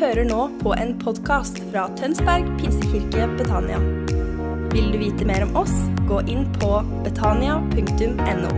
hører 0.00 0.24
nå 0.24 0.46
på 0.62 0.70
en 0.80 0.94
podkast 0.96 1.58
fra 1.68 1.82
Tønsberg 1.98 2.46
pinsekirke 2.56 3.26
Betania. 3.36 3.76
Vil 4.72 4.86
du 4.94 4.96
vite 4.96 5.26
mer 5.28 5.44
om 5.44 5.58
oss, 5.60 5.74
gå 6.08 6.22
inn 6.32 6.46
på 6.54 6.70
betania.no. 7.04 8.52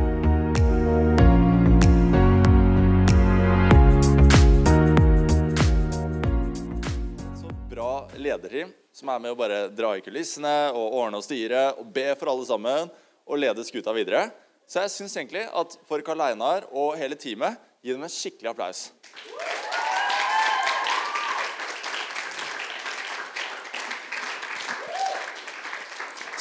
Så 7.41 7.51
bra 7.73 7.91
lederteam 8.15 8.71
som 8.95 9.11
er 9.11 9.27
med 9.27 9.35
å 9.35 9.41
bare 9.43 9.65
dra 9.75 9.97
i 9.99 10.05
kulissene 10.07 10.71
og 10.71 10.95
ordne 11.01 11.19
og 11.19 11.27
styre 11.27 11.73
og 11.75 11.91
be 11.91 12.07
for 12.21 12.37
alle 12.37 12.47
sammen 12.47 12.87
og 13.27 13.43
lede 13.43 13.67
skuta 13.67 13.91
videre. 13.99 14.29
Så 14.71 14.87
jeg 14.87 14.95
syns 14.95 15.19
egentlig 15.19 15.49
at 15.51 15.75
for 15.91 16.07
Karl 16.07 16.23
Einar 16.31 16.71
og 16.71 16.95
hele 17.03 17.19
teamet, 17.19 17.59
gi 17.83 17.91
dem 17.91 18.07
en 18.07 18.19
skikkelig 18.21 18.55
applaus. 18.55 18.93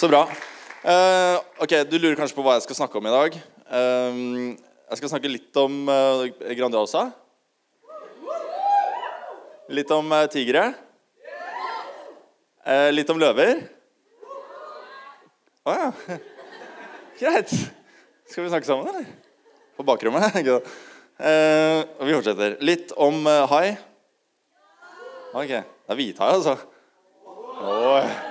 Så 0.02 0.08
bra. 0.10 0.24
Uh, 0.82 1.38
ok, 1.62 1.74
Du 1.86 2.00
lurer 2.00 2.16
kanskje 2.18 2.34
på 2.34 2.42
hva 2.42 2.56
jeg 2.56 2.64
skal 2.64 2.80
snakke 2.80 2.98
om 2.98 3.06
i 3.06 3.12
dag. 3.14 3.36
Uh, 3.70 4.16
jeg 4.90 4.98
skal 4.98 5.12
snakke 5.12 5.30
litt 5.30 5.60
om 5.62 5.76
uh, 5.86 6.24
Grandiosa. 6.58 7.04
Litt 9.70 9.94
om 9.94 10.10
eh, 10.18 10.26
tigre. 10.34 10.64
Litt 12.92 13.14
om 13.14 13.22
løver. 13.22 13.62
Å 15.70 15.78
ja. 15.78 16.18
Greit. 17.22 17.54
Skal 18.26 18.44
vi 18.44 18.50
snakke 18.50 18.68
sammen, 18.68 18.90
eller? 18.90 19.06
På 19.78 19.86
bakrommet? 19.86 20.34
og 20.42 22.04
vi 22.10 22.18
fortsetter. 22.18 22.58
Litt 22.66 22.92
om 22.98 23.22
hai. 23.54 23.78
Ok. 25.32 25.56
Det 25.62 25.94
er 25.94 26.04
hvithai, 26.04 26.34
altså. 26.42 26.58
Oi. 27.62 28.31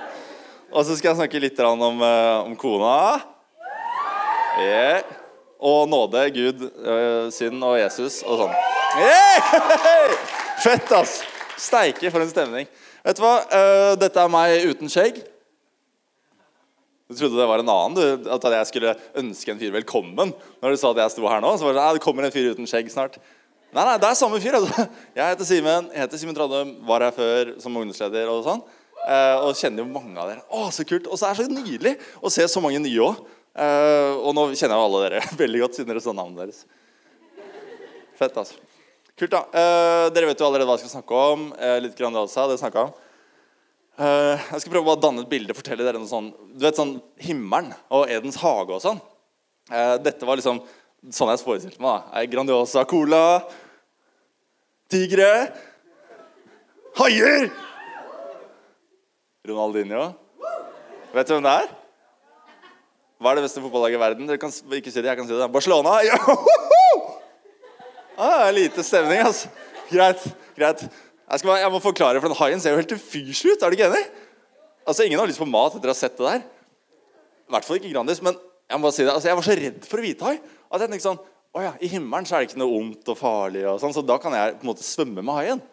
Og 0.71 0.85
så 0.87 0.95
skal 0.95 1.11
jeg 1.11 1.19
snakke 1.19 1.41
litt 1.43 1.59
om, 1.67 2.01
eh, 2.01 2.45
om 2.45 2.55
kona. 2.55 3.19
Yeah. 4.59 5.03
Og 5.59 5.89
nåde, 5.89 6.23
Gud, 6.31 6.63
eh, 6.63 7.29
synd 7.31 7.63
og 7.63 7.77
Jesus 7.77 8.21
og 8.23 8.39
sånn. 8.39 8.55
Yeah! 8.97 9.51
Fett, 10.63 10.91
ass! 10.95 11.21
Steike, 11.59 12.09
for 12.09 12.23
en 12.23 12.31
stemning. 12.31 12.69
Vet 13.03 13.19
du 13.19 13.21
hva? 13.21 13.35
Eh, 13.51 13.91
dette 13.99 14.23
er 14.23 14.31
meg 14.31 14.65
uten 14.71 14.89
skjegg. 14.89 15.19
Du 17.11 17.17
trodde 17.19 17.35
det 17.35 17.49
var 17.51 17.59
en 17.59 17.69
annen, 17.69 17.97
du, 17.97 18.31
at 18.31 18.49
jeg 18.55 18.71
skulle 18.71 18.95
ønske 19.19 19.51
en 19.51 19.59
fyr 19.59 19.73
velkommen. 19.75 20.31
Når 20.63 20.71
du 20.71 20.79
sa 20.79 20.93
at 20.95 21.03
jeg 21.03 21.17
sto 21.17 21.27
her 21.27 21.43
nå, 21.43 21.51
så 21.59 21.67
var 21.67 21.75
det 21.75 21.83
sånn, 21.83 21.99
det 21.99 22.05
kommer 22.05 22.23
en 22.23 22.33
fyr 22.33 22.53
uten 22.55 22.69
skjegg 22.69 22.87
snart. 22.93 23.19
Nei, 23.75 23.83
nei, 23.83 23.97
det 23.99 24.07
er 24.07 24.19
samme 24.19 24.39
fyr. 24.43 24.55
altså. 24.55 24.87
Jeg 25.15 25.33
heter 25.33 25.47
Simen, 25.47 25.91
heter 25.95 26.19
Simen 26.19 26.35
Trandum, 26.37 26.77
var 26.87 27.03
her 27.03 27.15
før 27.15 27.57
som 27.59 27.75
ungdomsleder 27.75 28.31
og 28.31 28.45
sånn. 28.47 28.63
Eh, 29.01 29.37
og 29.41 29.57
kjenner 29.57 29.81
jo 29.81 29.89
mange 29.89 30.17
av 30.19 30.29
dere. 30.29 30.43
Å, 30.53 30.67
så 30.73 30.85
kult. 30.87 31.07
Og 31.09 31.17
så 31.17 31.29
er 31.29 31.37
det 31.37 31.47
så 31.47 31.53
nydelig 31.53 31.93
å 32.21 32.31
se 32.33 32.45
så 32.49 32.61
mange 32.63 32.81
nye 32.83 33.05
òg. 33.05 33.21
Eh, 33.51 34.17
og 34.21 34.35
nå 34.37 34.49
kjenner 34.53 34.75
jeg 34.75 34.81
jo 34.81 34.87
alle 34.87 35.03
dere 35.05 35.21
veldig 35.43 35.63
godt, 35.63 35.77
siden 35.77 35.93
dere 35.93 36.03
så 36.03 36.13
navnet 36.15 36.43
deres. 36.43 36.65
Fett, 38.19 38.35
altså. 38.37 38.59
Kult, 39.17 39.33
da. 39.33 39.45
Eh, 39.57 40.09
dere 40.15 40.29
vet 40.29 40.41
jo 40.41 40.47
allerede 40.47 40.69
hva 40.69 40.77
jeg 40.77 40.85
skal 40.85 40.99
snakke 40.99 41.23
om. 41.33 41.47
Litt 41.83 41.97
Grandiosa, 41.97 42.45
det 42.49 42.59
snakka 42.61 42.89
om. 42.89 42.99
Jeg 44.01 44.61
skal 44.63 44.71
prøve 44.71 44.93
å 44.93 44.97
danne 44.97 45.21
et 45.21 45.29
bilde, 45.29 45.53
fortelle 45.53 45.83
dere 45.85 45.99
noe 45.99 46.09
sånn 46.09 46.29
Du 46.55 46.63
vet 46.63 46.77
sånn 46.79 46.93
himmelen 47.21 47.73
og 47.93 48.09
Edens 48.09 48.39
hage 48.41 48.73
og 48.73 48.79
sånn. 48.81 49.01
Dette 50.01 50.25
var 50.25 50.39
liksom 50.39 50.61
sånn 51.11 51.29
jeg 51.29 51.43
forestilte 51.43 51.83
meg. 51.83 52.07
da. 52.07 52.23
Grandiosa, 52.31 52.85
cola, 52.89 53.43
tigre, 54.89 55.51
haier 56.97 57.51
Ronaldinho. 59.47 60.11
Vet 61.15 61.27
du 61.27 61.33
hvem 61.35 61.45
det 61.45 61.53
er? 61.63 61.69
Hva 63.21 63.31
er 63.31 63.37
det 63.39 63.45
beste 63.45 63.61
fotballaget 63.61 63.97
i 63.97 64.01
verden? 64.01 64.27
Dere 64.29 64.39
kan 64.41 64.51
ikke 64.53 64.91
si 64.93 65.01
det, 65.01 65.09
jeg 65.11 65.17
kan 65.19 65.27
si 65.29 65.37
det. 65.37 65.51
Barcelona! 65.53 65.97
Ja! 66.09 66.17
Ah, 68.21 68.49
lite 68.53 68.83
stemning, 68.85 69.17
altså. 69.25 69.47
Greit. 69.89 70.21
greit. 70.53 70.81
Jeg, 70.83 71.39
bare- 71.47 71.61
jeg 71.63 71.71
må 71.73 71.79
forklare, 71.81 72.19
for 72.21 72.29
den 72.29 72.37
haien 72.37 72.59
ser 72.61 72.75
jo 72.75 72.81
helt 72.81 72.91
ufyselig 72.93 73.55
ut. 73.55 73.63
Er 73.65 73.71
du 73.71 73.77
ikke 73.77 73.87
enig? 73.87 74.01
Altså, 74.85 75.05
Ingen 75.07 75.17
har 75.17 75.29
lyst 75.29 75.41
på 75.41 75.47
mat 75.49 75.73
etter 75.77 75.89
å 75.89 75.95
ha 75.95 75.97
sett 75.97 76.19
det 76.19 76.27
der. 76.27 76.43
I 77.47 77.55
hvert 77.55 77.65
fall 77.65 77.79
ikke 77.79 77.89
Grandis. 77.95 78.21
Men 78.21 78.35
jeg 78.69 78.77
må 78.77 78.85
bare 78.85 78.93
si 78.97 79.05
det, 79.07 79.13
altså, 79.15 79.31
jeg 79.31 79.39
var 79.39 79.47
så 79.47 79.55
redd 79.57 79.87
for 79.89 80.03
hvithai 80.05 80.35
at 80.37 80.83
jeg 80.83 80.91
tenkte 80.91 81.07
sånn 81.07 81.21
Å 81.57 81.63
ja, 81.65 81.71
i 81.83 81.89
himmelen 81.91 82.27
så 82.29 82.35
er 82.37 82.43
det 82.45 82.51
ikke 82.51 82.61
noe 82.61 82.77
ondt 82.77 83.09
og 83.11 83.17
farlig, 83.19 83.63
og 83.67 83.79
sånn, 83.81 83.91
så 83.95 84.03
da 84.07 84.15
kan 84.23 84.31
jeg 84.37 84.53
på 84.59 84.63
en 84.67 84.69
måte 84.69 84.85
svømme 84.85 85.19
med 85.25 85.35
haien. 85.39 85.63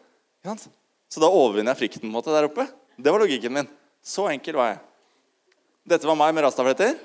Så 1.12 1.20
da 1.22 1.28
overvinner 1.28 1.74
jeg 1.74 1.82
frykten 1.84 2.06
på 2.06 2.08
en 2.08 2.16
måte 2.16 2.32
der 2.34 2.48
oppe. 2.48 2.64
Det 2.98 3.10
var 3.14 3.22
logikken 3.22 3.53
min. 3.54 3.69
Så 4.03 4.26
enkel 4.26 4.56
var 4.59 4.72
jeg. 4.72 4.78
Dette 5.94 6.06
var 6.09 6.16
meg 6.19 6.34
med 6.34 6.42
rastafletter. 6.44 6.97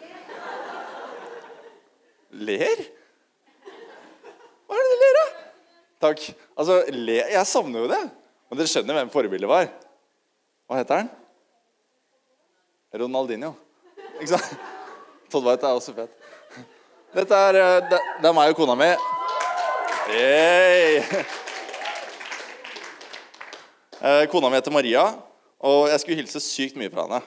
Ler? 2.33 2.79
Hva 4.65 4.79
er 4.79 4.87
det 4.87 4.93
du 4.93 5.03
ler 5.03 5.19
av? 5.21 5.33
Takk. 6.07 6.23
Altså, 6.57 6.79
le 6.89 7.19
Jeg 7.21 7.45
savner 7.47 7.85
jo 7.85 7.91
det. 7.91 8.01
Men 8.49 8.59
dere 8.59 8.71
skjønner 8.71 8.97
hvem 8.97 9.11
forbildet 9.13 9.49
var. 9.49 9.69
Hva 10.65 10.79
heter 10.81 11.03
han? 11.03 11.11
Ronaldinho. 13.03 13.53
Ikke 14.17 14.31
sant? 14.33 14.57
Todd 15.29 15.45
White 15.45 15.69
er 15.69 15.77
også 15.77 15.93
fet. 15.97 16.17
Dette 17.13 17.37
er, 17.37 17.59
eh, 17.61 17.85
det, 17.91 18.01
er 18.25 18.33
meg 18.33 18.49
og 18.53 18.57
kona 18.57 18.73
mi. 18.77 18.89
Hey. 20.09 21.01
Eh, 24.03 24.25
Kona 24.27 24.49
mi 24.49 24.57
heter 24.57 24.73
Maria, 24.75 25.05
og 25.63 25.87
jeg 25.91 26.01
skulle 26.03 26.19
hilse 26.21 26.41
sykt 26.43 26.77
mye 26.79 26.91
fra 26.93 27.05
henne. 27.07 27.21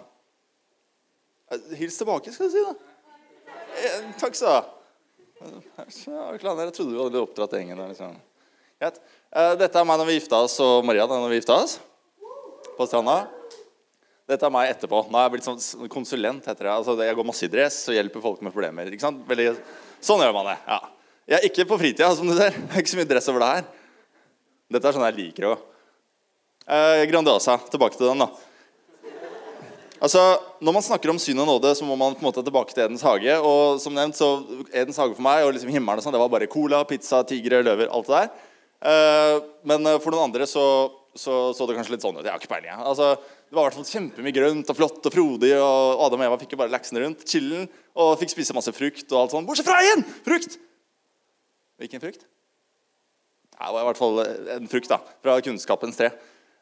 Eh, 1.53 1.77
Hils 1.81 1.97
tilbake, 2.01 2.33
skal 2.35 2.51
du 2.51 2.57
si. 2.57 2.65
da. 2.67 2.75
Eh, 3.77 4.09
Takk 4.21 4.37
sa. 4.39 4.55
Ja, 5.41 6.31
Klaner, 6.41 6.69
jeg 6.71 6.77
trodde 6.79 6.95
vi 6.95 7.03
hadde 7.03 7.21
oppdratt 7.23 7.57
gjengen. 7.59 7.77
der, 7.81 7.93
Liksom. 7.93 8.17
Eh, 8.81 9.55
Dette 9.61 9.81
er 9.81 9.85
meg 9.89 9.99
når 10.01 10.09
vi 10.11 10.19
gifta 10.19 10.43
oss, 10.47 10.59
og 10.65 10.85
Maria 10.89 11.07
da 11.09 11.19
når 11.21 11.33
vi 11.35 11.41
gifta 11.41 11.57
oss. 11.63 11.79
På 12.77 12.87
stranda. 12.89 13.27
Dette 14.27 14.43
er 14.49 14.51
meg 14.53 14.73
etterpå. 14.73 15.05
Nå 15.09 15.17
er 15.21 15.29
jeg 15.29 15.35
blitt 15.37 15.47
sånn 15.47 15.89
konsulent. 15.93 16.45
heter 16.49 16.65
det. 16.67 16.73
Altså, 16.73 16.97
jeg 17.05 17.15
går 17.17 17.25
masse 17.29 17.45
i 17.47 17.53
dress 17.53 17.77
og 17.89 17.95
hjelper 17.95 18.25
folk 18.25 18.41
med 18.43 18.53
problemer. 18.53 18.89
ikke 18.91 19.05
sant? 19.07 19.23
Veldig, 19.29 19.53
sånn 20.03 20.21
gjør 20.25 20.35
man 20.35 20.51
det. 20.53 20.59
ja. 20.67 20.81
Jeg 21.27 21.41
er 21.41 21.47
ikke 21.49 21.65
på 21.67 21.79
fritida, 21.81 22.09
som 22.15 22.29
du 22.29 22.37
ser. 22.39 22.51
Det 22.55 22.71
er 22.71 22.83
ikke 22.85 22.91
så 22.93 22.99
mye 23.01 23.09
dress 23.11 23.29
over 23.33 23.43
det 23.43 23.49
her. 23.51 23.65
Dette 24.71 24.87
er 24.89 24.95
sånn 24.95 25.07
jeg 25.09 25.17
liker 25.17 25.47
òg. 25.51 25.63
Eh, 26.67 27.05
Grandiosa. 27.07 27.61
Tilbake 27.71 27.95
til 27.95 28.09
den, 28.11 28.25
da. 28.25 28.29
Altså, 30.03 30.21
Når 30.61 30.73
man 30.73 30.83
snakker 30.83 31.11
om 31.13 31.19
synd 31.21 31.41
og 31.41 31.47
nåde, 31.47 31.71
så 31.77 31.85
må 31.87 31.95
man 31.97 32.15
på 32.17 32.25
en 32.25 32.29
måte 32.29 32.43
tilbake 32.45 32.75
til 32.75 32.85
Edens 32.85 33.05
hage. 33.07 33.39
Og 33.39 33.79
som 33.81 33.95
nevnt, 33.95 34.17
så 34.19 34.43
Edens 34.73 34.99
hage 34.99 35.15
for 35.15 35.23
meg 35.23 35.45
og 35.45 35.55
liksom 35.55 35.71
himmelen 35.71 36.01
og 36.01 36.05
sånn, 36.05 36.17
det 36.17 36.21
var 36.21 36.33
bare 36.33 36.51
cola, 36.51 36.83
pizza, 36.89 37.23
tigre, 37.29 37.63
løver, 37.63 37.89
alt 37.93 38.11
det 38.11 38.19
der. 38.19 38.31
Eh, 38.91 39.39
men 39.69 39.87
eh, 39.87 39.99
for 40.03 40.13
noen 40.13 40.31
andre 40.31 40.49
så, 40.49 40.65
så 41.17 41.55
så 41.57 41.69
det 41.69 41.79
kanskje 41.79 41.95
litt 41.95 42.05
sånn 42.05 42.19
ut. 42.19 42.25
Jeg 42.25 42.33
har 42.35 42.43
ikke 42.43 42.53
peiling. 42.57 42.73
jeg. 42.73 42.83
Altså, 42.93 43.15
det 43.47 43.55
var 43.55 43.63
i 43.63 43.69
hvert 43.69 43.79
fall 43.79 43.91
kjempemye 43.95 44.37
grønt 44.37 44.73
og 44.73 44.81
flott 44.83 45.07
og 45.07 45.15
frodig. 45.15 45.55
Og 45.55 46.05
Adam 46.09 46.25
og 46.25 46.29
Eva 46.29 46.41
fikk 46.43 46.57
jo 46.57 46.63
bare 46.65 46.75
leksen 46.75 47.01
rundt, 47.05 47.27
chillen, 47.31 47.69
og 47.95 48.17
fikk 48.21 48.35
spise 48.35 48.57
masse 48.57 48.75
frukt 48.75 49.07
og 49.13 49.23
alt 49.23 49.37
sånn. 49.37 49.47
Bortsett 49.47 49.71
fra 49.71 49.79
én 49.95 50.03
frukt! 50.27 50.59
Hvilken 51.79 52.03
frukt? 52.03 52.27
Ja, 53.57 53.69
det 53.69 53.75
var 53.77 53.85
i 53.85 53.89
hvert 53.93 54.01
fall 54.01 54.25
en 54.57 54.69
frukt 54.69 54.91
da, 54.91 54.99
fra 55.25 55.39
kunnskapens 55.45 55.97
tre. 55.97 56.11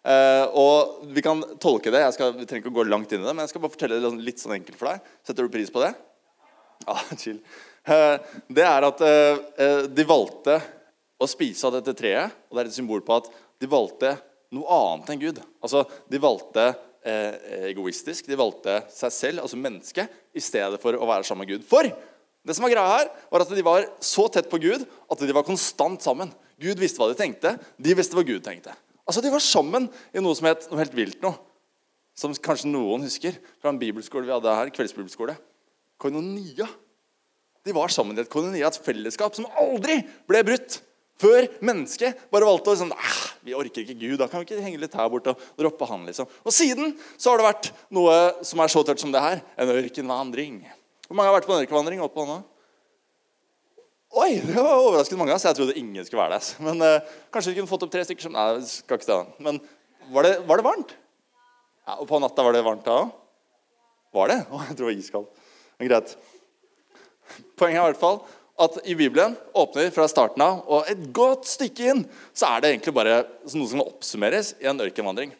Eh, 0.05 0.47
og 0.61 1.07
vi 1.17 1.23
kan 1.25 1.41
tolke 1.63 1.93
det. 1.93 2.03
Jeg 2.03 2.17
skal, 2.19 2.35
vi 2.37 2.45
trenger 2.45 2.67
ikke 2.67 2.75
å 2.75 2.79
gå 2.83 2.87
langt 2.91 3.13
inn 3.15 3.23
i 3.23 3.27
det, 3.27 3.33
men 3.33 3.47
jeg 3.47 3.55
skal 3.55 3.63
bare 3.65 3.73
fortelle 3.73 4.01
det 4.03 4.13
litt 4.27 4.43
sånn 4.43 4.59
enkelt 4.59 4.77
for 4.81 4.91
deg. 4.91 5.13
Setter 5.25 5.47
du 5.47 5.53
pris 5.53 5.73
på 5.73 5.81
det? 5.85 5.95
Ja, 6.85 6.99
chill. 7.23 7.41
Uh, 7.85 8.17
det 8.53 8.65
er 8.69 8.89
at 8.89 9.01
uh, 9.05 9.89
de 9.89 10.07
valgte 10.09 10.59
å 11.21 11.29
spise 11.29 11.69
av 11.69 11.79
dette 11.79 11.97
treet, 11.97 12.33
og 12.49 12.57
det 12.57 12.65
er 12.65 12.71
et 12.73 12.77
symbol 12.77 13.05
på 13.05 13.17
at 13.17 13.31
de 13.61 13.69
valgte 13.71 14.13
noe 14.55 14.77
annet 14.77 15.15
enn 15.15 15.23
Gud. 15.23 15.41
Altså, 15.65 15.87
De 16.11 16.21
valgte 16.21 16.73
egoistisk. 17.05 18.25
De 18.31 18.37
valgte 18.39 18.79
seg 18.89 19.13
selv, 19.13 19.43
altså 19.43 19.59
mennesket, 19.61 20.13
i 20.33 20.41
stedet 20.41 20.79
for 20.81 20.97
å 20.97 21.09
være 21.09 21.27
sammen 21.29 21.45
med 21.45 21.51
Gud. 21.51 21.67
For 21.69 21.85
det 21.85 22.57
som 22.57 22.65
var 22.65 22.73
greia 22.73 22.95
her, 22.95 23.11
var 23.29 23.45
at 23.45 23.53
de 23.53 23.65
var 23.67 23.85
så 24.01 24.25
tett 24.33 24.49
på 24.49 24.61
Gud 24.63 24.87
at 24.87 25.21
de 25.21 25.37
var 25.37 25.45
konstant 25.45 26.01
sammen. 26.05 26.33
Gud 26.61 26.81
visste 26.81 27.03
hva 27.03 27.11
de 27.11 27.19
tenkte, 27.19 27.55
de 27.77 27.97
visste 27.99 28.17
hva 28.17 28.25
Gud 28.25 28.41
tenkte. 28.47 28.73
Altså, 29.05 29.21
De 29.21 29.33
var 29.33 29.43
sammen 29.45 29.89
i 30.15 30.23
noe 30.23 30.37
som 30.37 30.49
het 30.49 30.69
noe 30.71 30.81
helt 30.81 30.97
vilt 30.97 31.21
noe. 31.25 31.37
Som 32.15 32.35
kanskje 32.39 32.71
noen 32.71 33.03
husker 33.03 33.37
fra 33.59 33.73
en 33.73 33.79
bibelskole 33.81 34.27
vi 34.27 34.33
hadde 34.35 34.55
her. 34.55 34.71
kveldsbibelskole. 34.71 35.35
Koinonia. 35.99 36.69
De 37.65 37.73
var 37.75 37.89
sammen 37.89 38.17
i 38.17 38.21
et 38.23 38.31
koinonia, 38.31 38.69
et 38.69 38.85
fellesskap 38.85 39.35
som 39.35 39.49
aldri 39.59 40.03
ble 40.29 40.43
brutt. 40.47 40.81
Før 41.21 41.47
mennesket 41.63 42.27
bare 42.33 42.47
valgte 42.47 42.73
å 42.73 42.79
sånn, 42.79 42.93
Vi 43.45 43.53
orker 43.53 43.83
ikke 43.85 43.99
Gud, 43.99 44.19
da 44.19 44.27
kan 44.27 44.41
vi 44.41 44.47
ikke 44.49 44.63
henge 44.65 44.81
litt 44.81 44.95
her 44.97 45.09
borte 45.13 45.35
og 45.35 45.59
droppe 45.59 45.85
han. 45.87 46.07
liksom. 46.07 46.27
Og 46.47 46.53
siden 46.53 46.97
så 47.19 47.31
har 47.31 47.39
det 47.39 47.45
vært 47.45 47.73
noe 47.93 48.43
som 48.43 48.61
er 48.61 48.69
så 48.73 48.83
tørt 48.83 48.99
som 48.99 49.13
det 49.13 49.21
her. 49.21 49.43
En 49.59 49.69
ørkenvandring. 49.69 50.65
Hvor 51.07 51.17
mange 51.17 51.29
har 51.29 51.37
vært 51.37 51.47
på 51.47 51.53
en 51.53 51.67
ørkenvandring? 51.67 52.01
Opp 52.01 52.15
på 52.15 52.25
hånda? 52.25 52.43
Oi, 54.15 54.37
det 54.39 54.55
var 54.55 54.79
overraskende 54.79 55.19
mange. 55.25 55.37
Så 55.43 55.51
jeg 55.51 55.59
trodde 55.59 55.75
ingen 55.79 56.07
skulle 56.07 56.23
være 56.23 56.39
der. 56.39 56.51
Men 56.63 56.83
eh, 56.87 57.15
kanskje 57.35 57.51
vi 57.51 57.59
kunne 57.59 57.71
fått 57.71 57.83
opp 57.87 57.91
tre 57.95 58.05
stykker 58.07 58.29
som 58.29 58.37
Nei, 58.37 58.47
skal 58.69 59.01
ikke 59.01 59.09
stå. 59.09 59.19
Men 59.43 59.59
Var 60.15 60.27
det, 60.27 60.33
var 60.47 60.61
det 60.61 60.67
varmt? 60.67 60.91
Ja, 61.89 61.97
og 61.97 62.07
på 62.09 62.21
natta 62.21 62.45
var 62.45 62.55
det 62.55 62.63
varmt 62.65 62.85
da 62.87 62.99
òg? 63.01 63.13
Var 64.15 64.31
det? 64.31 64.39
Å, 64.53 64.61
jeg 64.69 64.77
tror 64.77 64.85
det 64.85 64.91
var 64.91 65.03
iskaldt. 65.03 65.45
Men 65.81 65.91
greit. 65.91 66.13
Poenget 67.59 67.81
er 67.81 67.83
i 67.83 67.89
hvert 67.89 68.03
fall 68.03 68.21
at 68.65 68.77
i 68.87 68.95
Bibelen 68.95 69.35
åpner 69.59 69.89
fra 69.91 70.07
starten 70.07 70.45
av, 70.45 70.61
og 70.71 70.91
et 70.93 71.01
godt 71.17 71.49
stykke 71.51 71.89
inn 71.91 72.03
så 72.37 72.53
er 72.53 72.63
det 72.63 72.71
egentlig 72.71 72.95
bare 72.95 73.17
noe 73.25 73.67
som 73.67 73.81
må 73.81 73.89
oppsummeres 73.89 74.53
i 74.63 74.69
en 74.71 74.85
ørkenvandring. 74.85 75.33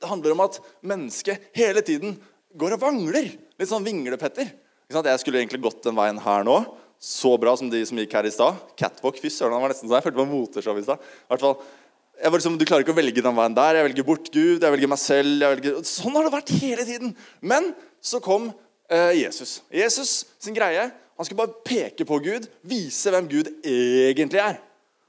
Det 0.00 0.10
handler 0.10 0.34
om 0.34 0.42
at 0.48 0.58
mennesket 0.82 1.52
hele 1.54 1.84
tiden 1.86 2.16
går 2.58 2.74
og 2.74 2.82
vangler. 2.82 3.28
Litt 3.60 3.70
sånn 3.70 3.86
vinglepetter. 3.86 4.50
Jeg 4.90 5.20
skulle 5.22 5.40
egentlig 5.44 5.62
gått 5.62 5.84
den 5.86 5.96
veien 5.96 6.18
her 6.24 6.42
nå. 6.46 6.58
Så 7.04 7.34
bra 7.36 7.52
som 7.60 7.68
de 7.68 7.82
som 7.84 7.98
gikk 8.00 8.14
her 8.16 8.24
i 8.24 8.32
stad. 8.32 8.60
Catwalk, 8.80 9.18
fy 9.20 9.28
søren, 9.28 9.52
han 9.52 9.60
var 9.60 9.74
nesten 9.74 9.90
sånn. 9.90 9.98
Jeg 9.98 10.06
følte 10.06 10.22
meg 10.22 10.30
moteshow 10.30 10.78
i 10.80 10.84
stad. 10.86 11.02
Jeg 11.28 12.30
var 12.32 12.38
liksom, 12.38 12.56
Du 12.56 12.64
klarer 12.64 12.86
ikke 12.86 12.94
å 12.94 12.96
velge 12.96 13.24
den 13.24 13.36
veien 13.36 13.56
der. 13.58 13.76
Jeg 13.76 13.88
velger 13.90 14.06
bort 14.08 14.30
Gud, 14.32 14.64
jeg 14.64 14.72
velger 14.72 14.88
meg 14.88 15.00
selv. 15.02 15.34
Jeg 15.44 15.58
velger, 15.58 15.82
sånn 15.90 16.16
har 16.16 16.24
det 16.24 16.32
vært 16.32 16.52
hele 16.62 16.86
tiden. 16.88 17.12
Men 17.44 17.74
så 18.00 18.22
kom 18.24 18.48
eh, 18.88 19.12
Jesus. 19.20 19.58
Jesus 19.68 20.16
sin 20.40 20.56
greie 20.56 20.88
Han 21.14 21.28
skulle 21.28 21.44
bare 21.44 21.60
peke 21.62 22.08
på 22.08 22.16
Gud, 22.24 22.48
vise 22.66 23.12
hvem 23.12 23.28
Gud 23.30 23.52
egentlig 23.62 24.40
er. 24.42 24.56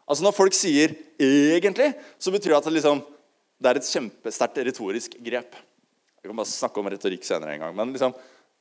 Altså 0.05 0.21
Når 0.21 0.35
folk 0.37 0.53
sier 0.53 0.91
'egentlig', 1.17 1.95
så 2.19 2.29
betyr 2.29 2.51
det 2.51 2.57
at 2.59 2.67
det, 2.67 2.73
liksom, 2.75 3.01
det 3.57 3.69
er 3.71 3.79
et 3.79 3.89
kjempesterkt 3.89 4.59
retorisk 4.67 5.15
grep. 5.17 5.55
Vi 6.21 6.29
kan 6.29 6.37
bare 6.37 6.45
snakke 6.45 6.77
om 6.77 6.91
retorikk 6.91 7.23
senere 7.25 7.55
en 7.55 7.63
gang. 7.63 7.73
Men 7.73 7.95
liksom, 7.95 8.13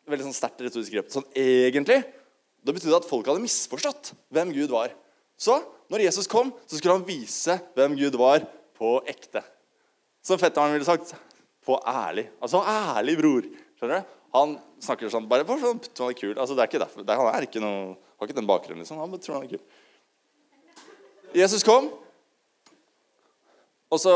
veldig 0.08 0.24
sånn 0.24 0.38
sterkt 0.38 0.62
retorisk 0.64 0.94
grep. 0.94 1.10
Sånn 1.12 1.26
egentlig, 1.36 2.00
Da 2.64 2.72
betydde 2.72 2.94
det 2.94 3.02
at 3.02 3.08
folk 3.08 3.28
hadde 3.28 3.44
misforstått 3.44 4.14
hvem 4.32 4.52
Gud 4.56 4.72
var. 4.72 4.94
Så 5.36 5.58
når 5.92 6.06
Jesus 6.06 6.28
kom, 6.30 6.52
så 6.64 6.78
skulle 6.78 6.96
han 6.96 7.06
vise 7.06 7.58
hvem 7.76 7.96
Gud 7.98 8.16
var 8.20 8.46
på 8.78 8.96
ekte. 9.10 9.42
Som 10.24 10.40
fetteren 10.40 10.72
ville 10.72 10.88
sagt 10.88 11.12
på 11.64 11.76
ærlig. 11.88 12.28
Altså 12.40 12.62
ærlig 12.64 13.18
bror. 13.20 13.48
Skjønner 13.78 14.00
du? 14.00 14.14
Han 14.34 14.56
snakker 14.82 15.12
sånn 15.12 15.28
bare 15.30 15.46
for 15.46 15.60
sånn, 15.62 15.78
han 16.00 16.10
er 16.10 16.16
kul. 16.18 16.32
Altså, 16.34 16.56
det 16.56 16.64
er 16.64 16.70
ikke 16.72 16.82
derfor. 16.82 17.04
Det 17.06 17.12
er, 17.12 17.20
han 17.20 17.36
er 17.36 17.46
ikke 17.46 17.62
noe, 17.62 17.94
har 18.18 18.28
ikke 18.28 18.38
den 18.40 18.48
bakgrunnen. 18.48 18.82
liksom. 18.82 18.98
Han 18.98 19.20
tror 19.22 19.36
han 19.36 19.46
er 19.46 19.52
kul. 19.54 19.62
Jesus 21.34 21.66
kom, 21.66 21.86
og 23.94 24.00
så 24.02 24.14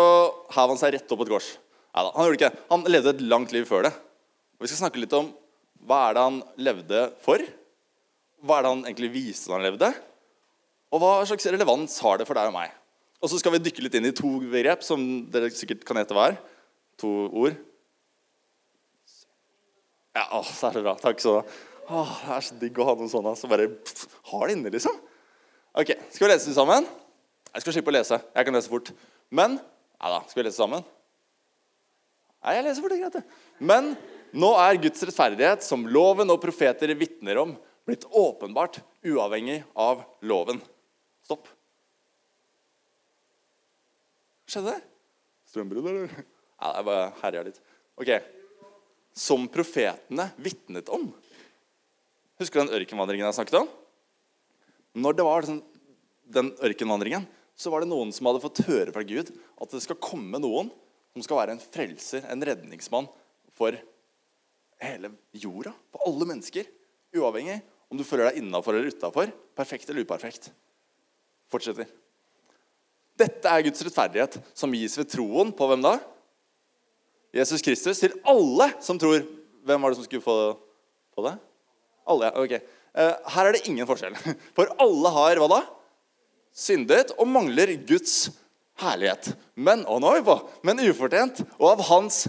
hev 0.54 0.72
han 0.72 0.80
seg 0.80 0.94
rett 0.96 1.12
opp 1.14 1.20
på 1.20 1.26
et 1.26 1.32
kors. 1.36 1.52
Neida, 1.94 2.10
han 2.14 2.26
gjorde 2.26 2.38
ikke 2.38 2.50
det. 2.50 2.64
Han 2.70 2.84
levde 2.90 3.12
et 3.14 3.24
langt 3.30 3.54
liv 3.54 3.66
før 3.68 3.86
det. 3.86 3.92
Og 4.58 4.66
Vi 4.66 4.70
skal 4.70 4.84
snakke 4.84 5.02
litt 5.02 5.14
om 5.18 5.30
hva 5.86 6.00
er 6.08 6.16
det 6.16 6.24
han 6.24 6.38
levde 6.58 7.02
for? 7.22 7.42
Hva 8.44 8.58
er 8.58 8.66
det 8.66 8.72
han 8.74 8.84
egentlig 8.86 9.10
viste 9.14 9.50
da 9.50 9.56
han 9.56 9.66
levde? 9.66 9.88
Og 10.94 11.02
hva 11.02 11.14
slags 11.28 11.48
relevans 11.50 11.96
har 12.04 12.20
det 12.20 12.26
for 12.28 12.38
deg 12.38 12.50
og 12.50 12.54
meg? 12.56 12.74
Og 13.18 13.32
så 13.32 13.40
skal 13.40 13.56
vi 13.56 13.62
dykke 13.64 13.82
litt 13.84 13.96
inn 13.98 14.08
i 14.08 14.14
to 14.14 14.30
begrep 14.46 14.84
som 14.86 15.02
dere 15.32 15.50
sikkert 15.54 15.82
kan 15.86 15.98
hete 15.98 16.14
hva 16.16 16.28
er. 16.30 16.38
To 17.02 17.10
ord. 17.42 17.58
Ja, 20.14 20.24
å, 20.38 20.42
så 20.46 20.70
er 20.70 20.78
det 20.78 20.84
bra. 20.86 20.94
Takk 20.98 21.20
så 21.22 21.40
Å, 21.88 22.00
Det 22.04 22.32
er 22.36 22.44
så 22.44 22.56
digg 22.60 22.78
å 22.78 22.84
ha 22.84 22.94
noen 22.98 23.10
sånne 23.10 23.32
som 23.38 23.50
bare 23.50 23.68
pff, 23.72 24.06
har 24.28 24.48
det 24.48 24.58
inne, 24.58 24.72
liksom. 24.74 24.96
Ok, 25.78 25.94
Skal 26.12 26.26
vi 26.26 26.32
lese 26.34 26.50
det 26.50 26.56
sammen? 26.58 26.86
Jeg 27.48 27.64
skal 27.64 27.76
slippe 27.78 27.92
å 27.92 27.96
lese. 27.96 28.18
Jeg 28.34 28.48
kan 28.48 28.56
lese 28.58 28.70
fort. 28.70 28.90
Men 29.32 29.56
Nei 29.98 30.10
da, 30.12 30.18
skal 30.30 30.38
vi 30.38 30.46
lese 30.46 30.60
sammen? 30.60 30.84
Nei, 32.44 32.52
jeg 32.54 32.66
leser 32.68 32.84
fort, 32.84 32.92
det 32.92 32.98
er 32.98 33.02
greit. 33.02 33.16
det. 33.18 33.64
Men 33.66 33.88
nå 34.38 34.52
er 34.62 34.78
Guds 34.84 35.02
rettferdighet, 35.08 35.64
som 35.66 35.88
loven 35.90 36.30
og 36.30 36.38
profeter 36.42 36.92
vitner 36.94 37.40
om, 37.42 37.56
blitt 37.88 38.04
åpenbart 38.12 38.80
uavhengig 39.02 39.62
av 39.72 40.02
loven. 40.20 40.60
Stopp. 41.24 41.48
Skjedde 44.48 44.74
det? 44.74 44.82
Strømbrudd, 45.48 45.88
eller? 45.88 46.12
Ja, 46.58 46.74
jeg 46.74 46.86
bare 46.88 47.06
herja 47.22 47.44
litt. 47.46 47.60
Ok. 48.00 48.10
Som 49.16 49.46
profetene 49.52 50.28
vitnet 50.36 50.90
om. 50.92 51.08
Husker 52.38 52.60
du 52.60 52.66
den 52.66 52.76
ørkenvandringen 52.78 53.28
jeg 53.28 53.38
snakket 53.38 53.60
om? 53.62 53.70
Når 54.98 55.16
det 55.16 55.26
var 55.26 55.48
sånn, 55.48 55.62
den 56.28 56.52
ørkenvandringen, 56.64 57.24
så 57.58 57.72
var 57.72 57.82
det 57.82 57.90
noen 57.90 58.12
som 58.14 58.28
hadde 58.28 58.42
fått 58.42 58.62
høre 58.68 58.92
fra 58.94 59.06
Gud 59.06 59.32
at 59.32 59.72
det 59.72 59.80
skal 59.84 60.00
komme 60.02 60.40
noen 60.42 60.68
som 61.16 61.24
skal 61.24 61.40
være 61.40 61.56
en 61.56 61.64
frelser, 61.64 62.28
en 62.28 62.44
redningsmann 62.44 63.08
for 63.56 63.74
hele 64.78 65.10
jorda. 65.32 65.72
For 65.90 66.04
alle 66.06 66.28
mennesker. 66.34 66.68
Uavhengig 67.16 67.58
om 67.88 67.96
du 67.96 68.04
føler 68.04 68.28
deg 68.28 68.42
innafor 68.42 68.76
eller 68.76 68.92
utafor. 68.92 69.30
Perfekt 69.56 69.88
eller 69.88 70.04
uperfekt. 70.04 70.50
Fortsetter. 71.48 71.88
Dette 73.18 73.50
er 73.50 73.64
Guds 73.66 73.82
rettferdighet, 73.82 74.36
som 74.54 74.74
gis 74.76 74.94
ved 74.98 75.08
troen 75.10 75.50
på 75.56 75.66
hvem 75.70 75.82
da? 75.82 75.96
Jesus 77.34 77.64
Kristus 77.64 78.00
til 78.00 78.14
alle 78.28 78.70
som 78.84 79.00
tror. 79.00 79.24
Hvem 79.66 79.82
var 79.82 79.92
det 79.92 79.98
som 79.98 80.06
skulle 80.06 80.24
få, 80.24 80.36
få 81.16 81.24
det? 81.26 81.34
Alle, 82.08 82.28
ja. 82.28 82.44
Ok. 82.44 82.54
Eh, 82.98 83.14
her 83.34 83.48
er 83.48 83.56
det 83.56 83.64
ingen 83.68 83.88
forskjell. 83.88 84.16
For 84.56 84.70
alle 84.80 85.12
har 85.16 85.40
hva 85.42 85.48
da? 85.52 85.62
Syndet 86.58 87.12
og 87.18 87.28
mangler 87.30 87.74
Guds 87.88 88.30
herlighet. 88.82 89.32
Men 89.58 89.84
og 89.90 90.00
nå 90.02 90.12
er 90.12 90.22
vi 90.22 90.28
på, 90.30 90.38
men 90.66 90.84
ufortjent. 90.86 91.42
Og 91.58 91.72
av 91.72 91.84
Hans 91.90 92.26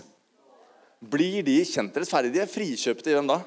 blir 1.00 1.46
de 1.46 1.62
kjent 1.68 1.96
rettferdige. 1.96 2.50
Frikjøpte 2.50 3.14
i 3.14 3.16
hvem 3.16 3.30
da? 3.30 3.40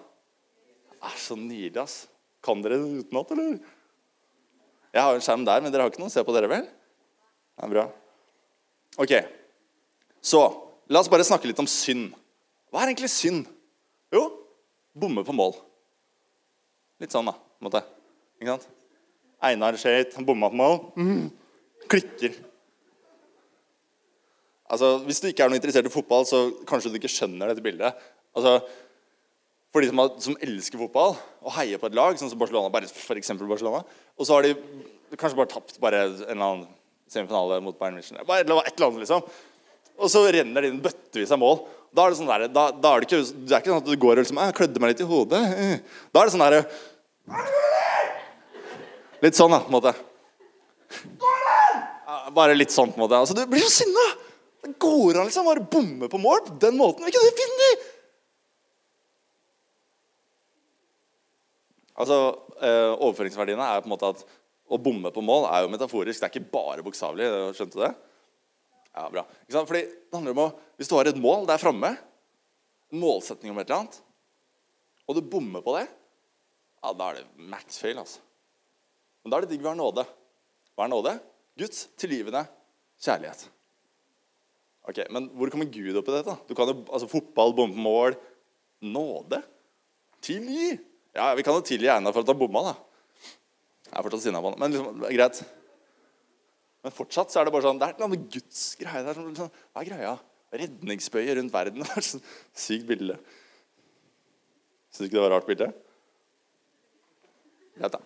Er 1.02 1.16
så 1.18 1.36
nydelig, 1.38 1.78
ass. 1.82 1.96
Kan 2.44 2.62
dere 2.62 2.78
det 2.80 3.04
utenat, 3.06 3.32
eller? 3.34 3.56
Jeg 4.92 5.06
har 5.06 5.16
en 5.16 5.24
skjerm 5.24 5.44
der, 5.48 5.62
men 5.62 5.72
dere 5.72 5.86
har 5.86 5.92
ikke 5.92 6.02
noe 6.02 6.12
se 6.12 6.22
på 6.26 6.34
dere, 6.36 6.50
vel? 6.50 6.66
Det 6.66 7.66
er 7.66 7.72
bra. 7.72 7.86
Ok, 9.00 9.14
så 10.20 10.42
la 10.92 11.00
oss 11.00 11.10
bare 11.10 11.24
snakke 11.24 11.48
litt 11.48 11.60
om 11.62 11.68
synd. 11.70 12.12
Hva 12.72 12.82
er 12.82 12.92
egentlig 12.92 13.10
synd? 13.12 13.46
Jo, 14.12 14.26
bomme 14.92 15.24
på 15.24 15.34
mål. 15.36 15.56
Litt 17.02 17.14
sånn, 17.14 17.30
da. 17.30 17.34
på 17.34 17.64
en 17.64 17.68
måte. 17.70 17.82
Ikke 18.38 18.54
sant? 18.54 18.68
Einar 19.42 19.78
Skeit, 19.80 20.12
han 20.14 20.26
bomma 20.26 20.50
på 20.52 20.58
mål. 20.60 20.76
Mm. 21.00 21.24
Klikker. 21.90 22.36
Altså, 24.72 24.94
Hvis 25.06 25.20
du 25.20 25.28
ikke 25.30 25.44
er 25.44 25.52
noe 25.52 25.58
interessert 25.58 25.88
i 25.88 25.92
fotball, 25.92 26.26
så 26.28 26.44
kanskje 26.68 26.92
du 26.92 27.00
ikke 27.00 27.10
skjønner 27.10 27.50
dette 27.50 27.64
bildet. 27.64 27.98
Altså, 28.36 28.60
For 29.72 29.80
de 29.80 29.88
som, 29.88 30.00
har, 30.02 30.10
som 30.20 30.36
elsker 30.44 30.80
fotball 30.80 31.14
og 31.40 31.54
heier 31.56 31.80
på 31.80 31.88
et 31.88 31.96
lag, 31.96 32.16
sånn 32.20 32.28
som 32.28 32.40
Barcelona, 32.40 32.68
bare 32.72 32.90
for 32.92 33.16
eksempel 33.16 33.48
Barcelona, 33.48 33.80
og 34.18 34.28
så 34.28 34.36
har 34.36 34.44
de 34.44 34.52
kanskje 35.16 35.38
bare 35.38 35.52
tapt 35.52 35.78
bare 35.80 36.02
en 36.06 36.18
eller 36.26 36.44
annen 36.44 36.66
semifinale 37.12 37.60
mot 37.64 37.78
Bayern 37.78 37.96
München. 37.96 38.20
Bare 38.28 38.44
et 38.44 38.48
eller 38.48 38.88
annet, 38.88 39.00
liksom. 39.04 39.24
Og 40.02 40.10
så 40.12 40.24
renner 40.34 40.64
det 40.64 40.72
inn 40.72 40.82
bøttevis 40.84 41.32
av 41.32 41.40
mål. 41.40 41.62
Da 41.92 42.04
er 42.04 42.12
det 42.12 42.18
sånn 42.20 42.30
der, 42.30 42.46
da, 42.52 42.66
da 42.72 42.94
er 42.94 43.02
det, 43.02 43.08
ikke, 43.08 43.20
det 43.44 43.52
er 43.52 43.60
ikke 43.60 43.72
sånn 43.72 43.82
at 43.82 43.88
du 43.88 43.96
går 44.00 44.14
og 44.16 44.24
liksom, 44.24 44.40
jeg 44.40 44.56
klødde 44.56 44.80
meg 44.80 44.92
litt 44.92 45.02
i 45.04 45.08
hodet. 45.08 45.42
Da 46.12 46.22
er 46.22 46.28
det 46.28 46.34
sånn 46.34 46.44
derre 46.46 46.64
Litt 49.22 49.36
sånn, 49.38 49.52
da, 49.54 49.60
på 49.62 49.70
en 49.70 49.76
måte. 49.76 49.92
Bare 52.34 52.56
litt 52.56 52.72
sånn, 52.74 52.90
på 52.90 52.98
en 52.98 53.04
måte. 53.04 53.20
Altså, 53.20 53.36
du 53.38 53.44
blir 53.46 53.62
så 53.62 53.70
sinna! 53.84 54.06
Det 54.62 54.72
går 54.82 55.18
an 55.18 55.26
liksom 55.28 55.46
bare 55.46 55.62
bomme 55.70 56.08
på 56.10 56.18
mål 56.22 56.42
på 56.46 56.56
den 56.62 56.76
måten. 56.78 57.06
Ikke 57.06 57.22
du 57.22 57.38
finner 57.38 57.62
de? 57.62 57.91
Altså, 62.02 62.18
eh, 62.58 62.92
Overføringsverdiene 62.98 63.66
er 63.66 63.82
på 63.82 63.88
en 63.88 63.94
måte 63.94 64.10
at 64.14 64.24
å 64.72 64.78
bomme 64.80 65.12
på 65.14 65.22
mål 65.24 65.46
er 65.50 65.64
jo 65.64 65.70
metaforisk. 65.72 66.20
Det 66.20 66.28
er 66.28 66.32
ikke 66.32 66.52
bare 66.52 66.84
bokstavelig. 66.84 67.28
Skjønte 67.56 67.78
du 67.78 67.84
det? 67.84 67.92
Ja, 68.92 69.06
bra. 69.12 69.24
Fordi 69.52 69.82
det 69.86 70.16
handler 70.16 70.34
om 70.34 70.44
å, 70.44 70.48
Hvis 70.76 70.90
du 70.90 70.96
har 70.96 71.08
et 71.08 71.20
mål 71.20 71.46
der 71.48 71.60
framme, 71.60 71.94
en 72.92 73.00
målsetning 73.00 73.52
om 73.52 73.60
et 73.60 73.68
eller 73.68 73.84
annet, 73.84 74.00
og 75.08 75.16
du 75.16 75.22
bommer 75.24 75.64
på 75.64 75.76
det, 75.78 75.86
ja, 76.82 76.92
da 76.92 77.08
er 77.10 77.20
det 77.20 77.48
max 77.52 77.78
fail. 77.80 77.98
altså. 78.02 78.20
Men 79.22 79.32
da 79.32 79.38
er 79.38 79.44
det 79.44 79.54
digg 79.54 79.64
å 79.64 79.70
være 79.70 79.80
nåde. 79.80 80.04
Hva 80.74 80.86
er 80.86 80.92
nåde? 80.92 81.16
Guds 81.58 81.86
tilgivende 82.00 82.44
kjærlighet. 83.02 83.46
Ok, 84.88 84.98
Men 85.14 85.28
hvor 85.36 85.50
kommer 85.52 85.68
Gud 85.70 85.96
opp 85.96 86.08
i 86.10 86.16
dette? 86.16 86.34
Du 86.48 86.56
kan 86.58 86.66
jo, 86.66 86.80
altså 86.90 87.06
Fotball, 87.10 87.54
bombe 87.54 87.78
mål 87.78 88.16
Nåde? 88.82 89.38
Tilgi? 90.24 90.72
Ja, 91.12 91.32
vi 91.36 91.44
kan 91.44 91.56
jo 91.56 91.64
tilgi 91.66 91.90
Einar 91.92 92.14
for 92.14 92.24
at 92.24 92.30
han 92.32 92.40
bomma, 92.40 92.62
da. 92.70 92.74
Jeg 93.90 93.98
er 93.98 94.06
fortsatt 94.06 94.24
sinna 94.24 94.40
på 94.40 94.52
han. 94.52 94.58
Men 94.60 94.72
liksom, 94.72 95.02
greit. 95.12 95.42
Men 96.82 96.94
fortsatt 96.96 97.32
så 97.32 97.40
er 97.40 97.46
det 97.46 97.52
bare 97.54 97.66
sånn 97.66 97.78
Det 97.78 97.86
er 97.86 97.92
et 97.92 98.00
eller 98.00 98.08
annet 98.08 98.28
Guds 98.32 98.62
der. 98.80 99.10
Sånn, 99.14 99.34
sånn, 99.36 99.50
hva 99.72 99.82
er 99.82 99.90
greia? 99.90 100.14
Redningsbøye 100.62 101.36
rundt 101.38 101.54
verden. 101.54 101.84
Det 101.88 101.98
er 102.00 102.06
sånn 102.06 102.24
Sykt 102.56 102.88
bilde. 102.88 103.18
Syns 104.92 105.04
du 105.04 105.08
ikke 105.08 105.18
det 105.18 105.26
var 105.26 105.34
rart 105.36 105.48
bilde? 105.48 105.68
Greit, 107.76 107.94
da. 107.94 108.00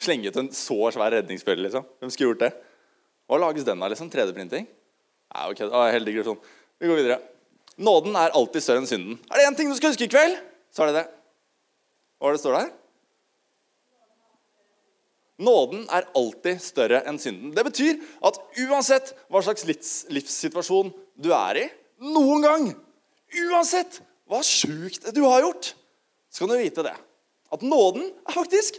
Slenge 0.00 0.32
ut 0.32 0.38
en 0.40 0.52
så 0.56 0.78
svær 0.94 1.12
redningsbøyle, 1.12 1.66
liksom. 1.66 1.84
Hvem 2.00 2.12
skulle 2.12 2.32
gjort 2.32 2.44
det? 2.44 2.52
Hva 3.28 3.40
lages 3.40 3.66
den 3.68 3.82
av? 3.84 3.92
liksom? 3.92 4.08
3D-printing? 4.12 4.68
Nei, 5.30 5.42
ok, 5.52 5.60
var 5.70 5.92
helt 5.92 6.08
digresjon. 6.08 6.40
Vi 6.80 6.88
går 6.88 7.00
videre. 7.02 7.18
Nåden 7.80 8.16
er 8.16 8.32
alltid 8.36 8.64
større 8.64 8.80
enn 8.82 8.88
synden. 8.88 9.18
Er 9.28 9.40
det 9.40 9.48
én 9.48 9.56
ting 9.58 9.68
du 9.70 9.76
skal 9.76 9.92
huske 9.92 10.08
i 10.08 10.12
kveld, 10.12 10.40
så 10.72 10.84
er 10.84 10.90
det 10.90 11.02
det. 11.02 11.19
Hva 12.20 12.30
er 12.30 12.36
det 12.36 12.42
står 12.42 12.56
der? 12.58 12.70
Nåden 15.40 15.86
er 15.88 16.08
alltid 16.18 16.60
større 16.60 17.00
enn 17.08 17.18
synden. 17.20 17.54
Det 17.56 17.64
betyr 17.64 17.96
at 18.28 18.36
uansett 18.66 19.14
hva 19.32 19.40
slags 19.44 19.64
livs, 19.64 19.92
livssituasjon 20.12 20.92
du 21.16 21.30
er 21.32 21.62
i, 21.62 21.66
noen 22.04 22.44
gang, 22.44 22.66
uansett 23.48 24.02
hva 24.28 24.42
sjukt 24.44 25.08
du 25.16 25.22
har 25.24 25.40
gjort, 25.46 25.72
så 26.28 26.44
kan 26.44 26.52
du 26.52 26.60
vite 26.60 26.84
det. 26.84 26.94
At 27.50 27.64
nåden 27.64 28.04
er 28.04 28.36
faktisk 28.36 28.76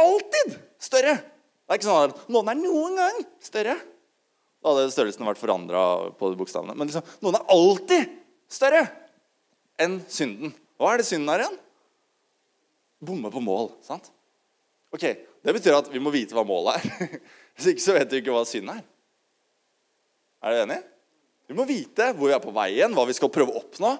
alltid 0.00 0.56
større. 0.82 1.18
Det 1.20 1.72
er 1.72 1.78
ikke 1.78 1.88
sånn 1.90 2.14
at 2.14 2.24
nåden 2.32 2.52
er 2.54 2.62
noen 2.62 2.96
gang 2.98 3.20
større. 3.44 3.76
Da 4.64 4.72
hadde 4.72 4.92
størrelsen 4.94 5.28
vært 5.28 5.40
forandra 5.40 5.84
på 6.16 6.32
bokstavene. 6.40 6.74
Men 6.76 6.88
liksom, 6.88 7.04
noen 7.20 7.36
er 7.38 7.52
alltid 7.52 8.16
større 8.50 8.86
enn 9.80 10.00
synden. 10.08 10.56
Hva 10.80 10.94
er 10.94 11.02
det 11.02 11.08
synden 11.08 11.30
er 11.34 11.44
igjen? 11.44 11.60
Bomme 13.04 13.30
på 13.32 13.42
mål. 13.44 13.72
sant? 13.84 14.10
Ok, 14.94 15.04
Det 15.44 15.52
betyr 15.52 15.76
at 15.76 15.90
vi 15.92 16.00
må 16.00 16.12
vite 16.14 16.36
hva 16.36 16.44
målet 16.46 16.80
er. 16.80 17.18
Hvis 17.54 17.74
ikke 17.74 17.84
så 17.84 17.96
vet 17.96 18.12
vi 18.12 18.22
ikke 18.22 18.34
hva 18.34 18.44
synd 18.48 18.70
er. 18.72 18.82
Er 20.44 20.54
dere 20.54 20.66
enige? 20.66 20.84
Vi 21.48 21.56
må 21.58 21.66
vite 21.68 22.08
hvor 22.16 22.30
vi 22.30 22.36
er 22.36 22.42
på 22.42 22.54
veien, 22.56 22.94
hva 22.96 23.04
vi 23.08 23.16
skal 23.16 23.32
prøve 23.32 23.52
å 23.52 23.60
oppnå, 23.60 23.90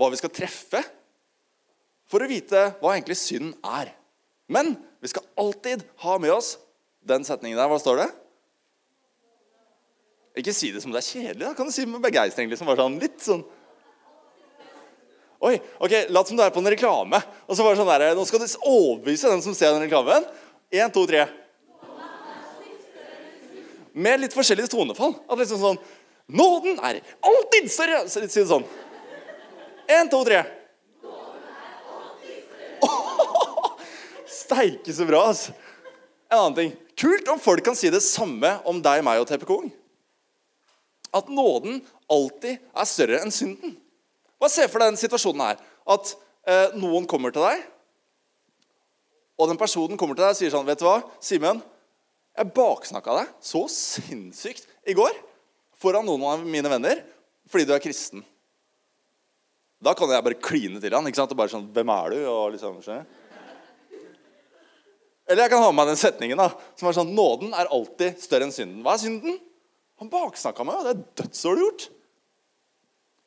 hva 0.00 0.08
vi 0.12 0.20
skal 0.20 0.32
treffe, 0.32 0.80
for 2.08 2.24
å 2.24 2.30
vite 2.30 2.62
hva 2.80 2.94
egentlig 2.94 3.18
synd 3.20 3.52
er. 3.66 3.92
Men 4.50 4.72
vi 5.02 5.10
skal 5.12 5.26
alltid 5.38 5.84
ha 6.02 6.16
med 6.22 6.32
oss 6.34 6.54
den 7.06 7.26
setningen 7.26 7.60
der. 7.60 7.68
Hva 7.70 7.78
står 7.80 8.00
det? 8.02 8.08
Ikke 10.40 10.54
si 10.56 10.70
det 10.72 10.82
som 10.82 10.94
det 10.94 11.02
er 11.02 11.08
kjedelig. 11.10 11.44
da. 11.44 11.54
Kan 11.58 11.68
du 11.68 11.74
si 11.74 11.84
det 11.84 11.92
med 11.92 12.02
begeistring? 12.02 12.50
Liksom, 12.50 12.70
sånn, 12.78 12.98
litt 13.02 13.20
sånn 13.22 13.44
Oi, 15.40 15.54
ok, 15.80 15.92
Lat 16.12 16.28
som 16.28 16.36
du 16.36 16.42
er 16.44 16.52
på 16.52 16.60
en 16.60 16.68
reklame. 16.68 17.20
Og 17.48 17.56
så 17.56 17.64
bare 17.64 17.78
sånn 17.78 17.88
der, 17.88 18.10
Nå 18.16 18.26
skal 18.28 18.42
du 18.42 18.48
overbevise 18.60 19.30
den 19.32 19.40
som 19.44 19.56
ser 19.56 19.72
den 19.72 19.86
reklamen. 19.86 20.26
Én, 20.68 20.92
to, 20.92 21.06
tre. 21.08 21.24
Med 23.96 24.20
litt 24.20 24.36
forskjellig 24.36 24.68
tonefall. 24.70 25.16
At 25.26 25.40
liksom 25.40 25.62
sånn 25.62 25.80
Nåden 26.30 26.76
er 26.86 27.00
alltid 27.26 27.66
større! 27.72 28.04
Si 28.06 28.20
det 28.22 28.46
sånn. 28.46 28.62
Én, 29.90 30.06
to, 30.12 30.20
tre. 30.28 30.44
Steike 34.44 34.94
så 34.94 35.08
bra, 35.08 35.24
altså. 35.32 35.56
En 36.30 36.38
annen 36.44 36.58
ting. 36.60 36.76
Kult 37.00 37.32
om 37.32 37.40
folk 37.42 37.64
kan 37.66 37.74
si 37.74 37.90
det 37.90 38.04
samme 38.04 38.60
om 38.68 38.78
deg, 38.84 39.02
meg 39.02 39.24
og 39.24 39.26
TP 39.26 39.48
Kong. 39.48 39.72
At 41.16 41.32
nåden 41.32 41.80
alltid 42.12 42.60
er 42.60 42.86
større 42.86 43.24
enn 43.24 43.34
synden. 43.34 43.79
Hva 44.40 44.48
ser 44.48 44.70
for 44.72 44.80
deg 44.80 44.94
den 44.94 45.00
situasjonen 45.00 45.44
her? 45.44 45.60
At 45.90 46.14
eh, 46.48 46.78
noen 46.80 47.06
kommer 47.10 47.34
til 47.34 47.44
deg, 47.44 47.62
og 49.40 49.48
den 49.48 49.60
personen 49.60 50.00
kommer 50.00 50.16
til 50.16 50.26
deg 50.26 50.34
og 50.34 50.38
sier 50.38 50.52
sånn 50.52 50.66
Vet 50.68 50.82
du 50.82 50.86
hva, 50.88 50.98
Simen? 51.24 51.62
Jeg 52.36 52.52
baksnakka 52.56 53.14
deg 53.16 53.30
så 53.44 53.64
sinnssykt 53.72 54.68
i 54.88 54.94
går 54.96 55.16
foran 55.80 56.06
noen 56.06 56.26
av 56.28 56.44
mine 56.44 56.70
venner 56.70 57.00
fordi 57.50 57.66
du 57.66 57.72
er 57.74 57.82
kristen. 57.82 58.22
Da 59.80 59.94
kan 59.96 60.12
jeg 60.12 60.22
bare 60.22 60.38
kline 60.38 60.80
til 60.80 60.94
han. 60.94 61.08
ikke 61.08 61.18
sant? 61.18 61.32
Og 61.32 61.40
bare 61.40 61.50
sånn 61.50 61.70
Hvem 61.74 61.90
er 61.92 62.12
du? 62.12 62.18
Og 62.28 62.52
liksom, 62.54 62.76
Eller 65.26 65.42
jeg 65.42 65.52
kan 65.52 65.64
ha 65.64 65.70
med 65.72 65.78
meg 65.80 65.90
den 65.90 66.00
setningen 66.00 66.38
da, 66.38 66.50
som 66.78 66.90
er 66.90 66.98
sånn 66.98 67.14
Nåden 67.16 67.56
er 67.56 67.72
alltid 67.72 68.20
større 68.22 68.46
enn 68.46 68.54
synden. 68.54 68.84
Hva 68.84 68.94
er 68.94 69.02
synden? 69.02 69.40
Han 70.00 70.12
baksnakka 70.12 70.64
meg, 70.68 70.78
og 70.78 70.86
det 70.86 70.92
er 70.92 71.24
dødsårlig 71.24 71.64
gjort. 71.64 71.88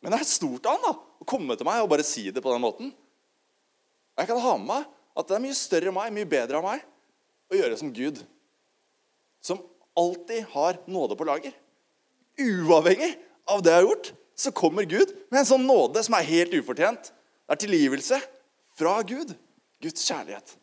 Men 0.04 0.12
det 0.12 0.20
er 0.20 0.28
stort 0.28 0.68
av 0.68 0.78
han 0.78 0.94
å 0.94 1.28
komme 1.28 1.56
til 1.56 1.68
meg 1.68 1.82
og 1.82 1.90
bare 1.94 2.06
si 2.06 2.28
det 2.28 2.44
på 2.44 2.52
den 2.52 2.64
måten. 2.64 2.92
Jeg 4.20 4.30
kan 4.30 4.42
ha 4.44 4.56
med 4.60 4.68
meg 4.70 4.90
at 5.18 5.30
det 5.30 5.38
er 5.38 5.44
mye 5.46 5.58
større 5.58 5.90
enn 5.90 5.96
meg, 5.96 6.14
mye 6.14 6.30
bedre 6.30 6.60
av 6.60 6.66
meg, 6.66 6.84
å 7.50 7.58
gjøre 7.58 7.78
som 7.80 7.92
Gud. 7.96 8.20
Som 9.44 9.62
alltid 9.98 10.50
har 10.54 10.80
nåde 10.90 11.16
på 11.18 11.28
lager. 11.28 11.54
Uavhengig 12.42 13.14
av 13.50 13.62
det 13.64 13.72
jeg 13.72 13.80
har 13.80 13.88
gjort, 13.88 14.12
så 14.36 14.54
kommer 14.56 14.90
Gud 14.90 15.14
med 15.30 15.44
en 15.44 15.50
sånn 15.50 15.68
nåde 15.68 16.02
som 16.04 16.18
er 16.18 16.28
helt 16.28 16.56
ufortjent. 16.58 17.12
Det 17.46 17.56
er 17.56 17.62
tilgivelse 17.62 18.20
fra 18.80 18.98
Gud. 19.06 19.36
Guds 19.84 20.06
kjærlighet. 20.08 20.56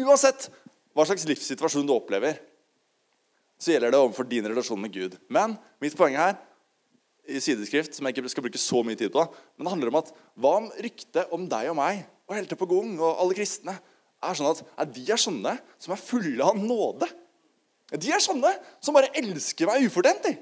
Uansett 0.00 0.48
hva 0.94 1.04
slags 1.06 1.26
livssituasjon 1.26 1.86
du 1.86 1.94
opplever, 1.94 2.38
så 3.58 3.72
gjelder 3.72 3.94
det 3.94 4.00
overfor 4.00 4.26
din 4.28 4.46
relasjon 4.46 4.80
med 4.80 4.94
Gud. 4.94 5.16
Men 5.32 5.56
mitt 5.82 5.96
poeng 5.98 6.16
her 6.18 6.36
i 7.28 7.40
sideskrift, 7.40 7.96
som 7.96 8.06
jeg 8.06 8.16
ikke 8.16 8.30
skal 8.32 8.44
bruke 8.44 8.60
så 8.60 8.82
mye 8.84 8.98
tid 8.98 9.12
på, 9.14 9.24
men 9.56 9.66
det 9.66 9.72
handler 9.72 9.90
om 9.92 10.00
at 10.00 10.12
hva 10.36 10.54
om 10.60 10.70
ryktet 10.84 11.32
om 11.34 11.46
deg 11.48 11.70
og 11.72 11.78
meg 11.78 12.04
og 12.28 12.36
helter 12.36 12.58
på 12.60 12.68
Gong 12.68 12.96
og 12.98 13.20
alle 13.22 13.36
kristne 13.36 13.76
er 14.24 14.38
sånn 14.38 14.50
at 14.50 14.62
er 14.80 14.90
de 14.94 15.04
er 15.12 15.20
sånne 15.20 15.54
som 15.80 15.94
er 15.94 16.00
fulle 16.00 16.44
av 16.44 16.58
nåde? 16.58 17.08
De 17.92 18.10
er 18.12 18.22
sånne 18.22 18.50
som 18.82 18.96
bare 18.96 19.12
elsker 19.20 19.68
meg 19.68 19.84
ufortjent. 19.86 20.24
De. 20.24 20.32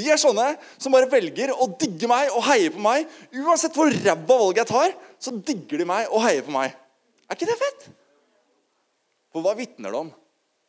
de 0.00 0.08
er 0.10 0.20
sånne 0.20 0.46
som 0.80 0.94
bare 0.94 1.10
velger 1.10 1.52
å 1.52 1.68
digge 1.78 2.08
meg 2.10 2.32
og 2.32 2.46
heie 2.48 2.72
på 2.74 2.80
meg. 2.82 3.06
Uansett 3.36 3.76
hvor 3.76 3.92
ræva 3.92 4.16
valg 4.28 4.60
jeg 4.62 4.70
tar, 4.70 4.96
så 5.20 5.34
digger 5.36 5.84
de 5.84 5.88
meg 5.88 6.08
og 6.08 6.24
heier 6.24 6.46
på 6.46 6.54
meg. 6.54 6.74
Er 7.28 7.36
ikke 7.36 7.50
det 7.50 7.58
fett? 7.60 7.88
For 9.34 9.44
hva 9.44 9.52
vitner 9.58 9.92
det 9.92 10.04
om? 10.06 10.12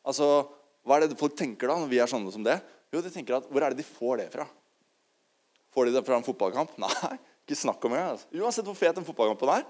Altså, 0.07 0.47
Hva 0.87 0.95
er 0.97 1.05
det 1.05 1.19
folk 1.19 1.35
tenker 1.37 1.69
da 1.69 1.75
når 1.79 1.89
vi 1.91 1.99
er 2.01 2.09
sånne 2.09 2.31
som 2.33 2.43
det? 2.43 2.55
Jo, 2.89 3.01
de 3.03 3.11
tenker 3.13 3.37
at 3.37 3.47
Hvor 3.51 3.63
er 3.63 3.73
det 3.73 3.83
de 3.83 3.87
får 3.87 4.21
det 4.23 4.29
fra? 4.33 4.47
Får 5.73 5.85
de 5.85 5.95
det 5.95 6.05
fra 6.05 6.17
en 6.17 6.25
fotballkamp? 6.25 6.71
Nei, 6.81 7.17
ikke 7.45 7.57
snakk 7.59 7.83
om 7.85 7.95
det. 7.95 8.05
Altså. 8.13 8.29
Uansett 8.39 8.67
hvor 8.67 8.77
fet 8.77 8.97
den 8.97 9.07
fotballkampen 9.07 9.51
er. 9.53 9.67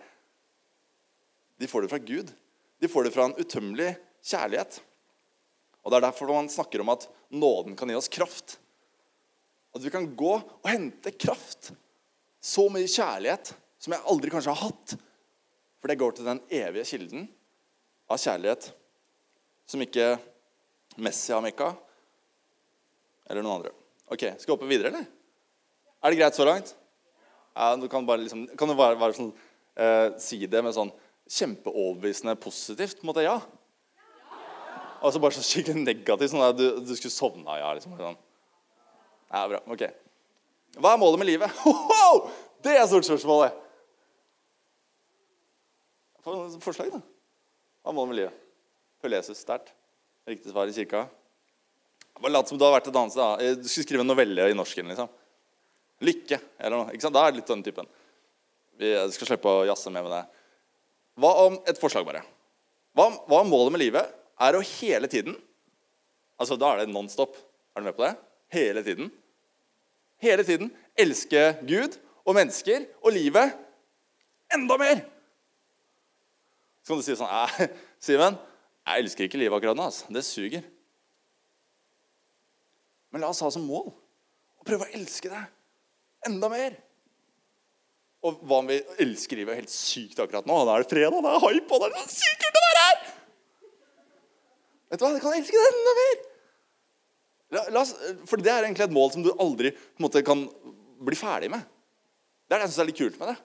De 1.60 1.68
får 1.68 1.84
det 1.84 1.91
fra 1.91 2.00
Gud. 2.00 2.32
De 2.79 2.88
får 2.88 3.08
det 3.08 3.13
fra 3.15 3.27
en 3.27 3.36
utømmelig 3.36 3.91
kjærlighet. 4.24 4.79
Og 5.84 5.91
Det 5.91 5.98
er 6.00 6.06
derfor 6.08 6.32
man 6.32 6.51
snakker 6.51 6.84
om 6.84 6.91
at 6.94 7.08
nåden 7.32 7.75
kan 7.79 7.91
gi 7.91 7.98
oss 8.00 8.12
kraft. 8.12 8.58
At 9.75 9.84
vi 9.84 9.91
kan 9.94 10.08
gå 10.15 10.34
og 10.39 10.70
hente 10.70 11.12
kraft. 11.15 11.74
Så 12.39 12.70
mye 12.72 12.88
kjærlighet 12.88 13.53
som 13.79 13.96
jeg 13.96 14.08
aldri 14.12 14.32
kanskje 14.32 14.56
har 14.56 14.70
hatt. 14.70 14.96
For 15.79 15.91
det 15.91 16.00
går 16.00 16.15
til 16.15 16.27
den 16.27 16.41
evige 16.51 16.88
kilden 16.94 17.27
av 18.10 18.20
kjærlighet 18.20 18.72
som 19.70 19.84
ikke 19.84 20.15
Messi 21.00 21.32
har 21.32 21.44
mekka, 21.44 21.70
eller 23.29 23.46
noen 23.46 23.60
andre. 23.60 23.72
Ok, 24.10 24.25
Skal 24.41 24.50
vi 24.50 24.56
hoppe 24.56 24.68
videre, 24.68 24.89
eller? 24.89 25.06
Er 26.00 26.13
det 26.13 26.20
greit 26.22 26.38
så 26.38 26.48
langt? 26.48 26.74
Ja, 27.56 27.75
du 27.75 27.88
kan, 27.91 28.06
bare 28.08 28.24
liksom, 28.24 28.46
kan 28.58 28.72
du 28.72 28.75
bare, 28.77 28.96
bare 29.00 29.15
sånn, 29.15 29.32
eh, 29.75 30.12
si 30.22 30.39
det 30.48 30.62
med 30.63 30.75
sånn 30.75 30.91
kjempeoverbevisende 31.29 32.38
positivt? 32.39 33.00
på 33.00 33.03
en 33.03 33.12
måte, 33.12 33.25
ja? 33.25 33.39
Og 35.00 35.13
så 35.13 35.20
bare 35.20 35.36
så 35.36 35.44
skikkelig 35.44 35.84
negativt, 35.84 36.32
sånn 36.32 36.46
at 36.46 36.58
du, 36.60 36.68
du 36.84 36.94
skulle 36.96 37.13
sovna. 37.13 37.58
Ja, 37.60 37.74
liksom, 37.75 37.98
sånn. 38.00 38.20
ja, 39.32 39.44
bra, 39.51 39.62
ok. 39.68 39.86
Hva 40.79 40.94
er 40.94 41.01
målet 41.01 41.20
med 41.22 41.32
livet? 41.32 41.60
Ho 41.65 42.29
Det 42.63 42.75
er 42.75 42.88
stort 42.88 43.08
spørsmålet! 43.08 43.56
For, 46.24 46.60
forslag, 46.63 46.91
da. 46.96 47.03
Hva 47.84 47.91
er 47.91 47.98
målet 47.98 48.13
med 48.13 48.22
livet? 48.22 48.41
Følge 49.03 49.20
Jesus 49.22 49.44
sterkt. 49.44 49.72
Riktig 50.27 50.51
svar 50.51 50.70
i 50.70 50.75
kirka. 50.75 51.08
Bare 52.20 52.34
lat 52.36 52.51
som 52.51 52.60
du 52.60 52.65
har 52.68 52.75
vært 52.75 52.89
et 52.91 53.00
annet 53.00 53.15
sted. 53.15 53.63
Du 53.63 53.68
skulle 53.72 53.88
skrive 53.88 54.03
en 54.03 54.12
novelle 54.12 54.50
i 54.51 54.56
norsken. 54.56 54.91
liksom. 54.91 55.08
Lykke. 56.06 56.39
eller 56.60 56.77
noe. 56.77 56.94
Ikke 56.94 57.03
sant? 57.06 57.15
Da 57.15 57.25
er 57.25 57.34
det 57.34 57.41
litt 57.41 57.51
den 57.51 57.63
typen. 57.65 57.88
Vi 58.79 58.94
skal 59.15 59.34
slippe 59.34 59.51
å 59.51 59.65
jazze 59.68 59.91
med 59.91 60.06
med 60.06 60.13
det. 60.15 60.24
Hva 61.20 61.32
om 61.46 61.58
et 61.68 61.79
forslag, 61.82 62.06
bare? 62.08 62.24
Hva, 62.96 63.10
hva 63.27 63.44
målet 63.48 63.75
med 63.75 63.84
livet 63.84 64.13
er 64.39 64.56
å 64.56 64.65
hele 64.79 65.10
tiden 65.12 65.38
Altså, 66.39 66.56
Da 66.56 66.70
er 66.72 66.86
det 66.86 66.94
non 66.94 67.10
stop. 67.12 67.34
Er 67.75 67.82
du 67.82 67.89
med 67.89 67.98
på 67.98 68.06
det? 68.06 68.13
Hele 68.56 68.79
tiden. 68.79 69.10
Hele 70.24 70.46
tiden 70.48 70.70
elske 70.96 71.41
Gud 71.68 71.98
og 72.24 72.38
mennesker 72.38 72.86
og 73.03 73.12
livet 73.12 73.58
enda 74.56 74.77
mer. 74.79 75.01
Så 76.79 76.94
kan 76.94 77.01
du 77.01 77.03
si 77.03 77.18
sånn 77.20 77.68
Simen, 78.08 78.39
jeg 78.88 79.03
elsker 79.03 79.27
ikke 79.27 79.41
livet 79.41 79.60
akkurat 79.60 79.75
nå. 79.75 79.89
Altså. 79.91 80.08
Det 80.08 80.24
suger. 80.24 80.63
Men 83.12 83.25
la 83.25 83.34
oss 83.34 83.44
ha 83.44 83.51
som 83.51 83.68
mål 83.68 83.91
å 83.91 84.63
prøve 84.63 84.88
å 84.88 84.94
elske 84.96 85.32
det 85.32 85.44
enda 86.28 86.50
mer. 86.52 86.78
Og 88.26 88.42
hva 88.44 88.60
om 88.60 88.68
vi 88.68 88.80
elsker 89.00 89.40
livet 89.40 89.62
helt 89.62 89.72
sykt 89.72 90.20
akkurat 90.20 90.48
nå? 90.50 90.58
Da 90.68 90.76
er 90.76 90.84
det 90.84 90.92
fredag, 90.92 91.22
det 91.24 91.32
er 91.32 91.44
hype, 91.46 91.72
og 91.72 91.84
det 91.86 91.88
er 91.90 92.02
så 92.02 92.18
sykt 92.18 92.42
kult 92.44 92.60
å 92.60 92.64
være 92.66 92.86
her! 92.88 92.98
Vet 94.90 95.00
du 95.00 95.06
hva, 95.06 95.12
Jeg 95.14 95.24
kan 95.24 95.38
elske 95.38 95.62
det 95.62 95.70
enda 95.70 95.94
mer! 96.00 96.18
La, 97.50 97.62
la 97.74 97.82
oss, 97.82 97.94
for 98.30 98.42
det 98.44 98.52
er 98.54 98.68
egentlig 98.68 98.86
et 98.86 98.94
mål 98.94 99.14
som 99.14 99.24
du 99.26 99.32
aldri 99.40 99.72
måte, 100.04 100.22
kan 100.26 100.44
bli 101.08 101.18
ferdig 101.18 101.50
med. 101.54 101.64
Det 102.46 102.58
er 102.58 102.62
det 102.62 102.68
jeg 102.68 102.74
syns 102.74 102.84
er 102.84 102.90
litt 102.92 103.00
kult 103.00 103.22
med 103.22 103.32
det. 103.32 103.38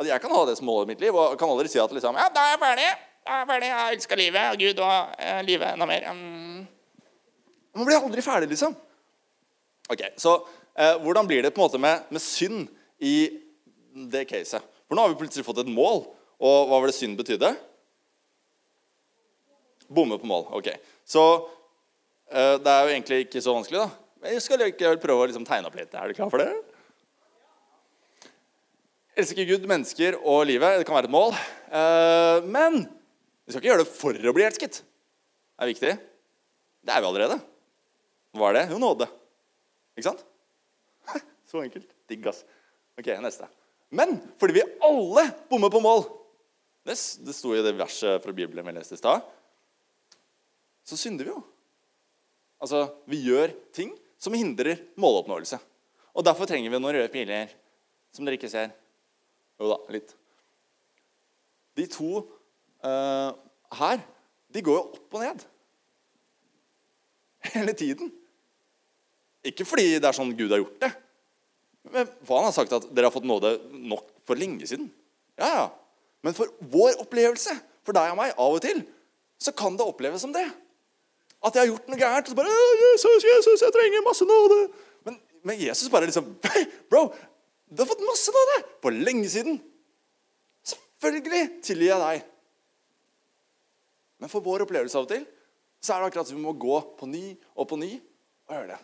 At 0.00 0.08
Jeg 0.08 0.22
kan 0.24 0.32
ha 0.32 0.44
det 0.48 0.56
som 0.58 0.66
mål 0.66 0.86
i 0.86 0.92
mitt 0.94 1.02
liv, 1.04 1.14
og 1.14 1.36
kan 1.38 1.52
aldri 1.52 1.70
si 1.70 1.78
at 1.82 1.92
liksom, 1.92 2.16
ja, 2.18 2.30
da 2.32 2.46
er 2.46 2.54
jeg 2.54 2.62
ferdig. 2.62 2.88
Da 3.22 3.34
er 3.34 3.42
jeg 3.42 3.50
ferdig, 3.52 3.68
jeg 3.70 3.98
elsker 3.98 4.18
livet 4.18 4.54
og 4.54 4.64
Gud 4.64 4.80
og 4.82 5.20
eh, 5.22 5.42
livet 5.46 5.74
enda 5.76 5.86
mer. 5.86 6.08
Mm. 6.16 6.64
Man 7.76 7.88
blir 7.88 8.00
aldri 8.00 8.24
ferdig, 8.24 8.48
liksom. 8.50 8.74
Ok, 9.92 10.02
Så 10.16 10.34
eh, 10.78 10.96
hvordan 11.02 11.28
blir 11.28 11.44
det 11.44 11.52
på 11.54 11.60
en 11.60 11.66
måte 11.66 11.80
med, 11.82 12.06
med 12.12 12.22
synd 12.22 12.66
i 13.02 13.16
det 14.12 14.26
caset? 14.30 14.64
For 14.86 14.96
nå 14.96 15.04
har 15.04 15.12
vi 15.12 15.20
plutselig 15.22 15.46
fått 15.46 15.62
et 15.62 15.72
mål. 15.72 16.04
Og 16.42 16.68
hva 16.68 16.80
var 16.82 16.90
det 16.90 16.96
synd 16.96 17.16
betydde? 17.16 17.52
Bomme 19.92 20.18
på 20.18 20.28
mål. 20.28 20.48
ok. 20.58 20.72
Så 21.08 21.22
eh, 22.32 22.58
det 22.58 22.72
er 22.72 22.82
jo 22.84 22.94
egentlig 22.94 23.20
ikke 23.26 23.42
så 23.44 23.54
vanskelig, 23.56 23.84
da. 23.84 24.02
Men 24.22 24.36
jeg 24.36 24.44
skal 24.44 24.60
likevel 24.62 25.00
prøve 25.02 25.24
å 25.24 25.28
liksom 25.30 25.46
tegne 25.46 25.70
opp 25.70 25.78
litt. 25.78 25.94
Er 25.94 26.10
du 26.10 26.16
klar 26.18 26.30
for 26.32 26.42
det? 26.42 26.50
Elsker 29.18 29.44
Gud 29.48 29.64
mennesker 29.68 30.16
og 30.18 30.46
livet. 30.48 30.80
Det 30.80 30.88
kan 30.88 30.96
være 30.96 31.10
et 31.10 31.14
mål. 31.14 31.34
Eh, 31.68 32.48
men 32.48 32.82
vi 33.44 33.52
skal 33.52 33.60
ikke 33.60 33.72
gjøre 33.72 33.84
det 33.84 33.92
for 33.92 34.28
å 34.30 34.34
bli 34.36 34.46
elsket. 34.46 34.82
Det 34.82 35.66
er 35.66 35.72
viktig. 35.72 35.94
Det 36.82 36.94
er 36.94 37.02
vi 37.02 37.10
allerede. 37.10 37.38
Hva 38.36 38.50
er 38.50 38.60
det? 38.60 38.66
Jo, 38.72 38.78
nåde. 38.82 39.08
Ikke 39.96 40.08
sant? 40.08 40.22
Så 41.50 41.62
enkelt. 41.62 41.90
Digg, 42.10 42.26
ass. 42.30 42.44
Ok, 42.98 43.08
neste. 43.22 43.48
Men 43.92 44.16
fordi 44.40 44.60
vi 44.60 44.68
alle 44.84 45.26
bommer 45.50 45.72
på 45.72 45.80
mål 45.84 46.06
Det, 46.82 46.94
det 46.96 47.34
sto 47.36 47.52
i 47.54 47.60
det 47.62 47.74
verset 47.76 48.22
fra 48.24 48.32
Bibelen 48.34 48.66
vi 48.66 48.72
leste 48.74 48.96
i 48.96 49.00
stad. 49.00 49.20
Så 50.82 50.96
synder 50.98 51.28
vi 51.28 51.30
jo. 51.30 51.42
Altså, 52.62 52.86
vi 53.10 53.20
gjør 53.22 53.52
ting 53.74 53.92
som 54.18 54.34
hindrer 54.34 54.80
måloppnåelse. 54.98 55.58
Og 56.14 56.26
derfor 56.26 56.48
trenger 56.48 56.70
vi 56.70 56.80
noen 56.80 56.96
røde 56.96 57.10
piler 57.12 57.52
som 58.12 58.26
dere 58.26 58.38
ikke 58.38 58.50
ser. 58.50 58.72
Jo 59.60 59.70
da, 59.72 59.78
litt. 59.94 60.14
De 61.78 61.86
to 61.90 62.10
uh, 62.84 63.30
her, 63.78 64.02
de 64.52 64.64
går 64.64 64.76
jo 64.76 64.82
opp 64.84 65.16
og 65.16 65.24
ned. 65.24 65.46
Hele 67.54 67.74
tiden. 67.78 68.12
Ikke 69.46 69.66
fordi 69.66 69.96
det 69.98 70.06
er 70.06 70.16
sånn 70.16 70.34
Gud 70.38 70.52
har 70.54 70.62
gjort 70.62 70.82
det. 70.84 70.92
Men 71.90 72.10
for 72.22 72.38
han 72.38 72.46
har 72.46 72.54
sagt 72.54 72.74
at 72.76 72.86
dere 72.94 73.08
har 73.08 73.14
fått 73.14 73.26
nåde 73.26 73.56
nok 73.74 74.06
for 74.28 74.38
lenge 74.38 74.66
siden. 74.70 74.86
Ja, 75.40 75.48
ja. 75.50 75.64
Men 76.22 76.36
for 76.36 76.52
vår 76.70 77.00
opplevelse, 77.02 77.56
for 77.82 77.96
deg 77.96 78.12
og 78.12 78.20
meg, 78.20 78.34
av 78.38 78.54
og 78.54 78.62
til, 78.62 78.84
så 79.42 79.54
kan 79.58 79.74
det 79.78 79.86
oppleves 79.86 80.22
som 80.22 80.34
det. 80.34 80.44
At 81.42 81.56
jeg 81.56 81.64
har 81.64 81.72
gjort 81.72 81.90
noe 81.90 81.98
gærent, 81.98 82.28
og 82.28 82.30
så 82.30 82.38
bare 82.38 82.54
Jesus, 82.84 83.26
Jesus, 83.26 83.64
jeg 83.64 83.74
trenger 83.74 84.04
masse 84.06 84.26
nåde. 84.28 84.58
Men, 85.08 85.18
men 85.42 85.58
Jesus 85.58 85.90
bare 85.90 86.06
liksom 86.06 86.28
Bro, 86.92 87.08
du 87.66 87.82
har 87.82 87.90
fått 87.90 88.06
masse 88.06 88.34
nåde 88.36 88.60
for 88.84 88.94
lenge 88.94 89.26
siden. 89.32 89.58
Selvfølgelig 90.70 91.48
tilgir 91.66 91.90
jeg 91.90 92.04
deg. 92.04 92.28
Men 94.22 94.30
for 94.30 94.44
vår 94.44 94.62
opplevelse 94.68 95.00
av 95.00 95.08
og 95.08 95.14
til 95.16 95.26
så 95.82 95.96
er 95.96 96.04
det 96.04 96.12
akkurat 96.12 96.28
som 96.30 96.38
vi 96.38 96.44
må 96.44 96.54
gå 96.54 96.76
på 96.94 97.08
ny 97.10 97.24
og 97.58 97.66
på 97.66 97.80
ny 97.80 97.96
og 98.46 98.54
gjøre 98.54 98.76
det. 98.76 98.80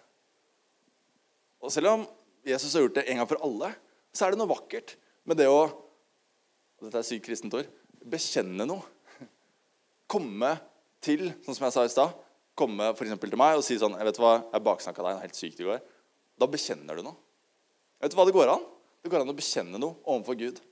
Og 1.65 1.75
selv 1.75 1.93
om 1.93 2.07
Jesus 2.47 2.73
har 2.75 2.87
gjort 2.87 3.01
det 3.01 3.09
en 3.09 3.21
gang 3.21 3.29
for 3.29 3.43
alle, 3.45 3.73
så 4.15 4.27
er 4.27 4.35
det 4.35 4.41
noe 4.41 4.51
vakkert 4.51 4.97
med 5.29 5.41
det 5.41 5.51
å 5.51 5.61
og 6.79 6.87
dette 6.87 7.01
er 7.01 7.07
sykt 7.07 7.27
kristent 7.27 7.57
ord 7.59 7.67
bekjenne 8.07 8.67
noe. 8.69 8.85
Komme 10.09 10.55
til, 11.05 11.29
sånn 11.45 11.57
som 11.57 11.67
jeg 11.67 11.75
sa 11.75 11.85
i 11.85 11.93
stad, 11.93 12.15
komme 12.59 12.93
for 12.99 13.07
til 13.07 13.39
meg 13.39 13.59
og 13.59 13.63
si 13.63 13.77
sånn 13.79 13.95
Jeg 13.95 14.07
vet 14.09 14.19
hva, 14.19 14.33
jeg 14.51 14.65
baksnakka 14.67 15.05
deg 15.05 15.15
noe 15.15 15.25
helt 15.25 15.39
sykt 15.39 15.61
i 15.63 15.67
går. 15.67 15.83
Da 16.39 16.49
bekjenner 16.51 16.99
du 16.99 17.05
noe. 17.07 17.19
Vet 18.03 18.15
du 18.15 18.19
hva 18.19 18.27
det 18.27 18.35
går 18.35 18.55
an? 18.55 18.65
Det 19.03 19.13
går 19.13 19.23
an 19.23 19.31
å 19.31 19.37
bekjenne 19.37 19.79
noe 19.83 19.99
overfor 20.07 20.39
Gud. 20.39 20.63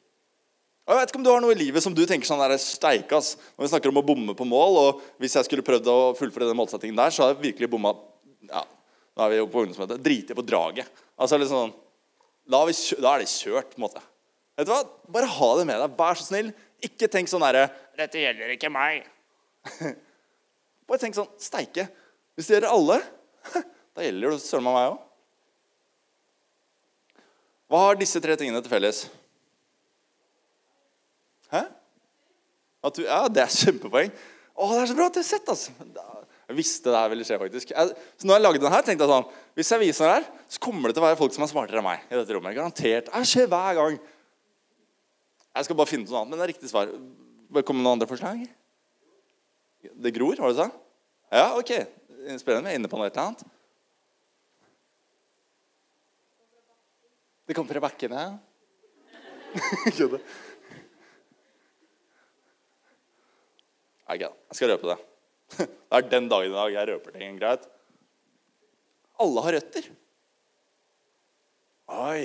Og 0.87 0.95
jeg 0.95 1.00
vet 1.00 1.11
ikke 1.11 1.19
om 1.19 1.26
du 1.26 1.31
har 1.33 1.43
noe 1.43 1.55
i 1.55 1.59
livet 1.59 1.83
som 1.83 1.95
du 1.95 2.05
tenker 2.07 2.28
sånn 2.28 2.43
der 2.43 2.55
steikas 2.62 3.35
når 3.57 3.66
vi 3.66 3.71
snakker 3.73 3.90
om 3.90 3.99
å 3.99 4.07
bomme 4.07 4.37
på 4.38 4.47
mål. 4.47 4.78
og 4.83 5.05
Hvis 5.23 5.35
jeg 5.38 5.49
skulle 5.49 5.66
prøvd 5.66 5.90
å 5.90 5.99
fullføre 6.19 6.47
den 6.47 6.59
målsettingen 6.59 6.99
der, 6.99 7.14
så 7.14 7.25
har 7.25 7.35
jeg 7.35 7.43
virkelig 7.49 7.71
bomma 7.73 7.93
ja, 8.47 8.62
Nå 9.16 9.25
er 9.25 9.32
vi 9.32 9.40
jo 9.40 9.49
på 9.49 9.62
ungdomsmøte. 9.64 9.96
Driter 10.02 10.37
på 10.37 10.44
draget. 10.44 11.02
Altså 11.16 11.38
liksom, 11.40 11.73
da, 12.44 12.61
vi, 12.68 12.75
da 13.00 13.14
er 13.14 13.25
det 13.25 13.32
kjørt. 13.32 13.73
på 13.73 13.80
en 13.80 13.87
måte. 13.87 14.02
Vet 14.56 14.68
du 14.68 14.73
hva? 14.75 14.82
Bare 15.12 15.30
ha 15.32 15.50
det 15.56 15.66
med 15.68 15.80
deg. 15.80 15.94
Vær 15.96 16.18
så 16.20 16.28
snill. 16.28 16.52
Ikke 16.85 17.08
tenk 17.08 17.30
sånn 17.32 17.44
derre 17.44 17.70
'Dette 17.96 18.20
gjelder 18.20 18.52
ikke 18.52 18.68
meg'. 18.68 19.06
Bare 20.87 21.00
tenk 21.00 21.16
sånn 21.16 21.30
Steike. 21.40 21.88
Hvis 22.37 22.50
det 22.50 22.58
gjelder 22.58 22.75
alle, 22.75 22.99
da 23.96 24.04
gjelder 24.04 24.37
det 24.37 24.42
søren 24.44 24.66
meg 24.66 24.76
òg. 24.82 24.99
Hva 27.72 27.81
har 27.87 27.98
disse 27.98 28.20
tre 28.22 28.37
tingene 28.38 28.61
til 28.62 28.70
felles? 28.70 29.07
Hæ? 31.50 31.64
Du, 32.94 33.02
ja, 33.02 33.24
det 33.33 33.42
er 33.42 33.50
kjempepoeng. 33.50 34.12
Å, 34.55 34.68
det 34.70 34.83
er 34.85 34.90
så 34.92 34.98
bra 34.98 35.09
at 35.09 35.16
du 35.16 35.18
har 35.18 35.26
sett, 35.26 35.48
altså. 35.50 35.72
Jeg 36.46 36.59
visste 36.61 36.92
det 36.92 36.98
her 37.00 37.09
ville 37.11 37.24
skje, 37.26 37.38
faktisk. 37.42 37.72
Jeg, 37.74 37.94
så 38.20 38.28
når 38.28 38.37
jeg 38.37 38.44
lagde 38.44 38.61
den 38.62 38.70
her, 38.70 38.85
tenkte 38.87 39.02
jeg 39.02 39.11
sånn 39.11 39.56
Hvis 39.59 39.70
jeg 39.72 39.82
viser 39.82 40.06
den 40.06 40.12
her, 40.14 40.26
så 40.54 40.61
kommer 40.62 40.87
det 40.87 40.94
til 40.94 41.02
å 41.02 41.06
være 41.09 41.18
folk 41.18 41.35
som 41.35 41.42
er 41.42 41.50
smartere 41.50 41.80
enn 41.82 41.87
meg. 41.88 42.04
i 42.06 42.14
dette 42.14 42.37
rommet. 42.37 42.54
Garantert. 42.54 43.11
Jeg 43.11 43.30
skjer 43.32 43.48
hver 43.50 43.80
gang. 43.80 43.96
Jeg 45.56 45.66
skal 45.66 45.78
bare 45.80 45.90
finne 45.90 46.06
noe 46.06 46.20
annet, 46.20 46.30
men 46.30 46.38
det 46.38 46.46
er 46.46 46.52
riktig 46.52 46.70
svar. 46.70 46.92
Kommer 46.92 47.80
det 47.80 47.87
noen 47.88 47.92
andre 47.96 48.09
forslag? 48.11 48.44
Det 50.06 50.12
gror, 50.14 50.38
var 50.38 50.52
det 50.52 50.61
sånn? 50.61 50.74
Ja, 51.35 51.48
ok. 51.59 51.72
Inspirerende. 52.30 52.70
Vi 52.70 52.76
er 52.76 52.78
inne 52.78 52.90
på 52.92 53.00
noe 53.00 53.11
et 53.11 53.16
eller 53.16 53.32
annet. 53.32 53.42
Det 57.46 57.54
kommer 57.59 57.74
fra 57.74 57.85
bakkene. 57.88 58.22
Kødder. 59.98 60.22
Nei, 64.06 64.18
Jeg 64.22 64.54
skal 64.54 64.70
røpe 64.70 64.94
det. 64.94 64.98
Det 65.59 65.68
er 65.94 66.09
den 66.11 66.26
dagen 66.30 66.50
i 66.50 66.56
dag 66.56 66.74
jeg 66.74 66.88
røper 66.90 67.14
ting. 67.16 67.37
Greit? 67.40 67.68
Alle 69.22 69.44
har 69.46 69.56
røtter. 69.56 69.87
Oi. 71.96 72.22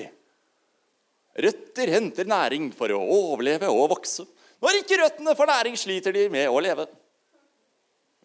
Røtter 1.46 1.92
henter 1.94 2.28
næring 2.28 2.72
for 2.76 2.92
å 2.92 3.00
overleve 3.00 3.70
og 3.72 3.92
vokse. 3.94 4.26
Når 4.62 4.82
ikke 4.82 5.00
røttene 5.00 5.36
får 5.38 5.50
næring, 5.50 5.78
sliter 5.80 6.14
de 6.16 6.26
med 6.34 6.50
å 6.52 6.60
leve. 6.62 6.88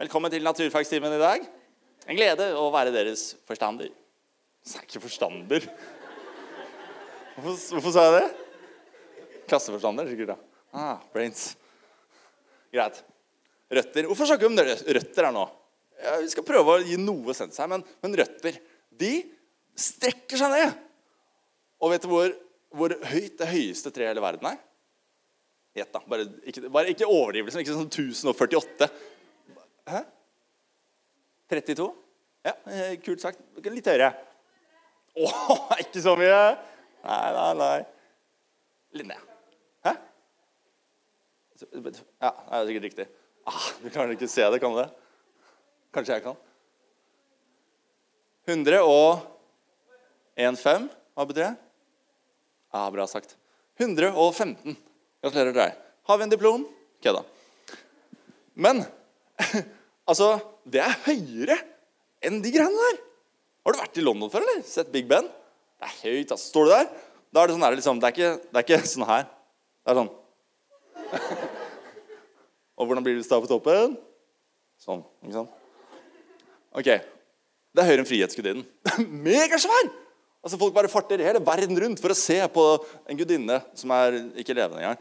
Velkommen 0.00 0.32
til 0.32 0.44
naturfagstimen 0.44 1.14
i 1.16 1.20
dag. 1.22 1.46
En 2.06 2.18
glede 2.18 2.50
å 2.59 2.66
være 2.74 2.92
deres 2.94 3.30
forstander. 3.48 3.92
Så 4.66 4.80
er 4.80 4.88
ikke 4.88 5.04
forstander. 5.06 5.68
Hvorfor, 7.37 7.56
hvorfor 7.76 7.94
sa 7.94 8.04
jeg 8.09 8.18
det? 8.18 8.26
Klasseforstander, 9.46 10.09
sikkert. 10.11 10.35
da. 10.35 10.62
Ah, 10.76 11.04
brains. 11.14 11.52
Greit. 12.74 12.98
Røtter. 13.72 14.07
Hvorfor 14.07 14.29
snakker 14.29 14.46
vi 14.46 14.52
om 14.52 14.96
røtter 14.96 15.26
her 15.26 15.35
nå? 15.35 15.44
Ja, 15.96 16.18
vi 16.20 16.29
skal 16.31 16.44
prøve 16.46 16.76
å 16.76 16.85
gi 16.85 16.98
noe 17.00 17.35
sens 17.35 17.59
her, 17.59 17.70
men, 17.72 17.83
men 18.05 18.16
røtter 18.20 18.59
de 19.00 19.12
strekker 19.76 20.40
seg 20.40 20.52
ned. 20.52 20.76
Og 21.83 21.92
vet 21.92 22.05
du 22.05 22.11
hvor, 22.11 22.33
hvor 22.76 22.94
høyt 23.11 23.37
det 23.40 23.48
høyeste 23.50 23.92
treet 23.92 24.09
i 24.09 24.12
hele 24.12 24.24
verden 24.24 24.48
er? 24.52 24.61
Gjett, 25.76 25.92
da. 25.92 26.00
Bare 26.09 26.29
ikke, 26.48 26.68
bare 26.72 26.92
ikke 26.92 27.09
overdrivelsen. 27.09 27.61
Ikke 27.61 27.74
sånn 27.76 27.90
1048. 27.90 28.88
Hæ? 29.92 30.00
32? 31.52 31.90
Ja, 32.46 32.55
eh, 32.72 32.94
kult 33.02 33.20
sagt. 33.22 33.42
Litt 33.66 33.90
høyere. 33.90 34.14
Å, 35.16 35.29
ikke 35.83 36.00
så 36.05 36.16
mye? 36.18 36.40
Nei, 37.05 37.20
nei, 37.37 37.50
nei. 37.61 37.76
Litt 38.96 39.11
ned. 39.11 39.29
Hæ? 39.85 39.94
Ja, 41.57 42.33
det 42.33 42.59
er 42.61 42.66
sikkert 42.70 42.88
riktig. 42.88 43.07
Ah, 43.46 43.68
du 43.82 43.88
kan 43.94 44.11
ikke 44.11 44.28
se 44.30 44.42
det, 44.50 44.59
kan 44.62 44.74
du 44.74 44.80
det? 44.80 44.88
Kanskje 45.94 46.18
jeg 46.18 46.24
kan. 46.24 46.37
100 48.46 48.82
og 48.82 49.22
1,5. 50.38 50.88
Hva 51.16 51.26
betyr 51.28 51.44
det? 51.44 51.54
Ja, 52.74 52.85
Bra 52.92 53.06
sagt. 53.11 53.37
115. 53.78 54.76
Gratulerer 55.22 55.52
til 55.52 55.61
deg. 55.62 55.78
Har 56.06 56.18
vi 56.18 56.26
en 56.26 56.35
diplom? 56.35 56.66
Kødda. 57.02 57.22
Men 58.56 58.85
altså 60.09 60.38
Det 60.64 60.80
er 60.80 61.00
høyere 61.04 61.56
enn 62.24 62.40
de 62.42 62.52
greiene 62.54 62.87
der. 62.88 63.00
Har 63.66 63.74
du 63.74 63.80
vært 63.82 63.98
i 63.98 64.04
London 64.04 64.30
før, 64.30 64.44
eller? 64.46 64.62
Sett 64.66 64.90
Big 64.94 65.06
Ben? 65.11 65.26
Det 65.26 65.87
er 65.87 65.98
høyt. 66.02 66.30
altså. 66.30 66.44
Står 66.50 66.66
du 66.66 66.72
der, 66.72 66.87
da 67.35 67.42
er 67.42 67.50
det 67.50 67.56
sånn 67.56 67.66
her, 67.66 67.76
liksom, 67.78 68.00
det, 68.02 68.09
er 68.09 68.14
ikke, 68.14 68.30
det 68.50 68.61
er 68.61 68.66
ikke 68.66 68.90
sånn 68.90 69.09
her. 69.11 69.26
Det 69.82 69.92
er 69.92 70.00
sånn. 70.00 70.14
Og 72.76 72.88
hvordan 72.88 73.04
blir 73.04 73.16
det 73.18 73.28
da 73.28 73.38
på 73.40 73.50
toppen? 73.50 73.96
Sånn. 74.80 75.02
ikke 75.24 75.38
sant? 75.38 75.52
Ok. 76.76 76.90
Det 76.92 77.82
er 77.82 77.88
høyere 77.88 78.02
enn 78.04 78.08
Frihetsgudinnen. 78.08 78.66
Megasvær! 79.26 79.88
Altså 80.46 80.58
Folk 80.60 80.76
bare 80.76 80.90
farter 80.92 81.24
hele 81.24 81.40
verden 81.42 81.78
rundt 81.82 82.00
for 82.02 82.12
å 82.12 82.18
se 82.18 82.36
på 82.54 82.64
en 83.08 83.18
gudinne 83.18 83.58
som 83.76 83.92
er 83.96 84.20
ikke 84.38 84.54
levende 84.54 84.84
engang. 84.84 85.00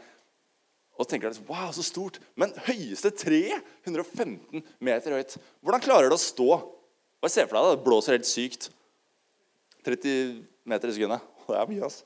Og 0.96 1.08
tenker 1.08 1.28
liksom, 1.28 1.44
wow, 1.50 1.68
så 1.76 1.84
stort. 1.84 2.16
Men 2.40 2.54
høyeste 2.66 3.12
treet, 3.14 3.64
115 3.84 4.64
meter 4.80 5.14
høyt. 5.18 5.36
Hvordan 5.60 5.84
klarer 5.84 6.10
det 6.10 6.16
å 6.16 6.22
stå? 6.24 6.48
Bare 7.20 7.32
se 7.32 7.44
for 7.44 7.58
deg 7.58 7.68
det 7.76 7.84
blåser 7.84 8.16
helt 8.16 8.28
sykt. 8.28 8.70
30 9.86 10.40
meter 10.66 10.90
i 10.90 10.96
sekundet. 10.96 11.32
Det 11.46 11.54
er 11.54 11.68
mye, 11.70 11.86
ass. 11.86 12.00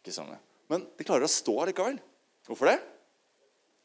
Ikke 0.00 0.10
sånn, 0.10 0.32
Men 0.72 0.88
de 0.98 1.04
klarer 1.06 1.28
å 1.28 1.30
stå 1.30 1.54
likevel. 1.68 2.00
Hvorfor 2.48 2.72
det? 2.72 2.80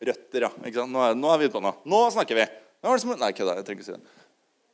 Røtter, 0.01 0.47
ja. 0.47 0.49
Ikke 0.65 0.79
sant? 0.79 0.93
Nå 0.93 1.03
er, 1.05 1.17
nå 1.17 1.29
er 1.29 1.43
vi 1.43 1.49
noe. 1.53 1.73
Nå 1.93 1.99
snakker 2.15 2.39
vi. 2.39 2.47
Nå 2.81 2.95
som, 3.01 3.13
nei, 3.21 3.29
kødda. 3.37 3.59
Jeg 3.59 3.67
trenger 3.67 3.83
ikke 3.83 3.89
si 3.89 3.97
det. 3.97 4.15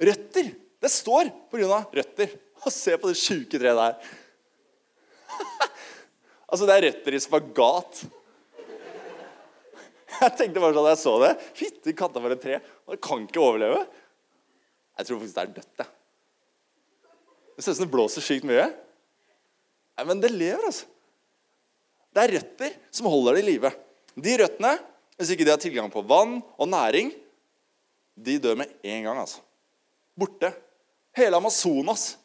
Røtter! 0.07 0.53
Det 0.77 0.91
står 0.93 1.31
av 1.65 1.97
røtter. 1.97 2.35
Og 2.63 2.73
se 2.73 2.95
på 2.97 3.09
det 3.09 3.19
sjuke 3.19 3.59
treet 3.59 3.77
der. 3.77 4.13
altså, 6.49 6.63
det 6.63 6.75
er 6.75 6.85
røtter 6.87 7.17
i 7.17 7.21
spagat. 7.21 8.05
Jeg 10.17 10.33
tenkte 10.39 10.61
bare 10.63 10.73
sånn 10.73 10.85
da 10.87 10.91
jeg 10.95 10.99
så 11.01 11.11
det 11.21 11.29
Fytti 11.59 11.93
katta 11.93 12.21
for 12.23 12.33
et 12.33 12.39
tre. 12.41 12.55
Det 12.89 12.97
kan 13.03 13.25
ikke 13.27 13.41
overleve. 13.43 13.83
Jeg 14.97 15.05
tror 15.05 15.19
faktisk 15.21 15.35
det 15.35 15.43
er 15.43 15.51
dødt, 15.59 15.81
jeg. 15.83 15.89
Det 17.53 17.65
ser 17.65 17.73
ut 17.73 17.77
som 17.77 17.85
det 17.85 17.93
blåser 17.93 18.25
sykt 18.25 18.47
mye. 18.49 18.65
Nei, 19.97 20.05
men 20.09 20.23
det 20.23 20.31
lever, 20.33 20.63
altså. 20.65 20.87
Det 22.13 22.23
er 22.23 22.33
røtter 22.37 22.77
som 22.93 23.09
holder 23.11 23.37
det 23.37 23.43
i 23.43 23.47
live. 23.51 23.71
De 24.17 24.35
røttene, 24.41 24.73
hvis 25.17 25.33
ikke 25.33 25.45
de 25.47 25.53
har 25.53 25.61
tilgang 25.61 25.89
på 25.91 26.03
vann 26.05 26.37
og 26.57 26.69
næring, 26.69 27.11
de 28.17 28.37
dør 28.41 28.57
med 28.57 28.71
en 28.85 29.03
gang, 29.09 29.19
altså. 29.19 29.41
Borte. 30.17 30.51
Hele 31.17 31.37
Amazonas 31.37 32.15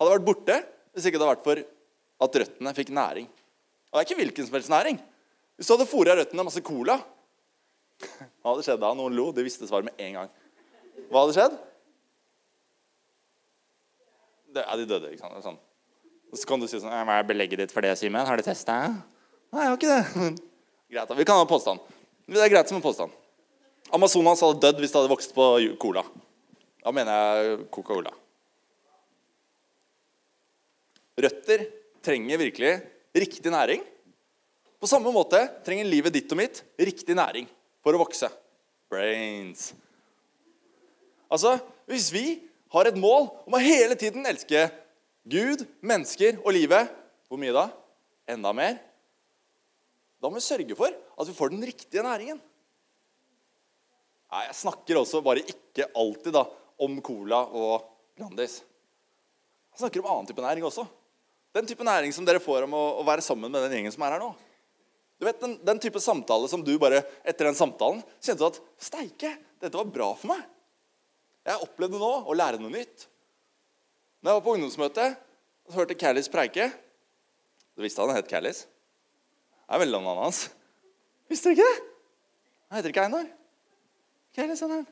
hadde 0.00 0.12
vært 0.14 0.26
borte 0.26 0.58
hvis 0.92 1.06
ikke 1.08 1.20
det 1.20 1.24
hadde 1.24 1.34
vært 1.34 1.46
for 1.46 1.62
at 2.26 2.38
røttene 2.42 2.74
fikk 2.76 2.92
næring. 2.96 3.26
Og 3.90 3.96
det 3.96 4.02
er 4.02 4.08
ikke 4.08 4.20
hvilken 4.22 4.48
som 4.48 4.56
helst 4.56 4.72
næring. 4.72 5.00
Hvis 5.56 5.68
du 5.68 5.74
hadde 5.74 5.88
fôra 5.88 6.16
røttene 6.16 6.44
masse 6.44 6.62
cola 6.64 6.98
Hva 8.02 8.54
hadde 8.54 8.64
skjedd 8.66 8.80
da? 8.82 8.92
Noen 8.98 9.14
lo. 9.14 9.28
De 9.36 9.44
visste 9.44 9.68
svaret 9.68 9.86
med 9.86 10.00
en 10.02 10.16
gang. 10.16 10.30
Hva 11.12 11.24
hadde 11.24 11.36
skjedd? 11.36 11.58
Det, 14.52 14.64
ja, 14.64 14.76
de 14.76 14.88
døde, 14.88 15.12
ikke 15.12 15.22
sant? 15.22 15.44
Sånn. 15.44 15.60
Så 16.36 16.48
kan 16.48 16.60
du 16.60 16.66
si 16.68 16.80
sånn 16.80 16.92
Hva 16.92 17.20
er 17.20 17.28
belegget 17.28 17.62
ditt 17.62 17.74
for 17.74 17.84
det, 17.84 17.92
Simen? 18.00 18.24
Har 18.28 18.40
du 18.40 18.44
testa? 18.44 18.80
Nei, 19.52 19.68
jeg 19.68 19.70
har 19.70 19.78
ikke 19.78 20.00
det. 20.00 20.48
Greit, 20.92 21.08
da. 21.08 21.14
Vi 21.14 21.24
kan 21.24 21.40
ha 21.40 21.48
påstand. 21.48 21.80
Det 22.28 22.40
er 22.40 22.52
greit 22.52 22.68
som 22.68 22.78
en 22.78 22.84
påstand. 22.84 23.12
Amazonas 23.92 24.40
hadde 24.44 24.60
dødd 24.60 24.80
hvis 24.82 24.92
det 24.92 25.00
hadde 25.00 25.12
vokst 25.12 25.34
på 25.36 25.46
cola. 25.80 26.04
Da 26.82 26.92
mener 26.94 27.12
jeg 27.12 27.64
Coca-Cola. 27.72 28.12
Røtter 31.22 31.66
trenger 32.02 32.40
virkelig 32.40 32.72
riktig 33.14 33.52
næring. 33.52 33.82
På 34.80 34.88
samme 34.90 35.12
måte 35.14 35.38
trenger 35.66 35.86
livet 35.86 36.14
ditt 36.16 36.32
og 36.32 36.40
mitt 36.40 36.62
riktig 36.80 37.14
næring 37.14 37.46
for 37.84 37.94
å 37.94 38.00
vokse. 38.00 38.30
Brains. 38.90 39.70
Altså, 41.32 41.56
hvis 41.88 42.10
vi 42.12 42.24
har 42.72 42.88
et 42.88 42.98
mål 42.98 43.28
om 43.46 43.56
å 43.56 43.62
hele 43.62 43.96
tiden 43.96 44.26
elske 44.28 44.66
Gud, 45.22 45.62
mennesker 45.84 46.40
og 46.42 46.50
livet 46.56 46.90
Hvor 47.30 47.38
mye 47.40 47.54
da? 47.54 47.68
Enda 48.28 48.50
mer? 48.52 48.80
Da 50.22 50.30
må 50.30 50.38
vi 50.38 50.44
sørge 50.44 50.78
for 50.78 50.94
at 50.94 51.28
vi 51.28 51.34
får 51.34 51.50
den 51.50 51.64
riktige 51.66 52.04
næringen. 52.06 52.38
Nei, 54.32 54.44
Jeg 54.46 54.58
snakker 54.62 55.00
også 55.00 55.20
bare 55.24 55.42
ikke 55.42 55.90
alltid 55.98 56.32
da, 56.38 56.46
om 56.82 57.00
cola 57.04 57.42
og 57.50 57.88
Grandis. 58.16 58.60
Jeg 59.72 59.82
snakker 59.82 60.02
om 60.02 60.10
annen 60.12 60.28
type 60.30 60.44
næring 60.44 60.64
også. 60.68 60.86
Den 61.52 61.66
type 61.68 61.84
næring 61.84 62.14
som 62.14 62.24
dere 62.24 62.40
får 62.40 62.64
om 62.64 62.78
å, 62.78 62.84
å 63.02 63.04
være 63.04 63.24
sammen 63.24 63.52
med 63.52 63.66
den 63.66 63.76
gjengen 63.76 63.92
som 63.92 64.04
er 64.06 64.14
her 64.14 64.22
nå. 64.22 64.30
Du 65.20 65.26
vet, 65.26 65.38
den, 65.42 65.58
den, 65.62 65.78
type 65.82 66.00
samtale 66.02 66.48
som 66.50 66.64
du 66.64 66.72
bare 66.82 67.02
etter 67.22 67.46
den 67.46 67.58
samtalen 67.58 68.00
kjente 68.18 68.48
at 68.48 68.58
Steike, 68.82 69.36
dette 69.62 69.78
var 69.78 69.90
bra 69.90 70.08
for 70.18 70.32
meg. 70.32 70.40
Jeg 71.46 71.66
opplevde 71.66 72.00
nå 72.00 72.12
å 72.26 72.34
lære 72.34 72.58
noe 72.62 72.72
nytt. 72.72 73.06
Når 74.22 74.30
jeg 74.30 74.38
var 74.38 74.46
på 74.46 74.54
ungdomsmøte 74.56 75.06
og 75.68 75.76
hørte 75.76 75.98
Callis 75.98 76.30
preike 76.30 76.68
Du 77.74 77.82
visste 77.82 78.02
han 78.02 78.14
het 78.14 78.30
Callis? 78.30 78.64
Det 79.72 79.86
er 79.86 79.88
navnet 79.88 80.18
hans. 80.20 80.38
Visste 81.32 81.48
dere 81.48 81.56
ikke 81.56 81.68
det? 81.68 81.84
Han 82.68 82.76
heter 82.76 82.92
ikke 82.92 83.04
Einar. 83.06 83.28
Hva 84.36 84.44
er 84.44 84.50
det 84.50 84.66
han. 84.68 84.82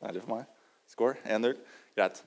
Deilig 0.00 0.22
for 0.22 0.34
meg. 0.36 0.44
Score 0.86 1.16
1-0. 1.26 1.56
Greit. 1.98 2.20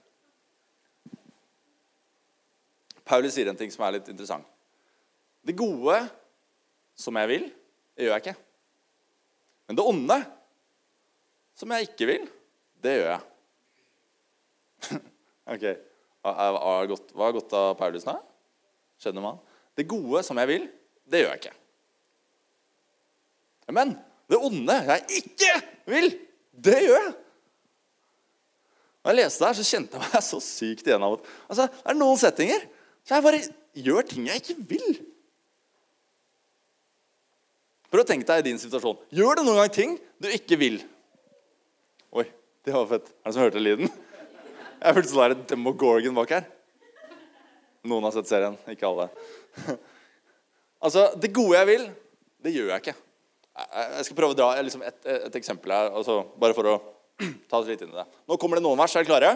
Paulus 3.08 3.36
sier 3.36 3.48
en 3.48 3.60
ting 3.60 3.72
som 3.72 3.86
er 3.88 3.96
litt 3.96 4.12
interessant. 4.12 4.44
Det 5.44 5.56
gode 5.56 6.02
som 7.00 7.16
jeg 7.20 7.32
vil, 7.32 7.48
det 7.96 8.06
gjør 8.06 8.18
jeg 8.18 8.26
ikke. 8.26 8.36
Men 9.68 9.80
det 9.80 9.88
onde 9.88 10.20
som 11.56 11.72
jeg 11.76 11.88
ikke 11.88 12.10
vil, 12.12 12.28
det 12.84 12.98
gjør 13.00 13.10
jeg. 13.14 13.24
ok. 15.56 15.66
Hva 16.28 16.38
er 16.52 17.36
godt 17.40 17.60
av 17.60 17.74
Paulus 17.80 18.08
nå? 18.08 18.20
Skjønner 19.00 19.24
man? 19.32 19.42
Det 19.78 19.88
gode 19.90 20.22
som 20.26 20.38
jeg 20.42 20.50
vil, 20.52 20.68
det 21.10 21.24
gjør 21.24 21.34
jeg 21.34 21.42
ikke. 21.42 21.58
Men 23.74 23.96
det 24.30 24.40
onde 24.40 24.76
jeg 24.90 25.22
ikke 25.24 25.54
vil, 25.90 26.10
det 26.54 26.80
gjør 26.86 27.00
jeg. 27.00 27.14
Når 29.04 29.12
jeg 29.12 29.20
leste 29.20 29.42
det 29.42 29.50
her, 29.50 29.58
så 29.58 29.68
kjente 29.68 30.00
jeg 30.00 30.12
meg 30.14 30.24
så 30.24 30.40
sykt 30.44 30.88
igjen 30.88 31.04
av 31.04 31.18
at 31.18 31.26
altså, 31.52 31.66
Det 31.68 31.92
er 31.92 31.98
noen 32.00 32.20
settinger 32.22 32.62
så 33.04 33.18
jeg 33.18 33.26
bare 33.26 33.42
gjør 33.84 34.06
ting 34.08 34.30
jeg 34.30 34.40
ikke 34.40 34.56
vil. 34.70 34.94
Prøv 37.92 38.06
å 38.06 38.08
tenke 38.10 38.26
deg 38.30 38.42
i 38.42 38.48
din 38.48 38.62
situasjon. 38.62 39.02
Gjør 39.14 39.38
du 39.38 39.44
noen 39.44 39.60
gang 39.60 39.74
ting 39.76 39.98
du 40.24 40.30
ikke 40.32 40.58
vil? 40.62 40.80
Oi, 42.16 42.26
det 42.64 42.74
var 42.74 42.88
fett. 42.90 43.12
Er 43.12 43.28
det 43.28 43.36
som 43.36 43.44
hørte 43.44 43.62
lyden? 43.62 43.92
Jeg 44.84 44.96
følte 44.96 45.12
sånn 45.12 45.22
der 45.34 45.44
Demogorgon 45.52 46.16
bak 46.16 46.32
her. 46.38 46.48
Noen 47.88 48.08
har 48.08 48.16
sett 48.16 48.32
serien, 48.32 48.56
ikke 48.72 48.88
alle. 48.88 49.10
Altså, 50.84 51.14
Det 51.16 51.30
gode 51.32 51.56
jeg 51.56 51.68
vil, 51.70 51.84
det 52.44 52.52
gjør 52.52 52.74
jeg 52.74 52.84
ikke. 52.84 52.96
Jeg 53.54 54.06
skal 54.08 54.18
prøve 54.18 54.34
å 54.34 54.36
dra 54.36 54.50
liksom 54.60 54.82
et, 54.84 54.98
et, 55.08 55.36
eksempel 55.40 55.72
her, 55.72 55.92
altså, 55.96 56.18
bare 56.42 56.56
for 56.58 56.68
å 56.68 56.74
ta 57.50 57.62
oss 57.62 57.70
litt 57.70 57.84
inn 57.86 57.94
i 57.94 57.96
det. 57.96 58.06
Nå 58.28 58.36
kommer 58.42 58.60
det 58.60 58.66
noen 58.66 58.82
vers. 58.82 58.96
Er 58.98 59.06
dere 59.06 59.12
klare? 59.14 59.32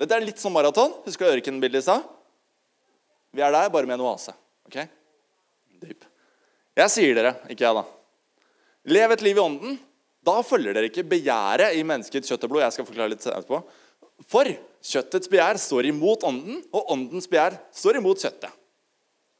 Dette 0.00 0.16
er 0.16 0.24
litt 0.24 0.40
som 0.40 0.54
maraton. 0.54 0.94
Husker 1.04 1.28
du 1.28 1.36
ørkenbildet 1.36 1.82
i 1.82 1.84
stad? 1.84 2.06
Vi 3.34 3.42
er 3.42 3.52
der, 3.52 3.68
bare 3.74 3.90
med 3.90 3.98
en 3.98 4.06
oase. 4.06 4.32
Ok? 4.70 4.78
Dyp. 5.82 6.06
Jeg 6.78 6.94
sier 6.94 7.18
dere, 7.18 7.36
ikke 7.50 7.66
jeg, 7.66 7.82
da. 7.82 7.84
Lev 8.94 9.14
et 9.14 9.26
liv 9.26 9.38
i 9.38 9.44
ånden. 9.44 9.78
Da 10.24 10.38
følger 10.46 10.72
dere 10.72 10.88
ikke 10.88 11.04
begjæret 11.06 11.76
i 11.76 11.84
menneskets 11.86 12.30
kjøtt 12.30 12.46
og 12.46 12.54
blod. 12.54 12.64
Jeg 12.64 12.78
skal 12.78 12.88
forklare 12.88 13.12
litt 13.12 13.26
etterpå. 13.26 13.60
For 14.30 14.48
kjøttets 14.84 15.30
begjær 15.30 15.58
står 15.60 15.90
imot 15.90 16.24
ånden, 16.26 16.62
og 16.72 16.92
åndens 16.94 17.28
begjær 17.30 17.58
står 17.74 18.00
imot 18.00 18.22
kjøttet. 18.22 18.52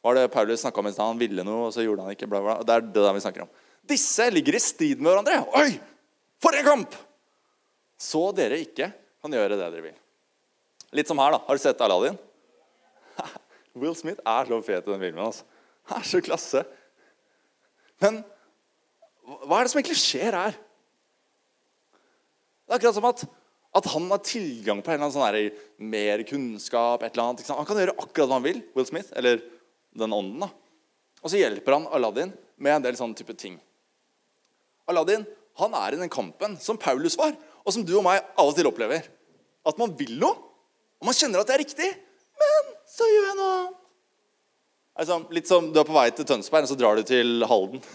Var 0.04 0.18
det 0.18 0.28
Paulus 0.28 0.60
snakka 0.60 0.82
om 0.82 0.90
i 0.90 0.92
stad? 0.92 1.08
Han 1.14 1.20
ville 1.20 1.44
noe, 1.46 1.70
og 1.70 1.72
så 1.72 1.84
gjorde 1.84 2.04
han 2.04 2.12
ikke. 2.12 2.28
Bla, 2.28 2.42
bla. 2.44 2.58
Det 2.60 2.74
er 2.74 2.84
det 2.84 3.04
der 3.06 3.16
vi 3.16 3.22
snakker 3.24 3.46
om. 3.46 3.52
Disse 3.88 4.26
ligger 4.32 4.58
i 4.58 4.60
strid 4.60 5.00
med 5.00 5.10
hverandre. 5.10 5.38
Oi! 5.56 5.78
For 6.44 6.56
en 6.58 6.66
kamp! 6.66 6.96
Så 8.00 8.26
dere 8.36 8.60
ikke 8.60 8.90
kan 8.92 9.32
gjøre 9.32 9.54
det 9.54 9.62
dere 9.62 9.84
vil. 9.86 9.96
Litt 10.94 11.08
som 11.08 11.20
her, 11.22 11.32
da. 11.32 11.40
Har 11.46 11.56
du 11.56 11.62
sett 11.62 11.80
Aladdin? 11.80 12.18
Will 13.80 13.96
Smith 13.96 14.20
er 14.28 14.50
så 14.50 14.60
fet 14.66 14.84
i 14.84 14.92
den 14.92 15.06
filmen. 15.06 15.24
altså. 15.24 15.48
Han 15.88 16.04
er 16.04 16.10
så 16.10 16.20
klasse. 16.24 16.64
Men 18.04 18.20
hva 19.24 19.62
er 19.62 19.64
det 19.64 19.72
som 19.72 19.80
egentlig 19.80 20.00
skjer 20.02 20.36
her? 20.36 20.60
Det 22.64 22.72
er 22.72 22.76
akkurat 22.76 22.96
som 22.96 23.08
at, 23.08 23.24
at 23.80 23.90
han 23.94 24.12
har 24.12 24.24
tilgang 24.24 24.84
på 24.84 24.92
en 24.92 25.00
eller 25.00 25.08
annen 25.08 25.16
sånn 25.16 25.88
mer 25.96 26.28
kunnskap. 26.28 27.02
et 27.02 27.16
eller 27.16 27.30
annet. 27.30 27.48
Han 27.48 27.68
kan 27.68 27.80
gjøre 27.80 27.96
akkurat 27.96 28.28
hva 28.28 28.36
han 28.36 28.48
vil, 28.52 28.60
Will 28.76 28.88
Smith, 28.88 29.12
eller 29.16 29.40
den 29.98 30.14
ånden. 30.14 30.44
da. 30.44 30.50
Og 31.22 31.32
så 31.32 31.40
hjelper 31.40 31.78
han 31.78 31.88
Aladdin 31.94 32.32
med 32.56 32.76
en 32.76 32.84
del 32.84 32.98
sånne 32.98 33.16
type 33.18 33.36
ting. 33.38 33.56
Aladdin 34.90 35.24
han 35.60 35.76
er 35.78 35.94
i 35.94 36.00
den 36.00 36.10
kampen 36.10 36.56
som 36.60 36.78
Paulus 36.80 37.16
var, 37.18 37.32
og 37.64 37.72
som 37.72 37.84
du 37.86 37.94
og 37.96 38.04
meg 38.06 38.24
av 38.34 38.50
og 38.50 38.56
til 38.56 38.68
opplever. 38.68 39.06
At 39.64 39.78
man 39.80 39.94
vil 39.96 40.16
noe, 40.20 40.34
og 41.00 41.08
man 41.08 41.16
kjenner 41.16 41.40
at 41.40 41.48
det 41.48 41.56
er 41.56 41.62
riktig, 41.62 41.88
men 42.42 42.74
så 42.90 43.06
gjør 43.08 43.28
jeg 43.30 43.38
noe 43.38 43.54
annet. 43.54 43.80
Altså, 44.94 45.16
litt 45.34 45.48
som 45.50 45.72
du 45.74 45.80
er 45.80 45.86
på 45.88 45.94
vei 45.96 46.08
til 46.14 46.26
Tønsberg, 46.28 46.66
og 46.66 46.70
så 46.70 46.78
drar 46.78 46.98
du 46.98 47.06
til 47.06 47.46
Halden. 47.50 47.82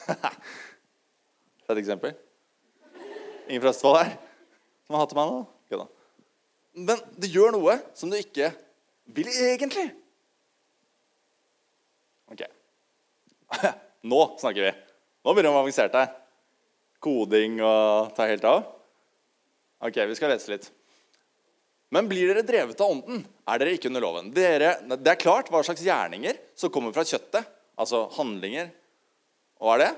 Det 1.70 1.76
et 1.76 1.84
eksempel. 1.84 2.16
Ingen 3.46 3.62
fra 3.62 3.70
Østfold 3.70 4.00
her 4.00 4.16
som 4.88 4.96
har 4.98 5.04
hatt 5.04 5.12
meg 5.14 5.30
nå? 5.30 5.44
Men 6.80 7.02
det 7.20 7.32
gjør 7.34 7.54
noe 7.56 7.76
som 7.98 8.12
du 8.12 8.18
ikke 8.20 8.52
vil 9.14 9.30
egentlig. 9.30 9.86
Ok. 12.30 12.44
Nå 14.12 14.22
snakker 14.40 14.68
vi. 14.70 14.74
Nå 15.26 15.34
begynner 15.34 15.54
vi 15.54 15.60
å 15.60 15.64
avansere 15.64 16.04
her. 16.04 16.12
Koding 17.04 17.62
og 17.64 18.12
ta 18.18 18.28
helt 18.28 18.46
av. 18.48 18.68
Ok, 19.80 19.96
vi 20.10 20.18
skal 20.18 20.34
lese 20.34 20.52
litt. 20.52 20.68
Men 21.90 22.10
blir 22.10 22.30
dere 22.30 22.46
drevet 22.46 22.82
av 22.84 22.92
ånden, 22.94 23.24
er 23.50 23.62
dere 23.62 23.74
ikke 23.74 23.90
under 23.90 24.04
loven. 24.04 24.28
Dere, 24.36 24.76
det 24.94 25.14
er 25.14 25.22
klart 25.22 25.50
hva 25.50 25.64
slags 25.66 25.82
gjerninger 25.82 26.38
som 26.60 26.70
kommer 26.74 26.94
fra 26.94 27.06
kjøttet, 27.08 27.48
altså 27.80 28.04
handlinger. 28.18 28.70
Hva 29.58 29.78
er 29.78 29.84
det? 29.86 29.90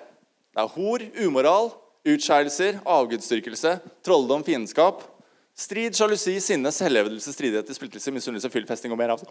Det 0.55 0.63
er 0.63 0.71
hor, 0.77 1.03
umoral, 1.25 1.71
utskeielser, 2.07 2.79
avgudsdyrkelse, 2.87 3.75
trolldom, 4.07 4.45
fiendskap, 4.47 5.03
strid, 5.57 5.97
sjalusi, 5.97 6.37
sinne, 6.43 6.71
selvhevdelse, 6.75 7.35
stridighet, 7.35 7.75
splittelse, 7.75 8.13
misunnelse, 8.15 8.51
fyllfesting 8.53 8.93
og 8.95 9.01
mer 9.01 9.13
av 9.15 9.21
det. 9.21 9.27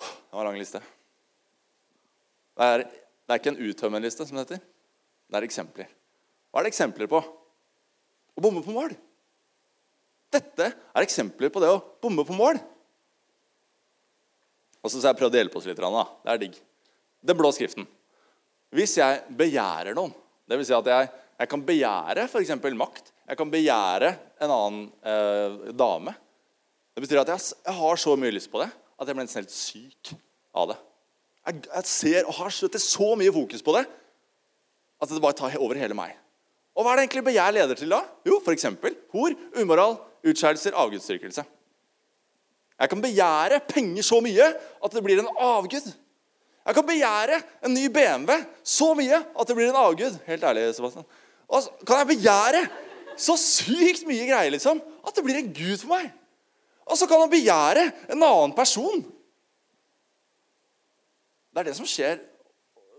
Det 0.00 0.32
var 0.32 0.46
en 0.46 0.54
lang 0.54 0.60
liste. 0.62 0.80
Det 2.54 2.68
er, 2.70 2.84
det 2.86 3.34
er 3.34 3.40
ikke 3.40 3.52
en 3.54 3.62
uttømmende 3.66 4.06
liste, 4.06 4.26
som 4.26 4.38
det 4.38 4.44
heter. 4.44 4.62
Det 5.30 5.40
er 5.40 5.46
eksempler. 5.46 5.88
Hva 6.50 6.60
er 6.60 6.66
det 6.66 6.74
eksempler 6.74 7.10
på? 7.10 7.20
Å 8.34 8.42
bomme 8.42 8.62
på 8.64 8.74
mål. 8.74 8.94
Dette 10.34 10.70
er 10.70 11.06
eksempler 11.06 11.50
på 11.54 11.62
det 11.62 11.70
å 11.70 11.82
bomme 12.02 12.24
på 12.26 12.36
mål. 12.36 12.60
Og 14.84 14.92
så 14.92 15.00
har 15.00 15.14
jeg 15.14 15.20
prøvd 15.22 15.36
å 15.36 15.40
hjelpe 15.40 15.60
oss 15.60 15.68
litt. 15.70 15.80
Da. 15.80 16.04
Det 16.24 16.32
er 16.32 16.42
digg. 16.42 16.56
Den 17.24 17.38
blå 17.38 17.50
skriften. 17.56 17.86
Hvis 18.74 18.98
jeg 18.98 19.22
begjærer 19.38 19.96
noen, 19.96 20.12
dvs. 20.50 20.68
Si 20.68 20.76
at 20.76 20.90
jeg, 20.90 21.10
jeg 21.40 21.50
kan 21.50 21.62
begjære 21.64 22.26
f.eks. 22.28 22.52
makt 22.76 23.12
Jeg 23.30 23.38
kan 23.40 23.50
begjære 23.50 24.10
en 24.44 24.52
annen 24.52 24.80
eh, 25.00 25.70
dame. 25.72 26.12
Det 26.94 27.02
betyr 27.02 27.22
at 27.22 27.30
jeg, 27.32 27.54
jeg 27.64 27.78
har 27.78 28.02
så 28.02 28.14
mye 28.18 28.34
lyst 28.34 28.50
på 28.52 28.60
det 28.62 28.68
at 28.70 29.08
jeg 29.08 29.16
blir 29.16 29.26
nesten 29.26 29.40
helt 29.42 29.54
syk 29.54 30.12
av 30.54 30.68
det. 30.70 30.76
Jeg, 31.44 31.64
jeg 31.68 31.88
ser 31.90 32.28
og 32.28 32.36
har 32.38 32.52
setter 32.54 32.80
så 32.82 33.14
mye 33.18 33.32
fokus 33.34 33.64
på 33.64 33.74
det 33.76 33.84
at 35.02 35.10
det 35.10 35.22
bare 35.22 35.36
tar 35.36 35.56
over 35.60 35.76
hele 35.76 35.96
meg. 35.96 36.14
Og 36.74 36.82
hva 36.82 36.94
er 36.94 36.98
det 36.98 37.04
egentlig 37.06 37.26
begjær 37.28 37.54
leder 37.54 37.78
til 37.78 37.92
da? 37.92 38.00
Jo, 38.26 38.40
f.eks. 38.42 38.66
hor, 39.12 39.34
umoral, 39.60 39.98
utskeielser, 40.26 40.74
avgudsdyrkelse. 40.80 41.44
Jeg 42.80 42.90
kan 42.90 43.02
begjære 43.02 43.60
penger 43.68 44.06
så 44.06 44.18
mye 44.24 44.48
at 44.48 44.96
det 44.96 45.02
blir 45.04 45.20
en 45.22 45.30
avgud. 45.30 45.92
Jeg 46.64 46.74
kan 46.78 46.86
begjære 46.88 47.38
en 47.66 47.76
ny 47.76 47.84
BMW 47.92 48.40
så 48.64 48.90
mye 48.98 49.20
at 49.20 49.48
det 49.48 49.56
blir 49.58 49.70
en 49.70 49.78
avgud. 49.84 50.16
Helt 50.26 50.46
ærlig, 50.48 50.66
Sebastian. 50.74 51.06
Og 51.46 51.62
så 51.62 51.86
kan 51.86 52.02
jeg 52.02 52.14
begjære 52.16 52.64
så 53.20 53.36
sykt 53.38 54.06
mye 54.08 54.26
greier 54.26 54.50
liksom, 54.50 54.80
at 55.04 55.14
det 55.14 55.22
blir 55.26 55.38
en 55.38 55.52
gud 55.54 55.76
for 55.82 55.92
meg. 55.92 56.08
Og 56.88 56.98
så 56.98 57.06
kan 57.08 57.20
han 57.22 57.30
begjære 57.30 57.84
en 58.10 58.18
annen 58.24 58.56
person. 58.56 59.04
Det 61.54 61.62
er 61.62 61.68
det 61.70 61.76
som 61.78 61.86
skjer 61.86 62.18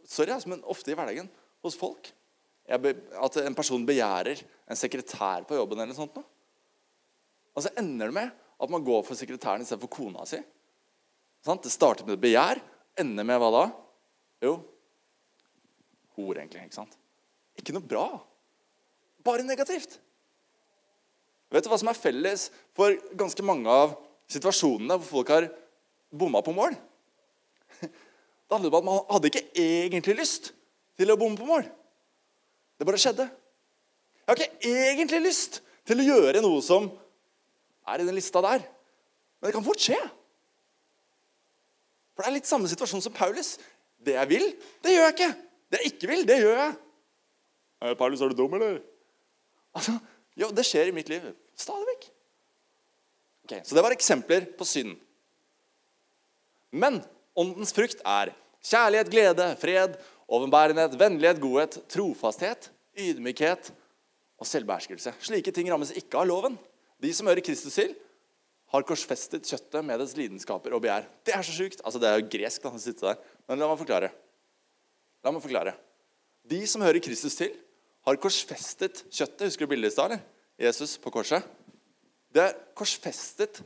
sorry, 0.07 0.35
men 0.47 0.63
ofte 0.71 0.93
i 0.93 0.95
hverdagen 0.95 1.27
hos 1.65 1.75
folk. 1.77 2.07
Be, 2.65 2.93
at 3.21 3.39
en 3.43 3.57
person 3.57 3.83
begjærer 3.85 4.39
en 4.41 4.79
sekretær 4.79 5.43
på 5.45 5.57
jobben. 5.57 5.77
eller 5.77 5.91
noe 5.91 5.97
sånt. 5.99 6.21
Og 7.55 7.63
så 7.63 7.71
ender 7.77 8.09
det 8.09 8.15
med 8.15 8.31
at 8.31 8.71
man 8.71 8.85
går 8.85 9.03
for 9.03 9.17
sekretæren 9.19 9.61
istedenfor 9.61 9.91
kona 9.91 10.25
si. 10.29 10.39
Sånn? 11.45 11.59
Det 11.61 11.73
starter 11.73 12.07
med 12.07 12.21
begjær, 12.21 12.61
ender 12.97 13.27
med 13.27 13.41
hva 13.41 13.51
da? 13.53 13.65
Jo, 14.45 14.55
hor, 16.15 16.37
egentlig. 16.37 16.63
Ikke 16.63 16.79
sant? 16.79 16.95
Ikke 17.59 17.75
noe 17.75 17.85
bra. 17.85 18.07
Bare 19.25 19.45
negativt. 19.45 19.99
Vet 21.51 21.65
du 21.65 21.69
hva 21.71 21.79
som 21.79 21.91
er 21.91 21.99
felles 21.99 22.49
for 22.75 22.95
ganske 23.17 23.45
mange 23.45 23.71
av 23.71 23.95
situasjonene 24.31 24.97
hvor 24.99 25.19
folk 25.19 25.33
har 25.35 25.49
bomma 26.15 26.41
på 26.45 26.55
mål? 26.55 26.75
Det 28.45 28.55
handler 28.55 28.69
om 28.69 28.77
at 28.77 28.87
man 28.87 29.01
hadde 29.09 29.31
ikke 29.31 29.45
egentlig 29.57 30.17
lyst 30.19 30.51
til 30.97 31.11
å 31.11 31.17
bomme 31.19 31.39
på 31.39 31.47
mål. 31.47 31.65
Det 32.77 32.87
bare 32.87 33.01
skjedde. 33.01 33.25
Jeg 33.25 34.29
har 34.29 34.41
ikke 34.41 34.75
egentlig 34.89 35.21
lyst 35.25 35.61
til 35.85 36.01
å 36.01 36.05
gjøre 36.05 36.43
noe 36.43 36.61
som 36.65 36.87
er 37.85 38.01
i 38.01 38.07
den 38.07 38.17
lista 38.17 38.41
der. 38.45 38.63
Men 39.39 39.49
det 39.49 39.55
kan 39.55 39.65
fort 39.65 39.81
skje. 39.81 39.97
For 42.15 42.23
det 42.23 42.29
er 42.29 42.37
litt 42.37 42.49
samme 42.49 42.69
situasjon 42.71 43.03
som 43.03 43.13
Paulus. 43.15 43.55
Det 44.05 44.15
jeg 44.15 44.29
vil, 44.29 44.45
det 44.85 44.93
gjør 44.93 45.07
jeg 45.07 45.15
ikke. 45.17 45.31
Det 45.71 45.81
jeg 45.81 45.93
ikke 45.93 46.09
vil, 46.11 46.27
det 46.29 46.41
gjør 46.41 46.59
jeg. 46.61 46.75
Hey, 47.83 47.95
Paulus, 47.99 48.21
er 48.21 48.31
du 48.31 48.37
dum, 48.37 48.53
eller? 48.55 48.77
Altså, 49.75 49.97
jo, 50.39 50.49
det 50.55 50.63
skjer 50.65 50.89
i 50.89 50.95
mitt 50.95 51.09
liv 51.11 51.25
stadig 51.59 51.89
vekk. 51.89 52.07
Okay, 53.45 53.61
så 53.65 53.77
det 53.77 53.83
var 53.85 53.93
eksempler 53.93 54.47
på 54.57 54.65
synd. 54.65 54.95
Men 56.73 57.01
åndens 57.37 57.73
frukt 57.75 58.01
er 58.01 58.31
kjærlighet, 58.65 59.11
glede, 59.11 59.49
fred, 59.61 59.97
overbærenhet, 60.31 60.95
vennlighet, 60.99 61.41
godhet, 61.43 61.77
trofasthet, 61.91 62.69
ydmykhet 62.97 63.71
og 64.41 64.49
selvbeherskelse. 64.49 65.13
Slike 65.23 65.53
ting 65.53 65.69
rammes 65.71 65.93
ikke 65.95 66.19
av 66.21 66.29
loven. 66.29 66.57
De 67.01 67.11
som 67.13 67.27
hører 67.29 67.43
Kristus 67.45 67.75
til, 67.77 67.93
har 68.73 68.85
korsfestet 68.87 69.45
kjøttet 69.45 69.85
med 69.85 70.01
dets 70.01 70.15
lidenskaper 70.17 70.73
og 70.73 70.81
begjær. 70.83 71.05
Det 71.27 71.35
er 71.35 71.43
så 71.45 71.53
sjukt. 71.53 71.83
Altså, 71.85 72.01
det 72.01 72.09
er 72.09 72.19
jo 72.19 72.29
gresk, 72.33 72.65
å 72.65 72.81
sitte 72.81 73.05
der. 73.05 73.19
Men 73.47 73.61
la 73.61 73.69
meg 73.69 73.79
forklare. 73.79 74.09
La 75.23 75.31
meg 75.31 75.43
forklare. 75.43 75.75
De 76.45 76.59
som 76.69 76.83
hører 76.85 77.03
Kristus 77.03 77.37
til, 77.37 77.53
har 78.05 78.19
korsfestet 78.21 79.05
kjøttet. 79.09 79.47
Husker 79.47 79.65
du 79.65 79.71
bildet 79.71 79.93
i 79.93 79.95
stad? 79.95 80.17
Jesus 80.61 80.97
på 81.01 81.13
korset. 81.13 81.45
Det 82.33 82.43
er 82.43 82.57
korsfestet 82.77 83.61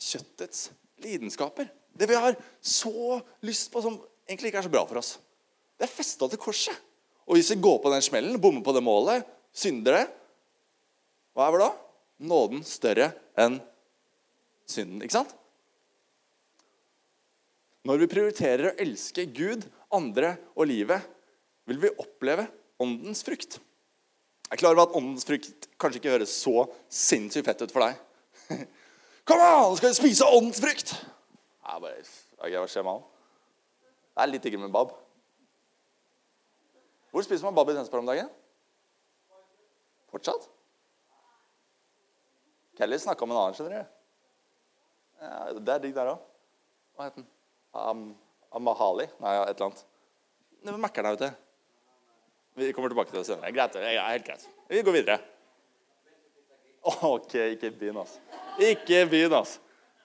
kjøttets 0.00 0.70
lidenskaper. 1.02 1.68
Det 1.92 2.08
vi 2.08 2.18
har 2.18 2.36
så 2.60 3.20
lyst 3.44 3.70
på, 3.72 3.82
som 3.84 3.98
egentlig 4.28 4.52
ikke 4.52 4.62
er 4.62 4.68
så 4.68 4.72
bra 4.72 4.84
for 4.88 5.00
oss. 5.02 5.16
Det 5.76 5.86
er 5.86 5.92
festa 5.92 6.28
til 6.30 6.40
korset. 6.40 6.76
Og 7.26 7.36
hvis 7.36 7.52
vi 7.54 7.60
går 7.62 7.78
på 7.82 7.92
den 7.92 8.04
smellen, 8.04 8.40
bommer 8.40 8.64
på 8.64 8.74
det 8.74 8.82
målet, 8.84 9.26
synder 9.54 9.98
det, 10.00 10.06
hva 11.32 11.46
er 11.46 11.54
vel 11.54 11.64
da? 11.64 11.70
Nåden 12.28 12.64
større 12.66 13.12
enn 13.40 13.58
synden. 14.68 15.00
Ikke 15.04 15.16
sant? 15.16 15.32
Når 17.88 18.02
vi 18.02 18.10
prioriterer 18.10 18.70
å 18.70 18.76
elske 18.82 19.24
Gud, 19.34 19.64
andre 19.92 20.36
og 20.54 20.68
livet, 20.70 21.02
vil 21.66 21.80
vi 21.82 21.94
oppleve 21.98 22.46
åndens 22.82 23.24
frukt. 23.26 23.58
Jeg 24.46 24.58
er 24.58 24.60
klar 24.60 24.76
over 24.76 24.84
at 24.84 24.96
åndens 24.98 25.26
frukt 25.26 25.68
kanskje 25.80 26.02
ikke 26.02 26.12
høres 26.12 26.34
så 26.36 26.66
sinnssykt 26.92 27.48
fett 27.48 27.64
ut 27.64 27.72
for 27.74 27.86
deg. 27.86 27.98
Kom 29.28 29.40
an, 29.40 29.74
skal 29.78 29.90
vi 29.90 29.98
spise 29.98 30.28
åndens 30.28 30.60
frukt! 30.62 30.94
Jeg 31.62 31.82
bare, 31.84 32.04
ok, 32.38 32.54
Hva 32.58 32.68
skjer 32.70 32.86
med 32.86 32.96
han? 32.96 33.04
Det 34.12 34.22
er 34.22 34.30
litt 34.32 34.46
digg 34.46 34.58
med 34.60 34.72
bab. 34.74 34.96
Hvor 37.12 37.24
spiser 37.24 37.46
man 37.46 37.56
bab 37.56 37.70
i 37.70 37.76
Tønsberg 37.76 38.02
om 38.02 38.10
dagen? 38.10 38.28
Fortsatt? 40.12 40.48
Kelly 42.76 42.98
snakka 43.00 43.24
om 43.24 43.32
en 43.32 43.40
annen, 43.40 43.56
skjønner 43.56 43.78
du. 43.78 43.98
Ja, 45.22 45.38
det 45.54 45.74
er 45.74 45.82
digg 45.84 45.94
der 45.96 46.12
òg. 46.14 46.28
Hva 46.96 47.08
het 47.08 47.18
den? 47.20 47.28
Um, 47.72 48.04
Amahali? 48.52 49.06
Nei, 49.22 49.36
et 49.46 49.54
eller 49.54 49.70
annet. 49.70 49.84
Det 50.62 50.72
var 50.74 50.80
Mækkern 50.82 51.08
her, 51.08 51.20
du. 51.20 51.28
Vi 52.60 52.72
kommer 52.76 52.92
tilbake 52.92 53.10
til 53.10 53.20
det 53.20 53.26
senere. 53.26 53.52
Greit. 53.54 53.72
det 53.72 53.94
Ja, 53.94 54.08
helt 54.10 54.26
greit. 54.26 54.48
Vi 54.68 54.82
går 54.82 54.98
videre. 54.98 55.18
Ok, 56.82 57.34
ikke 57.34 57.70
begynn, 57.70 57.96
altså. 58.02 58.18
Ikke 58.58 59.06
begynn, 59.06 59.32
altså. 59.32 59.60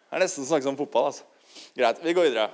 Det 0.07 0.15
er 0.15 0.23
nesten 0.23 0.45
som 0.45 0.47
å 0.47 0.51
snakke 0.53 0.71
om 0.71 0.77
fotball. 0.79 1.09
altså. 1.09 1.25
Greit, 1.77 2.01
vi 2.03 2.15
går 2.15 2.29
videre. 2.29 2.47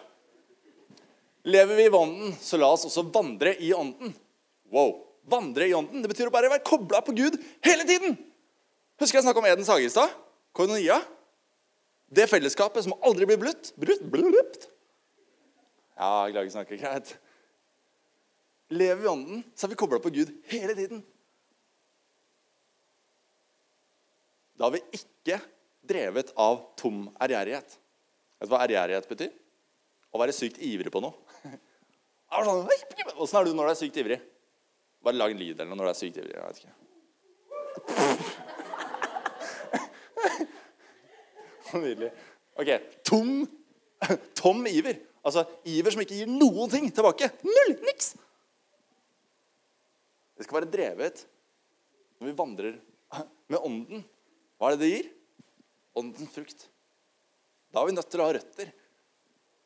Lever 1.44 1.76
vi 1.76 1.86
i 1.86 1.90
ånden, 1.90 2.36
så 2.40 2.58
la 2.60 2.70
oss 2.72 2.86
også 2.88 3.04
vandre 3.12 3.56
i 3.60 3.74
ånden. 3.76 4.14
Wow. 4.72 4.96
Vandre 5.28 5.68
i 5.68 5.74
ånden. 5.76 6.04
Det 6.04 6.12
betyr 6.12 6.30
å 6.30 6.34
bare 6.34 6.52
være 6.52 6.64
kobla 6.68 7.02
på 7.04 7.16
Gud 7.16 7.36
hele 7.64 7.88
tiden. 7.88 8.16
Husker 9.00 9.20
jeg 9.20 9.26
snakka 9.26 9.42
om 9.42 9.48
Edens 9.50 9.72
hage 9.72 9.88
i 9.88 9.92
stad? 9.92 10.12
Koinonia. 10.56 11.02
Det 12.14 12.30
fellesskapet 12.30 12.86
som 12.86 12.96
aldri 13.04 13.28
blir 13.28 13.42
brutt. 13.42 13.74
Brutt? 13.80 14.04
Brutt? 14.08 14.68
Ja, 15.98 16.30
jeg 16.30 16.48
å 16.48 16.56
snakke. 16.56 16.80
Greit. 16.80 17.16
Lever 18.74 19.02
vi 19.02 19.08
i 19.08 19.12
ånden, 19.12 19.44
så 19.56 19.68
er 19.68 19.74
vi 19.74 19.80
kobla 19.80 20.00
på 20.02 20.14
Gud 20.14 20.32
hele 20.50 20.76
tiden. 20.78 21.04
Da 24.58 24.70
har 24.70 24.78
vi 24.78 24.84
ikke 24.96 25.42
drevet 25.84 26.32
av 26.40 26.62
tom 26.80 27.10
ærgjerrighet. 27.22 27.80
Vet 28.44 28.50
du 28.52 28.56
hva 28.58 28.66
ærgjerrighet 28.66 29.06
betyr? 29.08 29.32
Å 30.12 30.20
være 30.20 30.34
sykt 30.36 30.58
ivrig 30.68 30.92
på 30.92 31.00
noe. 31.00 31.16
Åssen 32.36 33.38
er 33.40 33.46
du 33.48 33.54
når 33.56 33.70
du 33.70 33.72
er 33.72 33.78
sykt 33.80 33.96
ivrig? 34.02 34.18
Bare 35.00 35.16
lag 35.16 35.32
en 35.32 35.40
lyd 35.40 35.56
eller 35.56 35.70
noe 35.72 35.80
når 35.80 35.88
du 35.88 35.92
er 35.94 36.00
sykt 36.02 36.20
ivrig. 36.20 36.36
Jeg 36.36 36.44
vet 36.44 36.60
ikke. 36.60 36.74
Nydelig. 41.86 42.12
Ok. 42.60 42.72
Tom, 43.08 43.32
tom 44.36 44.60
iver. 44.68 45.00
Altså 45.24 45.46
iver 45.72 45.96
som 45.96 46.04
ikke 46.04 46.20
gir 46.20 46.28
noen 46.28 46.68
ting 46.76 46.92
tilbake. 46.92 47.32
Null! 47.48 47.72
Niks! 47.88 48.12
Det 50.36 50.44
skal 50.44 50.60
være 50.60 50.74
drevet 50.76 51.24
når 52.20 52.28
vi 52.28 52.36
vandrer 52.44 52.76
med 53.48 53.60
ånden. 53.64 54.04
Hva 54.60 54.68
er 54.68 54.76
det 54.76 54.84
det 54.84 54.94
gir? 54.98 55.08
Åndens 56.04 56.36
frukt. 56.36 56.68
Da 57.74 57.82
er 57.82 57.90
vi 57.90 57.96
nødt 57.98 58.10
til 58.14 58.22
å 58.22 58.28
ha 58.28 58.36
røtter 58.38 58.74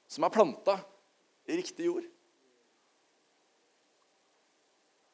som 0.08 0.24
er 0.24 0.32
planta 0.32 0.78
i 1.48 1.58
riktig 1.60 1.89
jord. 1.89 2.06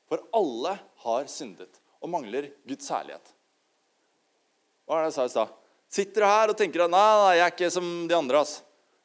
For 0.10 0.21
alle 0.38 0.75
har 1.06 1.25
syndet 1.32 1.79
og 2.03 2.12
mangler 2.13 2.51
Guds 2.69 2.91
herlighet. 2.93 3.32
Hva 4.86 4.99
er 4.99 5.06
det 5.06 5.10
jeg 5.10 5.17
sa 5.17 5.25
i 5.25 5.34
stad? 5.34 5.60
Sitter 5.93 6.21
du 6.21 6.27
her 6.27 6.51
og 6.51 6.58
tenker 6.60 6.86
at 6.86 6.91
nei, 6.93 7.01
nei, 7.01 7.34
jeg 7.39 7.45
er 7.47 7.53
ikke 7.53 7.73
som 7.73 7.89
de 8.10 8.17
andre. 8.17 8.41
ass. 8.43 8.60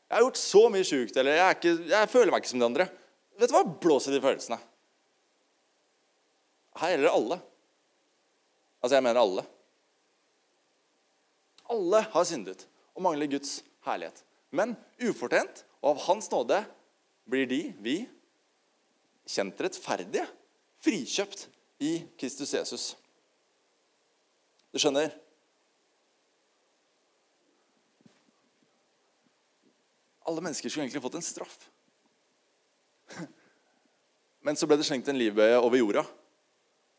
Jeg 0.08 0.16
har 0.16 0.24
gjort 0.24 0.40
så 0.40 0.62
mye 0.72 0.88
sjukt, 0.88 1.16
eller 1.20 1.36
jeg, 1.36 1.56
ikke, 1.56 1.74
jeg 1.92 2.10
føler 2.12 2.32
meg 2.32 2.42
ikke 2.42 2.52
som 2.52 2.62
de 2.62 2.68
andre. 2.68 2.88
Vet 3.38 3.52
du 3.52 3.54
hva? 3.54 3.62
Blås 3.84 4.08
i 4.08 4.14
de 4.14 4.20
følelsene. 4.24 4.58
Her 6.80 6.92
gjelder 6.92 7.08
det 7.08 7.14
alle. 7.14 7.38
Altså, 8.82 8.94
jeg 8.96 9.04
mener 9.04 9.20
alle. 9.22 9.44
Alle 11.72 12.02
har 12.12 12.28
syndet 12.28 12.64
og 12.96 13.04
mangler 13.04 13.30
Guds 13.30 13.58
herlighet. 13.88 14.22
Men 14.50 14.76
ufortjent 15.02 15.64
og 15.82 15.94
av 15.94 16.02
Hans 16.06 16.30
nåde 16.32 16.62
blir 17.28 17.48
de, 17.50 17.60
vi, 17.84 17.96
kjent 19.28 19.60
rettferdige, 19.60 20.24
frikjøpt 20.84 21.48
i 21.84 21.98
Kristus 22.18 22.54
Jesus. 22.54 22.86
Du 24.72 24.80
skjønner? 24.80 25.12
Alle 30.28 30.44
mennesker 30.44 30.68
skulle 30.68 30.86
egentlig 30.86 31.04
fått 31.04 31.18
en 31.18 31.24
straff. 31.24 31.58
Men 34.44 34.56
så 34.56 34.68
ble 34.68 34.76
det 34.80 34.86
slengt 34.88 35.08
en 35.08 35.18
livbøye 35.18 35.60
over 35.60 35.80
jorda. 35.80 36.04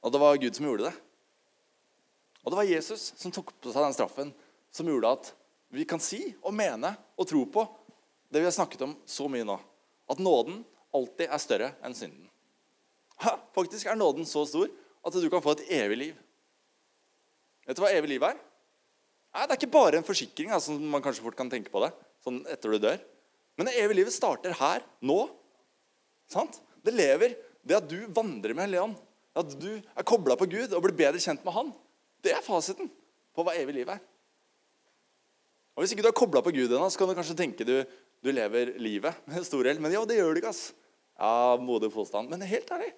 Og 0.01 0.13
det 0.13 0.21
var 0.21 0.39
Gud 0.41 0.57
som 0.57 0.65
gjorde 0.65 0.89
det. 0.89 0.95
Og 2.43 2.51
det 2.51 2.59
var 2.61 2.71
Jesus 2.71 3.11
som 3.19 3.33
tok 3.33 3.51
på 3.59 3.73
seg 3.73 3.83
den 3.83 3.95
straffen 3.97 4.31
som 4.73 4.89
gjorde 4.89 5.11
at 5.17 5.31
vi 5.69 5.85
kan 5.85 6.01
si 6.01 6.21
og 6.41 6.53
mene 6.55 6.93
og 7.19 7.27
tro 7.29 7.43
på 7.49 7.65
det 8.29 8.41
vi 8.41 8.47
har 8.47 8.55
snakket 8.55 8.83
om 8.85 8.95
så 9.09 9.27
mye 9.29 9.45
nå. 9.45 9.57
At 10.09 10.21
nåden 10.21 10.63
alltid 10.95 11.29
er 11.29 11.41
større 11.41 11.69
enn 11.85 11.95
synden. 11.97 12.25
Ha, 13.19 13.35
faktisk 13.55 13.89
er 13.89 13.99
nåden 13.99 14.25
så 14.27 14.45
stor 14.47 14.69
at 15.05 15.15
du 15.15 15.29
kan 15.31 15.43
få 15.43 15.55
et 15.57 15.65
evig 15.79 15.97
liv. 15.99 16.19
Vet 17.67 17.77
du 17.77 17.83
hva 17.83 17.91
evig 17.93 18.15
liv 18.15 18.25
er? 18.25 18.37
Nei, 19.29 19.45
Det 19.45 19.53
er 19.53 19.59
ikke 19.59 19.75
bare 19.75 19.99
en 19.99 20.07
forsikring, 20.07 20.49
altså, 20.55 20.73
man 20.73 21.03
kanskje 21.05 21.21
fort 21.21 21.37
kan 21.37 21.51
tenke 21.51 21.69
på 21.69 21.83
det, 21.83 21.91
sånn 22.25 22.41
etter 22.49 22.73
du 22.73 22.79
dør. 22.81 22.97
Men 23.59 23.69
det 23.69 23.75
evige 23.77 23.99
livet 23.99 24.15
starter 24.15 24.55
her, 24.57 24.81
nå. 25.05 25.19
Sant? 26.31 26.57
Det 26.81 26.95
lever 26.95 27.35
det 27.61 27.77
at 27.77 27.89
du 27.91 28.07
vandrer 28.15 28.55
med 28.57 28.71
Leon, 28.71 28.95
at 29.37 29.53
du 29.61 29.69
er 29.77 30.07
kobla 30.07 30.37
på 30.39 30.47
Gud 30.49 30.73
og 30.73 30.81
blir 30.85 30.97
bedre 30.97 31.21
kjent 31.21 31.43
med 31.45 31.53
Han. 31.53 31.73
Det 32.25 32.33
er 32.33 32.45
fasiten 32.45 32.89
på 33.35 33.45
hva 33.45 33.53
evig 33.59 33.77
liv 33.77 33.91
er. 33.91 34.01
Og 35.75 35.83
Hvis 35.83 35.93
ikke 35.95 36.03
du 36.03 36.09
er 36.11 36.17
kobla 36.17 36.41
på 36.43 36.51
Gud 36.55 36.71
ennå, 36.71 36.89
så 36.91 36.99
kan 36.99 37.09
du 37.09 37.15
kanskje 37.17 37.37
tenke 37.39 37.67
du, 37.67 37.77
du 38.23 38.31
lever 38.35 38.73
livet 38.81 39.15
med 39.29 39.45
stor 39.47 39.67
L. 39.69 39.79
Men 39.79 39.93
ja, 39.95 40.01
det 40.07 40.17
gjør 40.19 40.33
du 40.35 40.41
ikke. 40.41 40.51
ass. 40.51 40.73
Ja, 41.19 41.55
modig 41.59 41.91
påstand. 41.93 42.31
Men 42.31 42.41
helt 42.47 42.71
ærlig 42.71 42.93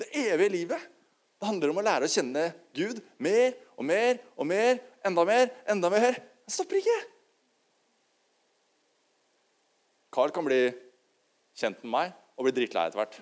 Det 0.00 0.08
evige 0.24 0.48
livet 0.50 0.90
det 1.40 1.48
handler 1.50 1.70
om 1.70 1.78
å 1.78 1.84
lære 1.84 2.06
å 2.06 2.10
kjenne 2.10 2.42
Gud 2.72 3.02
mer 3.20 3.52
og 3.76 3.84
mer 3.84 4.20
og 4.38 4.46
mer. 4.48 4.78
Enda 5.04 5.24
mer, 5.28 5.50
enda 5.68 5.90
mer. 5.92 6.16
Det 6.46 6.54
stopper 6.54 6.78
ikke. 6.78 6.94
Carl 10.14 10.32
kan 10.32 10.46
bli 10.46 10.60
kjent 11.58 11.82
med 11.82 11.92
meg 11.92 12.14
og 12.38 12.46
bli 12.46 12.54
drittlei 12.56 12.86
etter 12.88 13.02
hvert. 13.02 13.18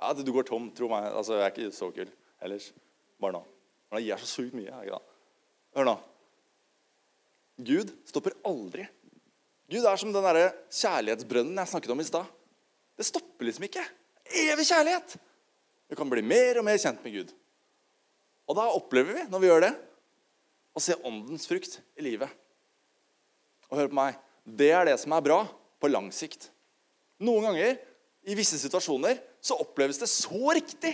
Ja, 0.00 0.12
Du 0.18 0.32
går 0.34 0.48
tom, 0.48 0.70
tro 0.74 0.88
meg. 0.90 1.06
Altså, 1.12 1.38
Jeg 1.38 1.46
er 1.46 1.54
ikke 1.54 1.76
så 1.76 1.90
kul 1.94 2.10
ellers. 2.42 2.72
Bare 3.20 3.36
nå. 3.38 3.44
Men 3.90 4.00
han 4.00 4.06
gir 4.08 4.24
så 4.24 4.30
sykt 4.32 4.56
mye. 4.58 4.72
Ikke 4.82 4.98
da? 4.98 5.13
Hør 5.74 5.88
nå. 5.88 5.94
Gud 7.64 7.90
stopper 8.06 8.34
aldri. 8.46 8.86
Gud 9.70 9.86
er 9.86 9.98
som 9.98 10.12
den 10.14 10.26
der 10.26 10.52
kjærlighetsbrønnen 10.74 11.58
jeg 11.58 11.70
snakket 11.70 11.94
om 11.94 12.02
i 12.02 12.06
stad. 12.06 12.28
Det 12.94 13.06
stopper 13.08 13.48
liksom 13.48 13.66
ikke. 13.66 13.82
Evig 14.44 14.66
kjærlighet. 14.68 15.16
Du 15.90 15.96
kan 15.98 16.10
bli 16.10 16.22
mer 16.24 16.60
og 16.60 16.66
mer 16.66 16.78
kjent 16.80 17.02
med 17.04 17.14
Gud. 17.16 17.32
Og 18.48 18.58
da 18.58 18.68
opplever 18.76 19.16
vi, 19.16 19.26
når 19.30 19.42
vi 19.42 19.50
gjør 19.50 19.64
det, 19.66 19.72
å 20.74 20.82
se 20.82 20.96
åndens 21.06 21.46
frukt 21.48 21.78
i 21.98 22.04
livet. 22.04 22.30
Og 23.70 23.78
hør 23.78 23.90
på 23.90 23.98
meg. 23.98 24.18
Det 24.44 24.70
er 24.76 24.90
det 24.90 24.98
som 25.00 25.14
er 25.16 25.24
bra 25.24 25.40
på 25.80 25.90
lang 25.90 26.10
sikt. 26.14 26.50
Noen 27.24 27.48
ganger, 27.48 27.78
i 28.24 28.36
visse 28.36 28.58
situasjoner, 28.60 29.18
så 29.44 29.56
oppleves 29.60 30.00
det 30.00 30.08
så 30.10 30.54
riktig 30.56 30.92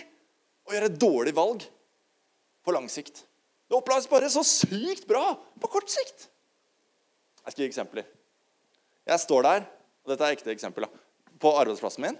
å 0.66 0.75
gjøre 0.75 0.90
et 0.90 1.01
dårlig 1.01 1.35
valg 1.37 1.64
på 2.64 2.75
lang 2.75 2.88
sikt. 2.93 3.25
Det 3.70 3.78
oppleves 3.78 4.09
bare 4.11 4.30
så 4.33 4.42
sykt 4.42 5.04
bra 5.06 5.37
på 5.62 5.68
kort 5.70 5.92
sikt. 5.92 6.24
Jeg 7.44 7.52
skal 7.54 7.62
gi 7.62 7.68
eksempler. 7.68 8.09
Jeg 9.06 9.22
står 9.22 9.46
der, 9.46 9.68
og 10.02 10.11
dette 10.11 10.26
er 10.26 10.35
ekte 10.35 10.50
eksempel, 10.50 10.88
på 11.40 11.52
arbeidsplassen 11.54 12.02
min 12.02 12.18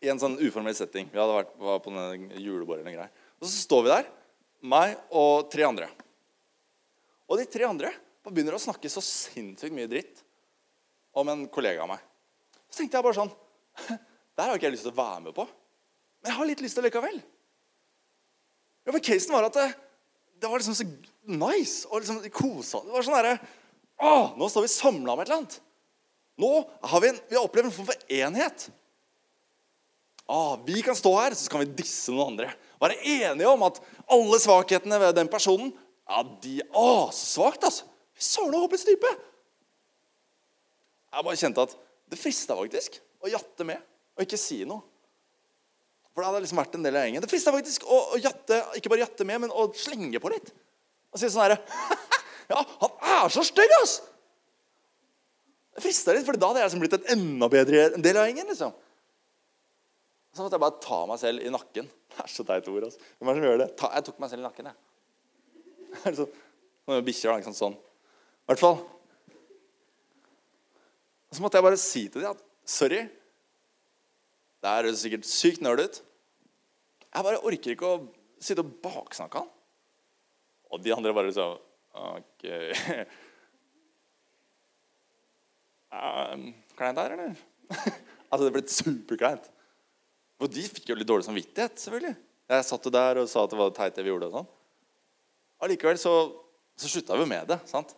i 0.00 0.08
en 0.12 0.20
sånn 0.22 0.38
uformell 0.38 0.76
setting. 0.78 1.10
Vi 1.10 1.18
hadde 1.18 1.40
vært 1.40 1.50
var 1.58 1.82
på 1.82 1.92
julebordet 2.38 2.84
eller 2.84 2.94
greier. 2.94 3.26
Og 3.42 3.48
så 3.48 3.52
står 3.66 3.82
vi 3.84 3.92
der, 3.92 4.06
meg 4.62 4.94
og 5.10 5.50
tre 5.52 5.66
andre. 5.66 5.90
Og 7.26 7.42
de 7.42 7.48
tre 7.50 7.66
andre 7.66 7.90
begynner 8.30 8.54
å 8.54 8.62
snakke 8.62 8.86
så 8.92 9.02
sinnssykt 9.02 9.74
mye 9.74 9.90
dritt 9.90 10.22
om 11.18 11.28
en 11.34 11.44
kollega 11.50 11.82
av 11.82 11.90
meg. 11.96 12.06
Så 12.70 12.84
tenkte 12.84 13.00
jeg 13.00 13.08
bare 13.08 13.18
sånn 13.18 13.34
Det 14.30 14.44
her 14.44 14.52
har 14.52 14.58
ikke 14.60 14.68
jeg 14.70 14.76
lyst 14.78 14.86
til 14.86 14.94
å 14.94 15.00
være 15.02 15.22
med 15.26 15.34
på. 15.36 15.44
Men 16.22 16.30
jeg 16.30 16.38
har 16.38 16.48
litt 16.48 16.62
lyst 16.62 16.78
til 16.78 16.86
likevel. 16.86 17.16
Ja, 18.86 18.92
for 18.92 19.02
Casen 19.04 19.34
var 19.34 19.48
at 19.50 19.58
det, 20.40 20.48
var 20.48 20.60
liksom 20.60 20.76
så 20.76 20.86
nice 21.30 21.88
og 21.88 22.00
liksom 22.00 22.22
kosa. 22.34 22.80
Det 22.84 22.94
var 22.94 23.06
sånn 23.06 23.18
derre 23.18 23.38
Å, 24.00 24.32
nå 24.40 24.46
står 24.48 24.64
vi 24.64 24.72
samla 24.72 25.12
om 25.12 25.20
et 25.20 25.28
eller 25.28 25.42
annet. 25.42 25.58
Nå 26.40 26.50
har 26.88 27.02
vi, 27.04 27.10
en, 27.12 27.18
vi 27.28 27.36
har 27.36 27.44
opplevd 27.44 27.68
en 27.68 27.74
form 27.74 27.88
for 27.90 28.12
enhet. 28.16 28.70
Å, 30.24 30.38
vi 30.64 30.80
kan 30.86 30.96
stå 30.96 31.12
her, 31.18 31.36
så 31.36 31.52
kan 31.52 31.60
vi 31.60 31.68
disse 31.82 32.14
noen 32.14 32.32
andre. 32.32 32.48
Være 32.80 32.96
enige 33.02 33.50
om 33.50 33.66
at 33.66 33.82
alle 34.08 34.38
svakhetene 34.40 35.00
ved 35.02 35.18
den 35.18 35.28
personen 35.28 35.74
ja, 36.10 36.22
de 36.42 36.56
er 36.62 37.10
så 37.12 37.26
svakt, 37.36 37.66
altså. 37.68 37.86
Søren 38.20 38.56
opp 38.56 38.66
håpløs 38.68 38.82
type. 38.84 39.10
Jeg 41.10 41.26
bare 41.26 41.40
kjente 41.40 41.64
at 41.64 41.76
det 42.10 42.18
frista 42.20 42.56
faktisk 42.58 42.98
å 43.20 43.30
jatte 43.30 43.66
med 43.66 43.80
og 44.16 44.24
ikke 44.24 44.38
si 44.40 44.62
noe. 44.68 44.84
For 46.10 46.22
det 46.22 46.28
hadde 46.30 46.42
liksom 46.44 46.60
vært 46.60 46.76
en 46.76 46.84
del 46.86 46.98
av 46.98 47.06
gjengen. 47.06 47.22
Det 47.22 47.30
frista 47.30 47.54
faktisk 47.54 47.86
å, 47.86 47.98
å 48.16 48.20
jatte, 48.20 48.58
ikke 48.78 48.90
bare 48.92 49.04
jatte 49.04 49.26
med, 49.28 49.44
men 49.44 49.54
å 49.54 49.68
slenge 49.78 50.20
på 50.22 50.32
litt. 50.32 50.50
Og 51.10 51.20
si 51.20 51.30
sånn 51.30 51.46
herre 51.46 51.58
Ja, 52.50 52.64
han 52.82 52.94
er 53.14 53.30
så 53.30 53.44
stygg, 53.46 53.72
ass! 53.78 54.00
Det 55.76 55.84
frista 55.84 56.14
litt, 56.16 56.26
for 56.26 56.34
da 56.34 56.48
hadde 56.50 56.64
jeg 56.64 56.70
liksom 56.70 56.82
blitt 56.82 56.96
en 56.98 57.10
enda 57.14 57.48
bedre 57.52 57.84
del 57.94 58.18
av 58.18 58.26
gjengen. 58.26 58.48
liksom. 58.50 58.74
Så 60.34 60.42
måtte 60.42 60.58
jeg 60.58 60.64
bare 60.64 60.82
ta 60.82 60.98
meg 61.06 61.20
selv 61.22 61.46
i 61.46 61.52
nakken. 61.54 61.86
Det 62.10 62.24
er 62.24 62.32
så 62.32 62.46
teit 62.46 62.66
ord. 62.70 62.88
altså. 62.88 63.10
Hvem 63.18 63.30
er 63.30 63.36
det 63.36 63.40
som 63.40 63.46
gjør 63.48 63.60
det? 63.62 63.68
Ta, 63.78 63.90
jeg 63.94 64.06
tok 64.08 64.18
meg 64.22 64.32
selv 64.32 64.42
i 64.42 64.48
nakken, 64.48 64.70
jeg. 64.70 66.14
så, 66.18 66.26
Noen 66.90 67.06
bikkjer, 67.06 67.38
liksom 67.38 67.54
sånn. 67.54 67.78
I 67.78 68.50
hvert 68.50 68.62
fall. 68.62 68.80
Så 71.30 71.42
måtte 71.44 71.60
jeg 71.60 71.66
bare 71.68 71.78
si 71.78 72.04
til 72.10 72.24
dem 72.24 72.34
at 72.34 72.42
sorry. 72.66 73.04
Det 74.60 74.68
er 74.70 74.88
sikkert 74.98 75.28
sykt 75.28 75.62
nerd 75.64 75.80
ut. 75.84 76.00
Jeg 77.10 77.26
bare 77.26 77.42
orker 77.42 77.74
ikke 77.74 77.88
å 77.88 78.02
sitte 78.42 78.64
og 78.64 78.74
baksnakke 78.84 79.42
han. 79.42 79.50
Og 80.70 80.82
de 80.84 80.92
andre 80.94 81.14
bare 81.16 81.32
sånn 81.34 81.58
Ok 81.90 82.44
um, 85.90 86.44
Kleint 86.78 87.00
her, 87.02 87.16
eller? 87.16 87.32
altså, 88.30 88.44
det 88.44 88.52
ble 88.54 88.62
superkleint. 88.70 89.48
Og 90.40 90.52
de 90.54 90.62
fikk 90.70 90.92
jo 90.92 90.96
litt 90.96 91.08
dårlig 91.08 91.26
samvittighet, 91.26 91.80
selvfølgelig. 91.82 92.14
Jeg 92.50 92.66
satt 92.66 92.86
jo 92.86 92.92
der 92.94 93.20
og 93.20 93.28
sa 93.30 93.42
at 93.44 93.52
det 93.52 93.58
var 93.58 93.74
teit 93.74 93.98
det 93.98 94.04
vi 94.06 94.12
gjorde. 94.12 94.30
og 94.30 94.36
sånn. 94.38 94.48
Allikevel 95.66 95.98
så, 96.00 96.14
så 96.78 96.88
slutta 96.88 97.18
vi 97.18 97.26
med 97.28 97.50
det. 97.50 97.58
sant? 97.68 97.92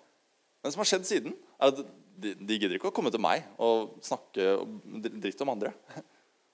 Men 0.61 0.71
det 0.71 0.75
som 0.75 0.83
har 0.83 0.91
skjedd 0.91 1.07
siden, 1.09 1.37
er 1.61 1.71
at 1.71 1.85
de, 2.23 2.33
de 2.35 2.59
gidder 2.59 2.77
ikke 2.79 2.91
å 2.91 2.97
komme 2.97 3.13
til 3.13 3.23
meg 3.23 3.45
og 3.63 3.95
snakke 4.05 4.57
dritt 5.23 5.45
om 5.45 5.53
andre. 5.55 5.75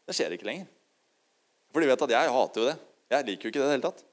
Det 0.08 0.16
skjer 0.16 0.34
ikke 0.34 0.48
lenger. 0.48 0.68
For 1.68 1.84
de 1.84 1.90
vet 1.90 2.04
at 2.06 2.14
jeg 2.14 2.32
hater 2.32 2.62
jo 2.62 2.68
det. 2.70 2.76
Jeg 3.12 3.26
liker 3.28 3.44
jo 3.44 3.52
ikke 3.52 3.60
det 3.60 3.66
i 3.66 3.68
det 3.68 3.74
hele 3.76 3.84
tatt. 3.84 4.04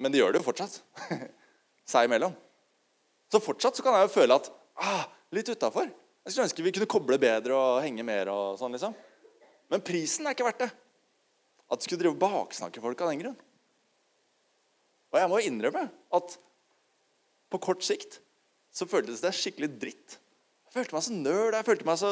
Men 0.00 0.12
de 0.12 0.20
gjør 0.20 0.32
det 0.32 0.40
jo 0.40 0.46
fortsatt. 0.46 0.78
Seg 1.92 2.08
imellom. 2.08 2.32
Så 3.32 3.42
fortsatt 3.42 3.76
så 3.76 3.84
kan 3.84 3.96
jeg 3.96 4.08
jo 4.08 4.14
føle 4.14 4.38
at 4.40 4.48
ah, 4.80 5.04
litt 5.36 5.50
utafor. 5.52 5.88
Jeg 6.24 6.32
skulle 6.32 6.48
ønske 6.48 6.64
vi 6.64 6.72
kunne 6.74 6.90
koble 6.90 7.18
bedre 7.20 7.56
og 7.56 7.82
henge 7.84 8.04
mer. 8.06 8.32
og 8.32 8.56
sånn 8.60 8.74
liksom. 8.74 8.96
Men 9.72 9.84
prisen 9.84 10.26
er 10.26 10.36
ikke 10.36 10.48
verdt 10.48 10.64
det. 10.64 10.72
At 11.66 11.80
du 11.80 11.86
skulle 11.86 12.02
drive 12.04 12.18
baksnakke 12.20 12.82
folk 12.82 13.02
av 13.02 13.12
den 13.12 13.22
grunn. 13.24 13.38
Og 15.12 15.20
jeg 15.20 15.30
må 15.30 15.40
innrømme 15.44 15.86
at 16.18 16.36
på 17.52 17.60
kort 17.62 17.84
sikt 17.86 18.20
så 18.74 18.88
føltes 18.88 19.22
det 19.24 19.32
skikkelig 19.36 19.70
dritt. 19.80 20.16
Jeg 20.66 20.74
følte 20.74 20.96
meg 20.96 21.04
så 21.06 21.14
nerd, 21.14 21.56
jeg 21.56 21.66
følte 21.68 21.88
meg 21.88 22.00
så, 22.00 22.10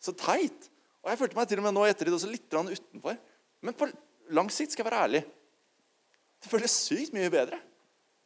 så 0.00 0.14
teit. 0.16 0.68
Og 1.04 1.10
jeg 1.12 1.20
følte 1.20 1.38
meg 1.38 1.48
til 1.50 1.60
og 1.60 1.66
med 1.68 1.76
nå 1.76 1.84
etter 1.88 2.08
det 2.08 2.14
også 2.16 2.30
litt 2.30 2.48
utenfor. 2.52 3.18
Men 3.64 3.76
på 3.76 3.88
lang 4.34 4.50
sikt 4.52 4.74
skal 4.74 4.84
jeg 4.84 4.90
være 4.90 5.04
ærlig. 5.06 5.22
Det 6.38 6.50
føles 6.52 6.78
sykt 6.86 7.16
mye 7.16 7.32
bedre 7.32 7.58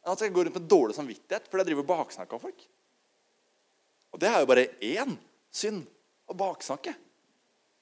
enn 0.03 0.11
at 0.11 0.19
jeg 0.19 0.33
går 0.35 0.49
rundt 0.49 0.57
med 0.59 0.65
dårlig 0.67 0.95
samvittighet 0.97 1.45
fordi 1.47 1.63
jeg 1.63 1.69
driver 1.69 1.85
baksnakk 1.93 2.33
av 2.35 2.41
folk. 2.43 2.65
Og 4.13 4.19
det 4.21 4.29
er 4.29 4.41
jo 4.43 4.49
bare 4.49 4.65
én 4.83 5.13
synd 5.53 5.85
å 6.27 6.35
baksnakke. 6.37 6.91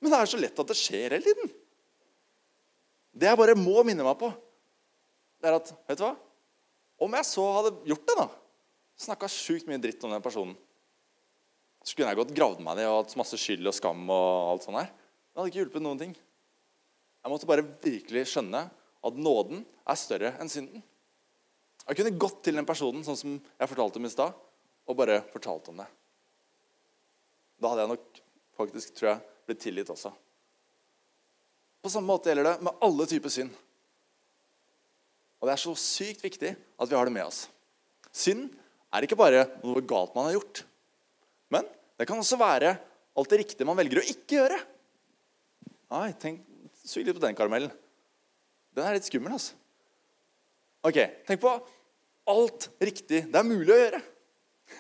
Men 0.01 0.13
det 0.13 0.19
er 0.19 0.30
så 0.30 0.39
lett 0.39 0.62
at 0.62 0.69
det 0.69 0.77
skjer 0.77 1.15
hele 1.17 1.25
tiden. 1.25 1.50
Det 3.12 3.27
jeg 3.27 3.39
bare 3.42 3.58
må 3.58 3.81
minne 3.83 4.06
meg 4.06 4.15
på, 4.21 4.29
det 5.42 5.50
er 5.50 5.58
at 5.58 5.73
Vet 5.89 6.00
du 6.00 6.06
hva? 6.06 6.13
Om 7.02 7.17
jeg 7.17 7.27
så 7.27 7.48
hadde 7.58 7.73
gjort 7.89 8.06
det, 8.08 8.17
da 8.21 8.27
Snakka 9.02 9.27
sjukt 9.33 9.65
mye 9.65 9.81
dritt 9.81 10.04
om 10.06 10.12
den 10.13 10.21
personen 10.21 10.54
Så 11.82 11.96
kunne 11.96 12.12
jeg 12.12 12.19
godt 12.19 12.36
gravd 12.38 12.62
meg 12.63 12.77
ned 12.77 12.90
og 12.90 13.00
hatt 13.02 13.17
masse 13.19 13.40
skyld 13.42 13.65
og 13.69 13.75
skam. 13.75 14.04
og 14.10 14.52
alt 14.52 14.67
sånt 14.67 14.77
her. 14.77 14.92
Det 14.92 15.40
hadde 15.40 15.52
ikke 15.52 15.62
hjulpet 15.63 15.86
noen 15.86 16.02
ting. 16.02 16.13
Jeg 17.21 17.32
måtte 17.34 17.50
bare 17.50 17.65
virkelig 17.65 18.27
skjønne 18.29 18.63
at 19.02 19.17
nåden 19.17 19.63
er 19.90 20.00
større 20.00 20.34
enn 20.42 20.50
synden. 20.52 20.84
Jeg 21.88 21.98
kunne 21.98 22.19
gått 22.21 22.44
til 22.46 22.58
den 22.58 22.67
personen 22.67 23.04
sånn 23.06 23.17
som 23.17 23.38
jeg 23.38 23.69
fortalte 23.71 23.98
om 23.98 24.06
i 24.06 24.13
stad, 24.13 24.36
og 24.86 24.98
bare 24.98 25.21
fortalt 25.34 25.69
om 25.71 25.82
det. 25.82 25.88
Da 27.62 27.71
hadde 27.71 27.86
jeg 27.86 27.94
nok 27.94 28.21
faktisk, 28.58 28.94
tror 28.98 29.10
jeg, 29.12 29.23
blitt 29.50 29.62
tilgitt 29.63 29.92
også. 29.94 30.12
På 31.82 31.90
samme 31.90 32.12
måte 32.12 32.29
gjelder 32.29 32.52
det 32.52 32.65
med 32.65 32.86
alle 32.86 33.08
typer 33.10 33.34
synd. 33.34 33.54
Og 35.42 35.50
det 35.50 35.56
er 35.56 35.62
så 35.63 35.73
sykt 35.77 36.21
viktig 36.21 36.52
at 36.54 36.90
vi 36.90 36.98
har 36.98 37.10
det 37.10 37.13
med 37.15 37.25
oss. 37.25 37.48
Synd 38.13 38.52
er 38.94 39.06
ikke 39.06 39.17
bare 39.17 39.48
noe 39.63 39.82
galt 39.88 40.13
man 40.13 40.29
har 40.29 40.36
gjort. 40.38 40.62
Men 41.52 41.67
det 41.99 42.08
kan 42.10 42.19
også 42.19 42.39
være 42.39 42.75
alt 43.12 43.33
det 43.33 43.41
riktige 43.43 43.67
man 43.67 43.77
velger 43.79 44.02
å 44.02 44.08
ikke 44.08 44.39
gjøre. 44.39 44.58
Nei, 45.91 46.08
tenk, 46.19 46.47
Sug 46.81 47.06
litt 47.06 47.13
på 47.13 47.21
den 47.21 47.37
karamellen. 47.37 47.69
Den 48.73 48.87
er 48.87 48.95
litt 48.95 49.06
skummel. 49.06 49.35
altså. 49.35 49.54
Ok, 50.87 50.97
tenk 51.27 51.41
på 51.43 51.52
alt 52.31 52.69
riktig 52.81 53.25
det 53.29 53.37
er 53.37 53.45
mulig 53.45 53.73
å 53.73 53.77
gjøre. 53.77 53.99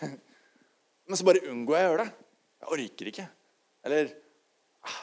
Men 1.05 1.19
så 1.19 1.27
bare 1.27 1.43
unngår 1.51 1.77
jeg 1.77 1.85
å 1.85 1.91
gjøre 1.91 2.05
det. 2.07 2.27
Jeg 2.61 2.73
orker 2.77 3.11
ikke. 3.11 3.27
Eller 3.85 4.11
ah, 4.87 5.01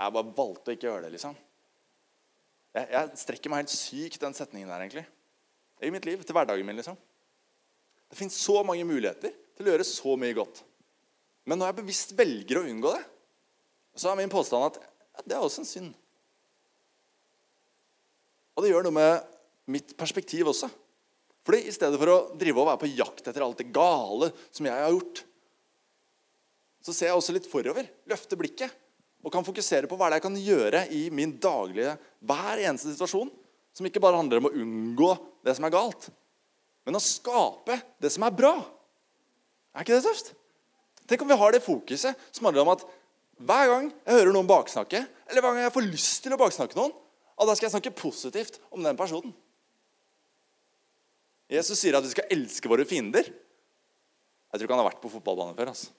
Jeg 0.00 0.16
bare 0.16 0.34
valgte 0.40 0.72
å 0.72 0.76
ikke 0.76 0.88
gjøre 0.88 1.06
det, 1.06 1.12
liksom. 1.14 1.38
Jeg, 2.74 2.90
jeg 2.96 3.22
strekker 3.22 3.52
meg 3.52 3.62
helt 3.62 3.74
sykt 3.74 4.22
den 4.24 4.34
setningen 4.34 4.72
der, 4.72 4.82
egentlig. 4.82 5.06
I 5.84 5.92
mitt 5.94 6.06
liv, 6.08 6.22
til 6.26 6.34
hverdagen 6.34 6.66
min, 6.66 6.78
liksom. 6.80 6.98
Det 8.10 8.18
fins 8.18 8.38
så 8.40 8.62
mange 8.66 8.86
muligheter 8.88 9.34
til 9.54 9.66
å 9.66 9.74
gjøre 9.74 9.86
så 9.86 10.14
mye 10.20 10.36
godt. 10.36 10.62
Men 11.44 11.60
når 11.60 11.70
jeg 11.70 11.78
bevisst 11.82 12.14
velger 12.18 12.60
å 12.60 12.64
unngå 12.68 12.94
det, 12.94 13.02
så 13.94 14.10
er 14.10 14.18
min 14.18 14.32
påstand 14.32 14.66
at 14.70 14.80
ja, 14.80 15.24
det 15.24 15.36
er 15.36 15.44
også 15.44 15.62
en 15.62 15.68
synd. 15.68 15.92
Og 18.54 18.64
det 18.64 18.70
gjør 18.70 18.86
noe 18.86 18.96
med 18.96 19.74
mitt 19.74 19.94
perspektiv 19.98 20.50
også. 20.50 20.70
Fordi 21.44 21.66
I 21.68 21.74
stedet 21.74 22.00
for 22.00 22.10
å 22.10 22.18
drive 22.40 22.62
og 22.62 22.70
være 22.70 22.82
på 22.84 22.92
jakt 22.94 23.26
etter 23.28 23.44
alt 23.44 23.60
det 23.60 23.72
gale 23.74 24.30
som 24.48 24.66
jeg 24.66 24.74
har 24.74 24.94
gjort, 24.94 25.22
så 26.84 26.92
ser 26.92 27.10
jeg 27.10 27.18
også 27.18 27.34
litt 27.36 27.48
forover, 27.48 27.86
løfter 28.08 28.40
blikket 28.40 28.80
og 29.24 29.32
kan 29.32 29.44
fokusere 29.44 29.88
på 29.88 29.96
hva 29.96 30.10
det 30.10 30.18
er 30.18 30.20
jeg 30.20 30.26
kan 30.26 30.36
gjøre 30.36 30.80
i 30.92 31.02
min 31.14 31.32
daglige, 31.40 31.94
hver 32.20 32.60
eneste 32.60 32.92
situasjon, 32.92 33.30
som 33.72 33.88
ikke 33.88 34.02
bare 34.04 34.20
handler 34.20 34.40
om 34.40 34.50
å 34.50 34.54
unngå 34.60 35.10
det 35.44 35.54
som 35.56 35.64
er 35.66 35.72
galt, 35.72 36.10
men 36.84 36.98
å 36.98 37.02
skape 37.02 37.78
det 38.00 38.12
som 38.12 38.26
er 38.26 38.36
bra. 38.36 38.52
Er 39.74 39.84
ikke 39.84 39.96
det 39.96 40.04
tøft? 40.06 40.32
Tenk 41.10 41.24
om 41.24 41.30
vi 41.30 41.36
har 41.38 41.52
det 41.52 41.64
fokuset 41.64 42.20
som 42.30 42.46
handler 42.46 42.64
om 42.64 42.72
at 42.76 42.84
hver 43.44 43.66
gang 43.68 43.88
jeg 43.90 44.14
hører 44.20 44.32
noen 44.32 44.48
baksnakke, 44.48 45.00
eller 45.26 45.42
hver 45.42 45.56
gang 45.56 45.66
jeg 45.66 45.74
får 45.74 45.88
lyst 45.88 46.22
til 46.24 46.36
å 46.36 46.38
baksnakke 46.40 46.78
noen, 46.78 46.94
da 47.34 47.54
skal 47.56 47.66
jeg 47.66 47.74
snakke 47.74 47.96
positivt 47.98 48.60
om 48.72 48.84
den 48.84 48.96
personen. 48.96 49.34
Jesus 51.50 51.80
sier 51.82 51.98
at 51.98 52.06
vi 52.06 52.12
skal 52.14 52.30
elske 52.32 52.70
våre 52.70 52.86
fiender. 52.88 53.26
Jeg 53.28 54.54
tror 54.54 54.64
ikke 54.64 54.76
han 54.76 54.82
har 54.84 54.88
vært 54.92 55.02
på 55.02 55.10
fotballbanen 55.12 55.56
før. 55.58 55.72
altså. 55.74 55.90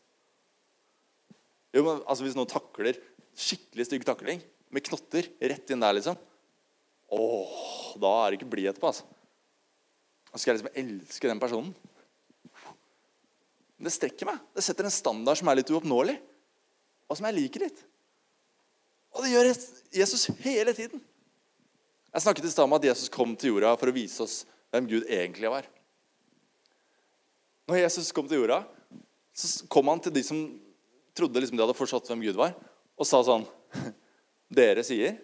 Jo, 1.76 1.84
men 1.84 2.00
altså 2.08 2.24
Hvis 2.24 2.38
noen 2.38 2.50
takler 2.50 2.98
skikkelig 3.36 3.86
stygg 3.90 4.06
takling 4.08 4.40
med 4.72 4.86
knotter 4.88 5.28
rett 5.44 5.74
inn 5.76 5.84
der, 5.84 5.98
liksom 5.98 6.16
Åh, 7.16 7.92
Da 8.02 8.12
er 8.24 8.32
det 8.32 8.40
ikke 8.40 8.50
blid 8.56 8.72
etterpå. 8.72 8.90
altså. 8.90 9.04
Da 10.32 10.40
skal 10.40 10.56
jeg 10.56 10.64
liksom 10.64 10.80
elske 10.82 11.30
den 11.30 11.40
personen. 11.44 11.76
Men 13.76 13.90
det 13.90 13.96
strekker 13.96 14.30
meg. 14.30 14.40
Det 14.56 14.64
setter 14.64 14.88
en 14.88 14.94
standard 14.94 15.40
som 15.40 15.50
er 15.52 15.60
litt 15.60 15.72
uoppnåelig, 15.74 16.16
og 17.10 17.18
som 17.18 17.28
jeg 17.28 17.38
liker 17.38 17.66
litt. 17.68 17.82
Og 19.16 19.24
det 19.24 19.32
gjør 19.32 19.52
Jesus 19.96 20.28
hele 20.44 20.74
tiden. 20.76 21.02
Jeg 22.16 22.24
snakket 22.24 22.48
i 22.48 22.52
stad 22.52 22.68
om 22.68 22.76
at 22.78 22.88
Jesus 22.88 23.12
kom 23.12 23.36
til 23.36 23.54
jorda 23.54 23.74
for 23.80 23.92
å 23.92 23.96
vise 23.96 24.24
oss 24.24 24.44
hvem 24.72 24.88
Gud 24.92 25.08
egentlig 25.12 25.52
var. 25.52 25.68
Når 27.68 27.82
Jesus 27.82 28.12
kom 28.16 28.28
til 28.30 28.44
jorda, 28.44 28.62
så 29.36 29.68
kom 29.72 29.90
han 29.92 30.04
til 30.04 30.14
de 30.16 30.24
som 30.24 30.40
trodde 31.16 31.42
liksom 31.42 31.58
de 31.58 31.64
hadde 31.64 31.78
forstått 31.78 32.08
hvem 32.12 32.24
Gud 32.24 32.40
var, 32.40 32.54
og 32.96 33.08
sa 33.08 33.22
sånn 33.26 33.44
Dere 34.56 34.84
sier, 34.86 35.16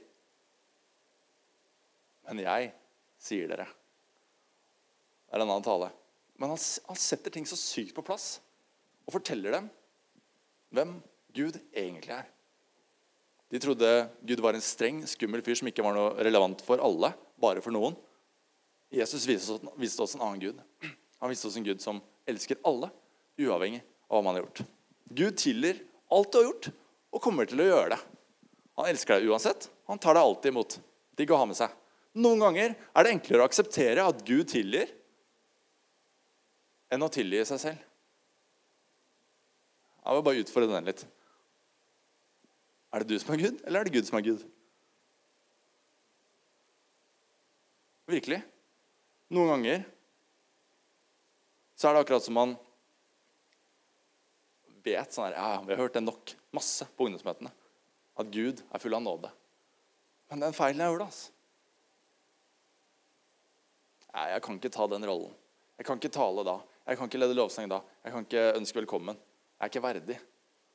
men 2.26 2.42
jeg 2.42 2.72
sier 3.22 3.52
dere. 3.52 3.68
Det 5.28 5.36
er 5.38 5.44
en 5.44 5.52
annen 5.52 5.66
tale. 5.66 5.92
Men 6.42 6.56
han, 6.56 6.62
han 6.90 6.98
setter 6.98 7.34
ting 7.34 7.46
så 7.46 7.58
sykt 7.60 7.94
på 7.94 8.04
plass 8.06 8.40
og 9.06 9.14
forteller 9.14 9.54
dem 9.54 9.68
hvem 10.74 10.96
Gud 11.38 11.60
egentlig 11.70 12.16
er. 12.16 12.26
De 13.52 13.60
trodde 13.62 13.90
Gud 14.26 14.42
var 14.42 14.56
en 14.56 14.64
streng, 14.64 15.04
skummel 15.06 15.44
fyr 15.46 15.60
som 15.60 15.70
ikke 15.70 15.84
var 15.86 15.94
noe 15.94 16.16
relevant 16.24 16.64
for 16.66 16.82
alle, 16.82 17.12
bare 17.42 17.62
for 17.62 17.76
noen. 17.76 17.98
Jesus 18.92 19.28
viste 19.28 20.04
oss, 20.04 20.16
en 20.16 20.24
annen 20.24 20.42
Gud. 20.42 20.62
Han 21.22 21.32
viste 21.32 21.50
oss 21.50 21.58
en 21.60 21.68
Gud 21.68 21.84
som 21.84 22.00
elsker 22.28 22.60
alle, 22.68 22.90
uavhengig 23.40 23.84
av 24.08 24.18
hva 24.18 24.24
man 24.26 24.38
har 24.38 24.46
gjort. 24.46 24.64
Gud 25.12 25.38
tilgir 25.40 25.84
alt 26.12 26.32
du 26.32 26.40
har 26.40 26.48
gjort, 26.48 26.72
og 27.12 27.24
kommer 27.24 27.48
til 27.48 27.62
å 27.62 27.68
gjøre 27.68 27.94
det. 27.94 28.00
Han 28.80 28.88
elsker 28.88 29.20
deg 29.20 29.30
uansett. 29.32 29.68
Han 29.92 30.00
tar 30.00 30.16
deg 30.16 30.24
alltid 30.24 30.54
imot. 30.56 30.78
Digg 31.20 31.32
å 31.36 31.40
ha 31.44 31.48
med 31.48 31.60
seg. 31.60 31.76
Noen 32.24 32.44
ganger 32.44 32.74
er 32.76 33.06
det 33.06 33.14
enklere 33.14 33.44
å 33.44 33.52
akseptere 33.52 34.08
at 34.08 34.24
Gud 34.28 34.48
tilgir, 34.52 34.90
enn 36.92 37.06
å 37.06 37.12
tilgi 37.12 37.42
seg 37.48 37.62
selv. 37.62 37.90
Jeg 40.02 40.18
vil 40.18 40.26
bare 40.26 40.44
utfordre 40.44 40.74
den 40.74 40.90
litt. 40.90 41.04
Er 42.92 43.04
det 43.04 43.14
du 43.14 43.22
som 43.22 43.34
er 43.36 43.44
Gud, 43.46 43.62
eller 43.64 43.80
er 43.80 43.88
det 43.88 43.96
Gud 43.96 44.08
som 44.08 44.18
er 44.20 44.26
Gud? 44.26 44.44
Virkelig. 48.12 48.42
Noen 49.32 49.54
ganger 49.54 49.86
så 51.80 51.88
er 51.88 51.96
det 51.96 52.02
akkurat 52.04 52.26
som 52.26 52.36
man 52.38 52.58
vet 54.86 55.14
sånn 55.14 55.30
her, 55.30 55.38
ja, 55.38 55.62
Vi 55.66 55.74
har 55.74 55.80
hørt 55.82 55.96
det 55.96 56.04
nok 56.04 56.34
masse 56.54 56.86
på 56.98 57.08
ungdomsmøtene. 57.08 57.54
At 58.20 58.34
Gud 58.34 58.60
er 58.70 58.82
full 58.84 58.98
av 58.98 59.06
nåde. 59.06 59.32
Men 60.30 60.44
den 60.44 60.54
feilen 60.58 60.84
jeg 60.84 60.92
gjorde, 60.92 61.08
altså. 61.08 61.32
Nei, 64.12 64.28
jeg 64.34 64.44
kan 64.44 64.60
ikke 64.60 64.74
ta 64.76 64.88
den 64.92 65.08
rollen. 65.08 65.34
Jeg 65.80 65.88
kan 65.88 66.02
ikke 66.02 66.14
tale 66.14 66.44
da. 66.46 66.58
Jeg 66.92 67.00
kan 67.00 67.08
ikke 67.08 67.20
lede 67.22 67.36
lovsang 67.38 67.70
da. 67.72 67.78
Jeg 68.04 68.12
kan 68.12 68.26
ikke 68.26 68.48
ønske 68.60 68.80
velkommen. 68.82 69.16
Jeg 69.16 69.64
er 69.64 69.70
ikke 69.72 69.84
verdig. 69.86 70.18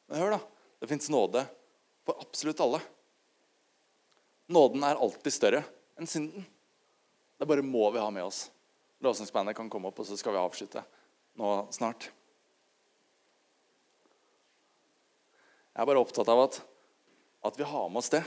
Men 0.09 0.23
hør, 0.23 0.39
da. 0.39 0.39
Det 0.81 0.89
fins 0.89 1.11
nåde 1.13 1.43
for 2.09 2.17
absolutt 2.25 2.63
alle. 2.65 2.81
Nåden 4.49 4.87
er 4.89 4.97
alltid 4.97 5.35
større 5.35 5.61
enn 6.01 6.09
synden. 6.09 6.47
Det 7.37 7.49
bare 7.51 7.65
må 7.67 7.91
vi 7.93 8.01
ha 8.01 8.09
med 8.09 8.25
oss. 8.25 8.47
Lovsangsbandet 9.05 9.59
kan 9.59 9.69
komme 9.69 9.91
opp, 9.91 10.01
og 10.01 10.09
så 10.09 10.17
skal 10.17 10.33
vi 10.33 10.41
avslutte 10.41 10.87
nå 11.37 11.53
snart. 11.77 12.09
Jeg 15.77 15.85
er 15.85 15.93
bare 15.93 16.01
opptatt 16.01 16.33
av 16.33 16.47
at, 16.47 16.61
at 17.45 17.61
vi 17.61 17.69
har 17.69 17.89
med 17.93 18.01
oss 18.01 18.13
det. 18.17 18.25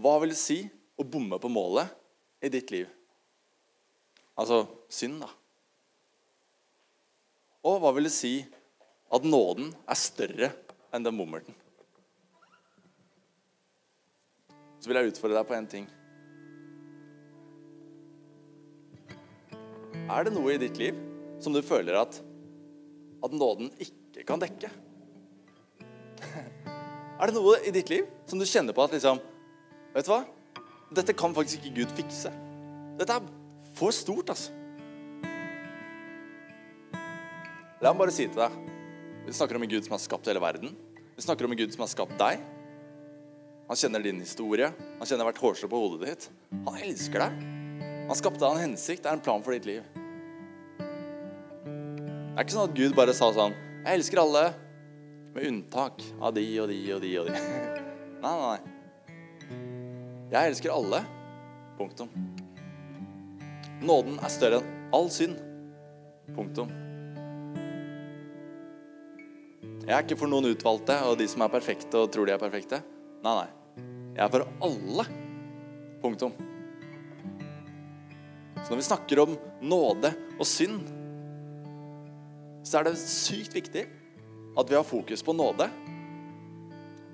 Hva 0.00 0.16
vil 0.22 0.32
det 0.32 0.40
si 0.40 0.62
å 0.96 1.04
bomme 1.04 1.36
på 1.36 1.52
målet 1.52 1.92
i 2.40 2.48
ditt 2.56 2.72
liv? 2.72 2.88
Altså 4.34 4.64
synd, 4.90 5.20
da. 5.22 5.30
Og 7.64 7.78
hva 7.80 7.92
vil 7.96 8.08
det 8.08 8.14
si 8.14 8.34
at 9.14 9.24
nåden 9.24 9.70
er 9.88 9.98
større 9.98 10.50
enn 10.94 11.06
den 11.06 11.16
bommerten? 11.16 11.54
Så 14.82 14.90
vil 14.90 14.98
jeg 15.00 15.14
utfordre 15.14 15.38
deg 15.38 15.48
på 15.48 15.56
én 15.56 15.68
ting. 15.70 15.86
Er 20.04 20.26
det 20.26 20.34
noe 20.34 20.52
i 20.52 20.60
ditt 20.60 20.76
liv 20.76 20.98
som 21.40 21.54
du 21.54 21.62
føler 21.64 21.96
at, 21.96 22.18
at 23.24 23.32
nåden 23.32 23.70
ikke 23.80 24.26
kan 24.28 24.42
dekke? 24.42 24.68
Er 27.14 27.30
det 27.30 27.36
noe 27.36 27.56
i 27.64 27.72
ditt 27.72 27.88
liv 27.92 28.10
som 28.28 28.42
du 28.42 28.44
kjenner 28.48 28.76
på 28.76 28.84
at 28.84 28.92
liksom 28.96 29.22
Vet 29.94 30.08
du 30.08 30.10
hva? 30.10 30.24
Dette 30.94 31.14
kan 31.14 31.34
faktisk 31.34 31.62
ikke 31.62 31.76
Gud 31.78 31.92
fikse. 31.94 32.32
Dette 32.98 33.14
er 33.14 33.28
for 33.74 33.94
stort, 33.94 34.30
altså. 34.34 34.52
La 37.82 37.92
meg 37.92 38.00
bare 38.00 38.14
si 38.14 38.24
til 38.24 38.38
deg 38.38 38.54
Vi 39.26 39.34
snakker 39.36 39.58
om 39.58 39.64
en 39.66 39.68
Gud 39.68 39.84
som 39.84 39.92
har 39.96 40.00
skapt 40.00 40.28
hele 40.30 40.40
verden. 40.40 40.72
Vi 41.16 41.24
snakker 41.24 41.44
om 41.44 41.52
en 41.52 41.58
Gud 41.58 41.72
som 41.74 41.84
har 41.84 41.90
skapt 41.92 42.16
deg. 42.20 42.40
Han 43.68 43.78
kjenner 43.80 44.02
din 44.04 44.20
historie. 44.20 44.70
Han 44.98 45.08
kjenner 45.08 45.28
hvert 45.28 45.40
hårstrå 45.40 45.68
på 45.72 45.80
hodet 45.80 46.08
ditt. 46.08 46.26
Han 46.66 46.80
elsker 46.84 47.24
deg. 47.24 47.44
Han 48.08 48.18
skapte 48.18 48.42
deg 48.42 48.50
en 48.50 48.64
hensikt. 48.66 49.04
Det 49.04 49.10
er 49.12 49.16
en 49.16 49.24
plan 49.24 49.44
for 49.44 49.56
ditt 49.56 49.68
liv. 49.68 49.84
Det 50.84 52.36
er 52.36 52.44
ikke 52.44 52.56
sånn 52.56 52.68
at 52.68 52.76
Gud 52.76 52.96
bare 52.98 53.14
sa 53.16 53.30
sånn 53.32 53.54
jeg 53.84 53.98
elsker 53.98 54.16
alle, 54.22 54.46
med 55.34 55.44
unntak 55.44 56.00
av 56.24 56.32
de 56.32 56.44
og 56.62 56.70
de 56.70 56.78
og 56.94 57.02
de 57.02 57.10
og 57.20 57.26
de. 57.28 57.34
Nei, 58.24 58.32
nei, 58.32 58.54
nei. 58.54 59.58
Jeg 60.32 60.54
elsker 60.54 60.72
alle. 60.72 61.02
Punktum. 61.76 62.08
Nåden 63.82 64.20
er 64.22 64.32
større 64.32 64.60
enn 64.60 64.72
all 64.94 65.10
synd. 65.10 65.38
Punktum. 66.36 66.70
Jeg 69.84 69.92
er 69.92 70.04
ikke 70.06 70.16
for 70.16 70.30
noen 70.30 70.48
utvalgte 70.54 70.96
og 71.08 71.18
de 71.20 71.26
som 71.28 71.44
er 71.44 71.52
perfekte 71.52 72.00
og 72.00 72.12
tror 72.14 72.28
de 72.28 72.34
er 72.36 72.40
perfekte. 72.40 72.80
Nei, 73.24 73.34
nei. 73.42 73.84
Jeg 74.14 74.24
er 74.24 74.32
for 74.32 74.46
alle. 74.64 75.08
Punktum. 76.04 76.36
Så 78.62 78.70
når 78.70 78.80
vi 78.80 78.86
snakker 78.86 79.24
om 79.24 79.34
nåde 79.64 80.14
og 80.38 80.46
synd 80.48 80.86
så 82.64 82.80
er 82.80 82.88
det 82.88 82.96
sykt 82.98 83.54
viktig 83.54 83.84
at 84.56 84.70
vi 84.70 84.76
har 84.76 84.86
fokus 84.86 85.22
på 85.22 85.34
nåde. 85.36 85.68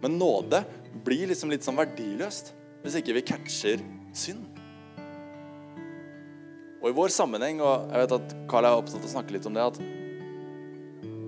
Men 0.00 0.18
nåde 0.18 0.62
blir 1.04 1.26
liksom 1.30 1.50
litt 1.52 1.66
sånn 1.66 1.78
verdiløst 1.78 2.54
hvis 2.84 2.96
ikke 3.00 3.16
vi 3.18 3.26
catcher 3.32 3.82
synd. 4.16 4.49
Og 6.80 6.88
i 6.88 6.96
vår 6.96 7.12
sammenheng, 7.12 7.60
og 7.60 7.90
jeg 7.92 8.04
vet 8.04 8.14
at 8.16 8.36
Carl 8.48 8.66
er 8.66 8.78
opptatt 8.78 9.02
av 9.02 9.08
å 9.08 9.12
snakke 9.12 9.34
litt 9.36 9.48
om 9.48 9.56
det, 9.56 9.64
at 9.68 9.80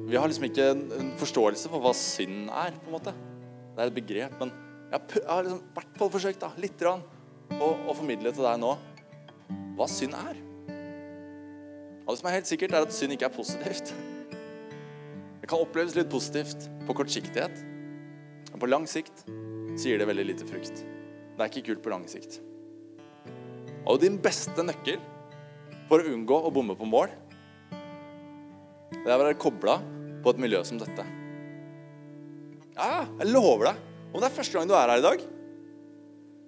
vi 0.08 0.16
har 0.16 0.28
liksom 0.28 0.46
ikke 0.48 0.68
en 0.72 1.10
forståelse 1.20 1.70
for 1.72 1.84
hva 1.84 1.92
synd 1.96 2.48
er, 2.48 2.72
på 2.80 2.88
en 2.88 2.96
måte. 2.96 3.12
Det 3.72 3.80
er 3.80 3.90
et 3.90 3.96
begrep, 3.96 4.38
men 4.40 4.52
jeg 4.92 5.24
har 5.24 5.44
liksom, 5.44 5.60
i 5.60 5.76
hvert 5.76 6.00
fall 6.00 6.10
forsøkt 6.12 6.42
da, 6.42 6.50
rann, 6.88 7.04
å, 7.56 7.92
formidle 7.96 8.32
til 8.32 8.44
deg 8.44 8.58
nå 8.60 8.72
hva 9.76 9.88
synd 9.88 10.16
er. 10.16 10.40
Og 12.02 12.10
det 12.10 12.18
som 12.20 12.28
er 12.28 12.36
helt 12.36 12.50
sikkert, 12.50 12.74
er 12.76 12.84
at 12.84 12.96
synd 12.96 13.14
ikke 13.14 13.28
er 13.28 13.36
positivt. 13.36 13.92
Det 15.40 15.48
kan 15.50 15.62
oppleves 15.64 15.96
litt 15.96 16.10
positivt 16.12 16.68
på 16.88 16.96
kortsiktighet. 16.96 17.62
Men 18.50 18.60
på 18.60 18.68
lang 18.68 18.88
sikt 18.90 19.24
gir 19.80 20.00
det 20.00 20.08
veldig 20.08 20.26
lite 20.28 20.48
frukt. 20.48 20.82
Det 20.82 21.40
er 21.40 21.48
ikke 21.48 21.70
kult 21.70 21.84
på 21.84 21.92
lang 21.92 22.04
sikt. 22.10 22.40
Og 23.88 24.00
din 24.02 24.18
beste 24.22 24.64
nøkkel 24.64 25.00
for 25.92 26.00
å 26.00 26.08
unngå 26.08 26.38
å 26.40 26.50
bomme 26.54 26.72
på 26.72 26.88
mål, 26.88 27.10
det 28.92 29.04
er 29.04 29.12
å 29.12 29.20
være 29.20 29.36
kobla 29.36 29.76
på 30.24 30.32
et 30.32 30.40
miljø 30.40 30.62
som 30.64 30.78
dette. 30.80 31.04
Ja, 32.72 33.02
jeg 33.20 33.28
lover 33.28 33.68
deg. 33.68 33.82
Om 34.12 34.22
det 34.22 34.28
er 34.30 34.36
første 34.38 34.56
gang 34.56 34.70
du 34.70 34.72
er 34.76 34.88
her 34.88 35.02
i 35.02 35.04
dag, 35.04 35.24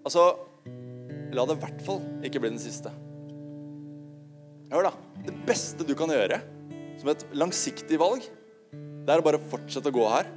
altså 0.04 0.24
La 1.34 1.42
det 1.48 1.56
i 1.56 1.62
hvert 1.64 1.80
fall 1.82 1.96
ikke 2.22 2.38
bli 2.38 2.52
den 2.52 2.60
siste. 2.62 2.92
Hør, 4.70 4.86
da. 4.86 4.92
Det 5.26 5.32
beste 5.48 5.82
du 5.86 5.90
kan 5.98 6.12
gjøre 6.12 6.38
som 7.00 7.10
et 7.10 7.24
langsiktig 7.34 7.98
valg, 7.98 8.22
det 8.70 9.10
er 9.10 9.18
å 9.18 9.26
bare 9.26 9.40
fortsette 9.50 9.90
å 9.90 9.96
gå 9.96 10.04
her 10.12 10.30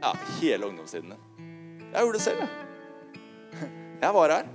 ja, 0.00 0.14
hele 0.38 0.70
ungdomstiden 0.70 1.12
din. 1.12 1.50
Jeg 1.92 2.06
gjorde 2.06 2.16
det 2.16 2.24
selv, 2.24 2.46
jeg. 2.46 3.68
Jeg 4.02 4.16
var 4.16 4.34
her 4.34 4.48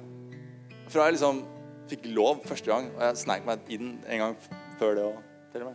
fra 0.89 1.05
jeg 1.05 1.15
liksom 1.19 1.43
fikk 1.91 2.07
lov 2.15 2.43
første 2.47 2.71
gang, 2.71 2.89
og 2.95 3.03
jeg 3.05 3.21
sneik 3.23 3.47
meg 3.47 3.71
inn 3.73 3.95
en 4.05 4.23
gang 4.23 4.35
før 4.79 4.97
det 4.97 5.05
òg, 5.07 5.21
til. 5.53 5.67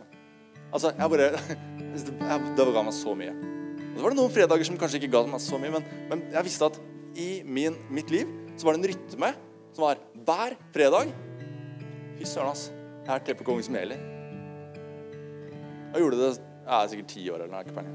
Altså, 0.73 0.93
jeg 0.97 1.13
bare 1.13 1.31
Det 2.57 2.65
ga 2.73 2.81
meg 2.85 2.95
så 2.97 3.13
mye. 3.17 3.33
Og 3.93 3.97
så 3.99 4.05
var 4.05 4.13
det 4.13 4.17
noen 4.17 4.33
fredager 4.33 4.65
som 4.65 4.77
kanskje 4.81 5.01
ikke 5.01 5.11
ga 5.13 5.25
meg 5.29 5.43
så 5.43 5.59
mye, 5.61 5.73
men, 5.75 5.91
men 6.09 6.23
jeg 6.33 6.47
visste 6.47 6.69
at 6.71 6.79
i 7.19 7.27
min, 7.45 7.75
mitt 7.93 8.09
liv 8.13 8.29
så 8.57 8.65
var 8.65 8.75
det 8.77 8.81
en 8.81 8.89
rytme 8.93 9.29
som 9.73 9.85
var 9.85 10.01
hver 10.25 10.55
fredag. 10.73 11.11
Fy 12.17 12.25
søren, 12.29 12.53
ass. 12.53 12.71
Jeg 13.03 13.13
er 13.13 13.23
TP-kongen 13.27 13.65
som 13.65 13.77
gjelder. 13.77 14.01
Jeg 15.93 16.01
gjorde 16.01 16.19
det 16.21 16.33
jeg 16.63 16.73
er 16.79 16.91
sikkert 16.91 17.09
ti 17.11 17.23
år 17.29 17.43
eller 17.43 17.51
noe. 17.53 17.85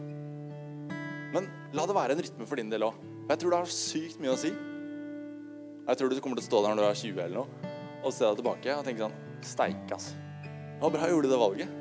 Men 1.33 1.47
la 1.77 1.87
det 1.89 1.97
være 1.97 2.17
en 2.17 2.23
rytme 2.25 2.49
for 2.49 2.61
din 2.61 2.73
del 2.73 2.85
òg. 2.85 2.99
Jeg 3.29 3.41
tror 3.41 3.53
det 3.53 3.61
har 3.63 3.73
sykt 3.73 4.21
mye 4.21 4.35
å 4.35 4.41
si. 4.41 4.53
Jeg 5.89 5.97
tror 5.97 6.13
du 6.13 6.21
kommer 6.21 6.37
til 6.39 6.45
å 6.45 6.49
stå 6.51 6.61
der 6.65 6.77
når 6.77 6.85
du 6.85 6.89
er 6.89 7.01
20 7.01 7.23
eller 7.25 7.39
noe, 7.41 7.58
og 8.03 8.15
ser 8.15 8.31
deg 8.31 8.41
tilbake 8.43 8.77
og 8.77 8.87
tenker 8.87 9.09
sånn 9.09 9.19
Steike, 9.49 9.95
altså. 9.95 10.17
Det 10.43 10.83
var 10.83 10.93
bra 10.95 11.07
jeg 11.07 11.15
gjorde 11.15 11.31
det 11.31 11.39
valget. 11.41 11.77